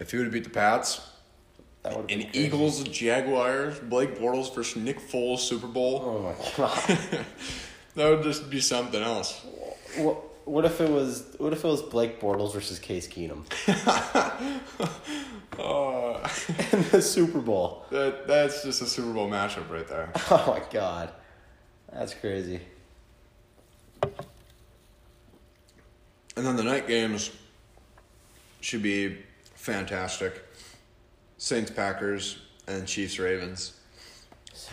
If 0.00 0.10
he 0.10 0.16
would 0.16 0.26
have 0.26 0.32
beat 0.32 0.44
the 0.44 0.50
Pats 0.50 1.08
That 1.84 1.96
would 1.96 2.10
and 2.10 2.26
Eagles, 2.34 2.82
Jaguars, 2.84 3.78
Blake 3.78 4.18
Bortles 4.18 4.52
versus 4.54 4.82
Nick 4.82 4.98
Foles 5.00 5.38
Super 5.40 5.66
Bowl, 5.68 6.02
Oh 6.04 6.18
my 6.22 6.34
god. 6.56 6.98
that 7.94 8.08
would 8.10 8.22
just 8.22 8.48
be 8.50 8.60
something 8.60 9.02
else. 9.02 9.44
what, 9.98 10.16
what 10.48 10.64
if 10.64 10.80
it 10.80 10.90
was 10.90 11.34
what 11.38 11.52
if 11.52 11.62
it 11.64 11.68
was 11.68 11.82
Blake 11.82 12.20
Bortles 12.20 12.54
versus 12.54 12.78
Case 12.78 13.06
Keenum 13.06 13.44
Uh, 15.58 16.28
in 16.72 16.82
the 16.90 17.00
Super 17.00 17.38
Bowl? 17.38 17.84
that 17.90 18.26
that's 18.26 18.64
just 18.64 18.82
a 18.82 18.86
Super 18.86 19.12
Bowl 19.12 19.28
matchup 19.28 19.70
right 19.70 19.86
there. 19.86 20.10
Oh 20.30 20.44
my 20.58 20.62
god. 20.72 21.10
That's 21.92 22.12
crazy. 22.14 22.60
And 26.36 26.44
then 26.44 26.56
the 26.56 26.64
night 26.64 26.88
games 26.88 27.30
should 28.60 28.82
be 28.82 29.18
fantastic. 29.54 30.43
Saints 31.44 31.70
Packers 31.70 32.38
and 32.66 32.86
Chiefs 32.88 33.18
Ravens. 33.18 33.74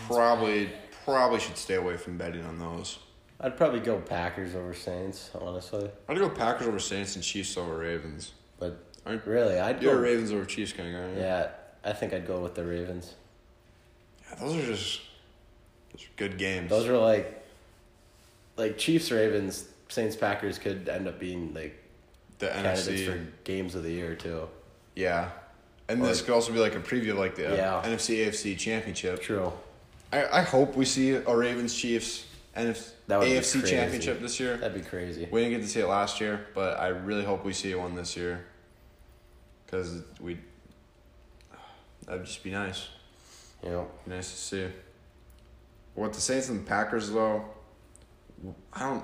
Probably 0.08 0.72
probably 1.04 1.42
should 1.42 1.58
stay 1.58 1.74
away 1.74 1.98
from 1.98 2.18
betting 2.18 2.46
on 2.46 2.60
those. 2.60 2.98
I'd 3.42 3.58
probably 3.58 3.82
go 3.82 3.98
Packers 4.00 4.56
over 4.56 4.74
Saints, 4.74 5.32
honestly. 5.36 5.90
I'd 6.08 6.18
go 6.18 6.30
Packers 6.30 6.68
over 6.68 6.80
Saints 6.80 7.16
and 7.16 7.24
Chiefs 7.26 7.58
over 7.58 7.80
Ravens. 7.80 8.32
But 8.58 8.82
Aren't- 9.06 9.28
really, 9.28 9.60
I'd 9.60 9.84
You're 9.84 9.96
go. 9.96 10.00
Ravens 10.02 10.32
over 10.32 10.46
Chiefs 10.46 10.72
kind 10.72 10.96
of 10.96 11.16
guy. 11.16 11.20
Yeah, 11.20 11.50
I 11.84 11.92
think 11.92 12.14
I'd 12.14 12.26
go 12.26 12.40
with 12.40 12.56
the 12.56 12.64
Ravens. 12.64 13.16
Yeah, 14.30 14.36
those 14.36 14.56
are 14.56 14.66
just 14.66 15.02
those 15.92 16.06
are 16.06 16.10
good 16.16 16.38
games. 16.38 16.70
Those 16.70 16.88
are 16.88 16.98
like, 16.98 17.44
like 18.56 18.78
Chiefs, 18.78 19.12
Ravens, 19.12 19.68
Saints, 19.90 20.16
Packers 20.16 20.58
could 20.58 20.88
end 20.88 21.06
up 21.10 21.20
being 21.20 21.54
like 21.54 21.84
the 22.40 22.48
candidates 22.48 22.88
NFC. 22.88 23.06
for 23.08 23.28
games 23.44 23.76
of 23.76 23.84
the 23.84 23.92
year 23.92 24.16
too. 24.16 24.48
Yeah. 24.96 25.32
And 25.92 26.04
this 26.04 26.22
could 26.22 26.34
also 26.34 26.54
be 26.54 26.60
like 26.60 26.76
a 26.76 26.80
preview 26.80 27.12
of 27.12 27.18
like 27.18 27.36
the 27.36 27.52
uh, 27.52 27.56
Yeah. 27.56 27.90
NFC 27.90 28.26
AFC 28.26 28.58
championship. 28.58 29.22
True. 29.22 29.52
I, 30.14 30.40
I 30.40 30.42
hope 30.42 30.76
we 30.76 30.86
see 30.86 31.12
a 31.12 31.36
Ravens 31.36 31.74
Chiefs 31.76 32.26
NFC 32.56 32.92
That 33.08 33.20
would 33.20 33.26
be 33.26 33.32
AFC 33.32 33.60
crazy. 33.62 33.76
championship 33.76 34.22
this 34.22 34.40
year. 34.40 34.58
That'd 34.58 34.82
be 34.82 34.88
crazy. 34.88 35.28
We 35.32 35.42
didn't 35.42 35.58
get 35.58 35.62
to 35.66 35.70
see 35.70 35.80
it 35.82 35.88
last 35.88 36.20
year, 36.22 36.48
but 36.54 36.80
I 36.80 36.88
really 36.88 37.24
hope 37.24 37.44
we 37.46 37.54
see 37.54 37.74
one 37.76 37.96
this 37.96 38.16
year. 38.18 38.46
Because 39.66 40.02
we, 40.20 40.38
that'd 42.06 42.26
just 42.26 42.44
be 42.44 42.52
nice. 42.52 42.88
You 43.64 43.70
know. 43.70 43.88
Be 44.06 44.16
nice 44.16 44.30
to 44.32 44.38
see. 44.38 44.68
What 45.96 46.14
the 46.14 46.22
Saints 46.22 46.50
and 46.50 46.60
the 46.66 46.70
Packers 46.70 47.10
though, 47.12 47.46
I 48.74 48.80
don't. 48.90 49.04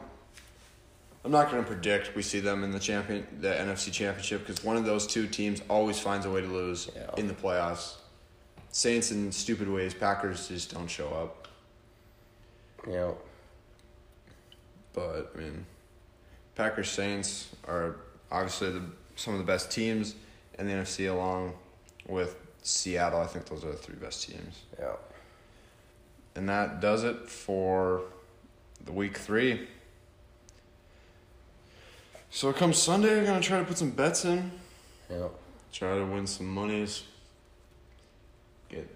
I'm 1.28 1.34
not 1.34 1.52
going 1.52 1.62
to 1.62 1.68
predict 1.70 2.16
we 2.16 2.22
see 2.22 2.40
them 2.40 2.64
in 2.64 2.72
the 2.72 2.80
champion, 2.80 3.28
the 3.42 3.50
NFC 3.50 3.92
Championship, 3.92 4.48
because 4.48 4.64
one 4.64 4.78
of 4.78 4.86
those 4.86 5.06
two 5.06 5.28
teams 5.28 5.62
always 5.70 6.00
finds 6.00 6.26
a 6.26 6.32
way 6.32 6.40
to 6.40 6.48
lose 6.48 6.90
Yeah. 6.96 7.10
in 7.18 7.28
the 7.28 7.34
playoffs. 7.34 7.96
Saints 8.72 9.12
in 9.12 9.34
stupid 9.34 9.68
ways, 9.68 9.94
Packers 9.94 10.48
just 10.48 10.74
don't 10.74 10.88
show 10.88 11.10
up. 11.10 11.50
Know. 12.88 13.18
But 14.94 15.34
I 15.36 15.38
mean, 15.38 15.66
Packers 16.56 16.90
Saints 16.90 17.50
are 17.68 17.98
obviously 18.32 18.72
the 18.72 18.84
some 19.18 19.34
of 19.34 19.40
the 19.40 19.46
best 19.46 19.70
teams 19.70 20.16
in 20.58 20.66
the 20.66 20.72
NFC, 20.72 21.12
along 21.12 21.56
with 22.08 22.38
Seattle. 22.62 23.20
I 23.20 23.28
think 23.28 23.48
those 23.48 23.66
are 23.66 23.72
the 23.72 23.78
three 23.78 23.98
best 23.98 24.30
teams. 24.30 24.62
Yeah. 24.80 24.94
And 26.36 26.48
that 26.48 26.80
does 26.80 27.04
it 27.04 27.28
for 27.28 28.04
the 28.86 28.94
week 28.94 29.18
three. 29.18 29.68
So 32.30 32.54
come 32.54 32.74
Sunday, 32.74 33.20
I'm 33.20 33.26
gonna 33.26 33.42
try 33.42 33.60
to 33.60 33.66
put 33.66 33.78
some 33.78 33.92
bets 33.92 34.26
in. 34.26 34.52
Know. 35.10 35.32
Try 35.72 35.98
to 35.98 36.06
win 36.06 36.28
some 36.28 36.48
monies. 36.48 37.04
Get 38.70 38.88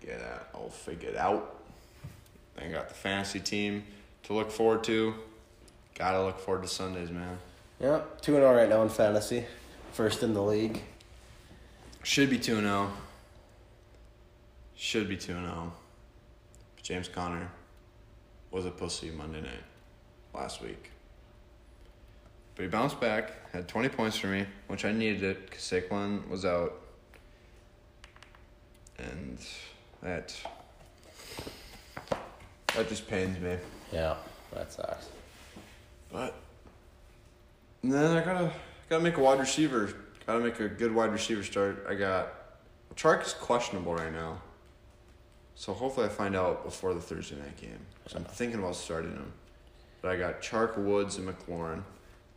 get 0.00 0.20
out 0.22 0.48
all 0.54 0.70
figured 0.70 1.16
out. 1.16 1.56
I 2.58 2.68
got 2.68 2.88
the 2.88 2.94
fantasy 2.94 3.40
team 3.40 3.84
to 4.24 4.32
look 4.32 4.50
forward 4.50 4.84
to. 4.84 5.14
Gotta 5.94 6.22
look 6.22 6.38
forward 6.38 6.62
to 6.62 6.68
Sundays, 6.68 7.10
man. 7.10 7.38
Yeah. 7.80 8.02
Two 8.22 8.34
and 8.34 8.42
zero 8.42 8.54
right 8.54 8.68
now 8.68 8.82
in 8.82 8.88
fantasy. 8.88 9.44
First 9.92 10.22
in 10.22 10.34
the 10.34 10.42
league. 10.42 10.82
Should 12.02 12.30
be 12.30 12.38
2 12.38 12.58
and 12.58 12.66
0. 12.66 12.92
Should 14.76 15.08
be 15.08 15.16
2 15.16 15.32
and 15.32 15.46
0. 15.46 15.72
James 16.82 17.08
Conner 17.08 17.50
was 18.50 18.64
a 18.64 18.70
pussy 18.70 19.10
Monday 19.10 19.40
night 19.40 19.64
last 20.32 20.62
week. 20.62 20.90
But 22.56 22.62
he 22.62 22.68
bounced 22.68 22.98
back, 23.00 23.52
had 23.52 23.68
20 23.68 23.90
points 23.90 24.16
for 24.16 24.28
me, 24.28 24.46
which 24.66 24.86
I 24.86 24.92
needed 24.92 25.22
it 25.22 25.44
because 25.44 25.62
Saquon 25.62 26.26
was 26.28 26.46
out. 26.46 26.72
And 28.98 29.38
that. 30.02 30.34
That 32.74 32.88
just 32.88 33.06
pains 33.08 33.38
me. 33.38 33.56
Yeah. 33.92 34.16
That 34.54 34.72
sucks. 34.72 35.08
But 36.10 36.34
then 37.84 38.16
I 38.16 38.24
gotta 38.24 38.50
gotta 38.88 39.04
make 39.04 39.18
a 39.18 39.20
wide 39.20 39.38
receiver. 39.38 39.92
Gotta 40.26 40.40
make 40.40 40.58
a 40.60 40.68
good 40.68 40.94
wide 40.94 41.12
receiver 41.12 41.42
start. 41.42 41.84
I 41.86 41.94
got 41.94 42.32
Chark 42.96 43.26
is 43.26 43.34
questionable 43.34 43.94
right 43.94 44.12
now. 44.12 44.40
So 45.56 45.74
hopefully 45.74 46.06
I 46.06 46.08
find 46.08 46.34
out 46.34 46.64
before 46.64 46.94
the 46.94 47.00
Thursday 47.00 47.36
night 47.36 47.56
game. 47.58 47.78
So 48.06 48.16
I'm 48.16 48.24
thinking 48.24 48.58
about 48.58 48.76
starting 48.76 49.12
him. 49.12 49.32
But 50.00 50.12
I 50.12 50.16
got 50.16 50.40
Chark, 50.40 50.78
Woods, 50.78 51.18
and 51.18 51.28
McLaurin 51.28 51.82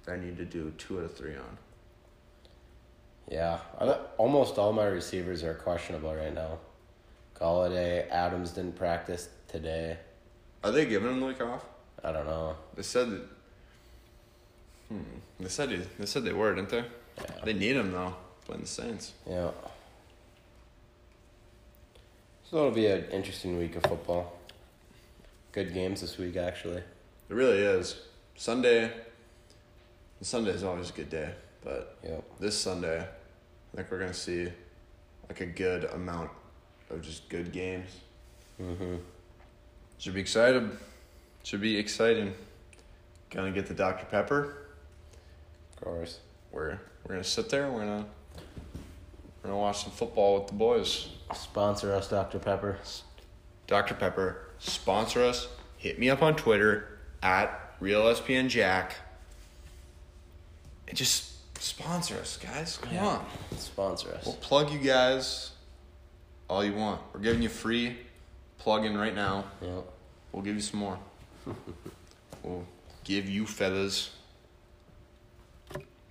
I 0.10 0.18
need 0.18 0.38
to 0.38 0.46
do 0.46 0.74
two 0.78 1.00
out 1.00 1.06
of 1.06 1.16
three 1.16 1.36
on. 1.36 1.58
Yeah, 3.30 3.60
almost 4.18 4.58
all 4.58 4.74
my 4.74 4.86
receivers 4.86 5.44
are 5.44 5.54
questionable 5.54 6.16
right 6.16 6.34
now. 6.34 6.58
Golladay, 7.40 8.10
Adams 8.10 8.52
didn't 8.52 8.76
practice 8.76 9.30
today. 9.48 9.98
Are 10.64 10.72
they 10.72 10.86
giving 10.86 11.10
him 11.10 11.20
the 11.20 11.28
week 11.28 11.42
off? 11.42 11.64
I 12.04 12.12
don't 12.12 12.26
know. 12.26 12.56
They 12.76 12.82
said 12.82 13.12
that. 13.12 13.22
Hmm. 14.90 15.02
They 15.40 15.50
said 15.50 15.70
he, 15.70 15.82
they 16.00 16.06
said 16.06 16.24
they 16.24 16.34
were, 16.34 16.56
didn't 16.56 16.70
they? 16.70 16.78
Yeah. 17.18 17.26
They 17.46 17.54
need 17.54 17.76
him 17.76 17.92
though, 17.92 18.16
playing 18.46 18.62
the 18.62 18.68
Saints. 18.68 19.14
Yeah. 19.30 19.52
So 22.50 22.58
it'll 22.58 22.72
be 22.72 22.88
an 22.88 23.06
interesting 23.12 23.60
week 23.60 23.76
of 23.76 23.84
football. 23.84 24.40
Good 25.52 25.72
games 25.74 26.02
this 26.02 26.18
week, 26.18 26.36
actually. 26.36 26.78
It 26.78 27.34
really 27.34 27.60
is. 27.60 28.02
Sunday. 28.36 28.92
Sunday 30.22 30.52
is 30.52 30.64
always 30.64 30.90
a 30.90 30.94
good 30.94 31.10
day, 31.10 31.34
but 31.64 31.98
Yep. 32.04 32.24
this 32.40 32.58
Sunday, 32.58 33.00
I 33.02 33.76
think 33.76 33.90
we're 33.92 34.00
gonna 34.00 34.14
see 34.14 34.52
like 35.28 35.42
a 35.42 35.46
good 35.46 35.86
amount 35.86 36.32
of 36.90 37.02
just 37.02 37.30
good 37.30 37.52
games. 37.52 37.90
Mm-hmm. 38.62 38.96
Should 39.98 40.14
be 40.14 40.20
excited. 40.22 40.70
Should 41.44 41.62
be 41.62 41.78
exciting. 41.78 42.34
Gonna 43.30 43.52
get 43.52 43.68
the 43.68 43.74
Dr 43.74 44.06
Pepper. 44.06 44.56
Of 45.78 45.82
course. 45.84 46.20
We're 46.52 46.80
we're 47.04 47.14
gonna 47.16 47.24
sit 47.24 47.50
there. 47.50 47.70
We're 47.72 47.80
gonna 47.86 48.06
we're 49.44 49.50
gonna 49.52 49.58
watch 49.58 49.84
some 49.84 49.92
football 49.92 50.40
with 50.40 50.48
the 50.48 50.54
boys. 50.54 51.10
Sponsor 51.34 51.94
us, 51.94 52.10
Dr. 52.10 52.40
Pepper. 52.40 52.80
Dr 53.68 53.94
Pepper 53.94 54.48
sponsor 54.58 55.24
us. 55.24 55.48
Hit 55.78 56.00
me 56.00 56.10
up 56.10 56.22
on 56.24 56.36
Twitter 56.36 57.00
at 57.22 57.80
RealSPNJack. 57.80 58.92
And 60.90 60.98
just 60.98 61.34
sponsor 61.62 62.16
us, 62.18 62.36
guys. 62.38 62.78
Come 62.82 62.94
Yeah. 62.94 63.06
on. 63.06 63.26
Sponsor 63.58 64.14
us. 64.16 64.26
We'll 64.26 64.36
plug 64.36 64.72
you 64.72 64.80
guys 64.80 65.52
all 66.50 66.66
you 66.66 66.74
want. 66.74 67.02
We're 67.14 67.20
giving 67.22 67.42
you 67.44 67.50
free 67.50 67.98
plug 68.58 68.84
in 68.86 68.98
right 68.98 69.14
now. 69.16 69.46
Yep. 69.62 69.86
We'll 70.32 70.42
give 70.44 70.56
you 70.56 70.62
some 70.62 70.80
more. 70.80 71.00
we'll 72.44 72.66
give 73.04 73.30
you 73.30 73.46
feathers 73.46 74.10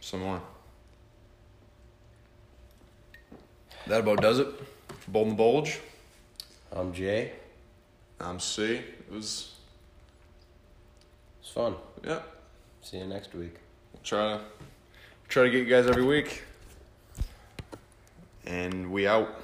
some 0.00 0.20
more. 0.20 0.40
That 3.86 4.00
about 4.00 4.20
does 4.20 4.38
it 4.38 4.48
Bold 5.08 5.28
and 5.28 5.36
Bulge. 5.36 5.80
I'm 6.72 6.92
Jay. 6.92 7.32
I'm 8.20 8.38
C. 8.38 8.74
It 8.76 9.10
was, 9.10 9.54
It's 11.40 11.50
fun. 11.50 11.76
yeah. 12.04 12.20
See 12.82 12.98
you 12.98 13.06
next 13.06 13.34
week. 13.34 13.54
We'll 13.92 14.02
try 14.02 14.36
to 14.36 14.40
try 15.28 15.42
to 15.42 15.50
get 15.50 15.58
you 15.58 15.66
guys 15.66 15.86
every 15.86 16.04
week. 16.04 16.42
And 18.46 18.90
we 18.90 19.06
out. 19.06 19.42